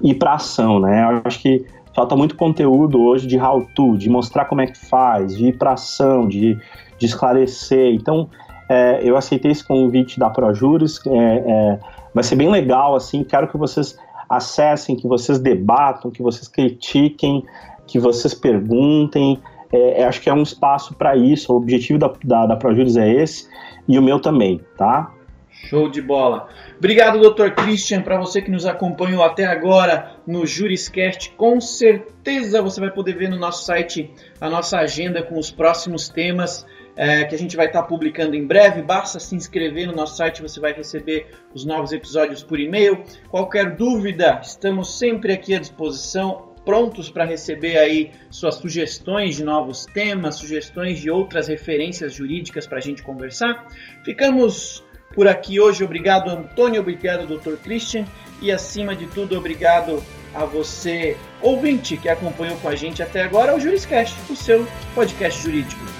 ir 0.00 0.14
para 0.14 0.34
ação, 0.34 0.78
né? 0.78 1.02
Eu 1.12 1.22
acho 1.24 1.40
que 1.40 1.66
falta 1.92 2.14
muito 2.14 2.36
conteúdo 2.36 3.02
hoje 3.02 3.26
de 3.26 3.36
how 3.36 3.66
to, 3.74 3.98
de 3.98 4.08
mostrar 4.08 4.44
como 4.44 4.60
é 4.60 4.66
que 4.68 4.78
faz, 4.78 5.36
de 5.36 5.48
ir 5.48 5.58
para 5.58 5.72
ação, 5.72 6.28
de, 6.28 6.56
de 6.98 7.06
esclarecer. 7.06 7.92
Então, 7.92 8.28
é, 8.68 9.00
eu 9.02 9.16
aceitei 9.16 9.50
esse 9.50 9.66
convite 9.66 10.20
da 10.20 10.30
ProJuris, 10.30 11.00
é, 11.04 11.18
é, 11.18 11.78
vai 12.14 12.22
ser 12.22 12.36
bem 12.36 12.48
legal, 12.48 12.94
assim, 12.94 13.24
quero 13.24 13.48
que 13.48 13.56
vocês 13.56 13.98
acessem, 14.30 14.94
que 14.94 15.08
vocês 15.08 15.40
debatam, 15.40 16.10
que 16.10 16.22
vocês 16.22 16.46
critiquem, 16.46 17.44
que 17.86 17.98
vocês 17.98 18.32
perguntem, 18.32 19.42
é, 19.72 20.04
acho 20.04 20.20
que 20.20 20.30
é 20.30 20.32
um 20.32 20.42
espaço 20.42 20.94
para 20.94 21.16
isso, 21.16 21.52
o 21.52 21.56
objetivo 21.56 21.98
da, 21.98 22.12
da, 22.24 22.46
da 22.46 22.56
ProJuris 22.56 22.96
é 22.96 23.12
esse, 23.12 23.48
e 23.88 23.98
o 23.98 24.02
meu 24.02 24.20
também, 24.20 24.60
tá? 24.76 25.12
Show 25.50 25.90
de 25.90 26.00
bola. 26.00 26.48
Obrigado, 26.78 27.18
Dr. 27.18 27.50
Christian, 27.50 28.00
para 28.00 28.18
você 28.18 28.40
que 28.40 28.50
nos 28.50 28.64
acompanhou 28.64 29.22
até 29.22 29.44
agora 29.44 30.16
no 30.26 30.46
Juriscast. 30.46 31.32
Com 31.32 31.60
certeza 31.60 32.62
você 32.62 32.80
vai 32.80 32.90
poder 32.90 33.14
ver 33.14 33.28
no 33.28 33.36
nosso 33.36 33.64
site 33.64 34.10
a 34.40 34.48
nossa 34.48 34.78
agenda 34.78 35.22
com 35.22 35.38
os 35.38 35.50
próximos 35.50 36.08
temas 36.08 36.64
é, 36.96 37.24
que 37.24 37.34
a 37.34 37.38
gente 37.38 37.56
vai 37.56 37.66
estar 37.66 37.82
tá 37.82 37.88
publicando 37.88 38.34
em 38.36 38.46
breve. 38.46 38.82
Basta 38.82 39.18
se 39.18 39.34
inscrever 39.34 39.86
no 39.86 39.94
nosso 39.94 40.16
site, 40.16 40.42
você 40.42 40.60
vai 40.60 40.72
receber 40.72 41.28
os 41.54 41.64
novos 41.64 41.92
episódios 41.92 42.42
por 42.42 42.58
e-mail. 42.58 43.02
Qualquer 43.28 43.76
dúvida, 43.76 44.40
estamos 44.42 44.98
sempre 44.98 45.32
aqui 45.32 45.54
à 45.54 45.58
disposição, 45.58 46.50
prontos 46.64 47.10
para 47.10 47.24
receber 47.24 47.78
aí 47.78 48.12
suas 48.30 48.56
sugestões 48.56 49.36
de 49.36 49.44
novos 49.44 49.86
temas, 49.86 50.36
sugestões 50.36 51.00
de 51.00 51.10
outras 51.10 51.48
referências 51.48 52.14
jurídicas 52.14 52.66
para 52.66 52.78
a 52.78 52.82
gente 52.82 53.02
conversar. 53.02 53.66
Ficamos 54.04 54.84
por 55.14 55.26
aqui 55.26 55.60
hoje. 55.60 55.82
Obrigado, 55.82 56.30
Antônio, 56.30 56.80
obrigado, 56.80 57.26
Dr. 57.26 57.54
Christian, 57.62 58.04
e 58.40 58.50
acima 58.50 58.94
de 58.94 59.06
tudo, 59.06 59.36
obrigado 59.36 60.02
a 60.34 60.44
você, 60.44 61.16
ouvinte, 61.42 61.96
que 61.96 62.08
acompanhou 62.08 62.56
com 62.58 62.68
a 62.68 62.76
gente 62.76 63.02
até 63.02 63.22
agora 63.22 63.54
o 63.54 63.60
Juriscast, 63.60 64.16
o 64.30 64.36
seu 64.36 64.66
podcast 64.94 65.42
jurídico. 65.42 65.99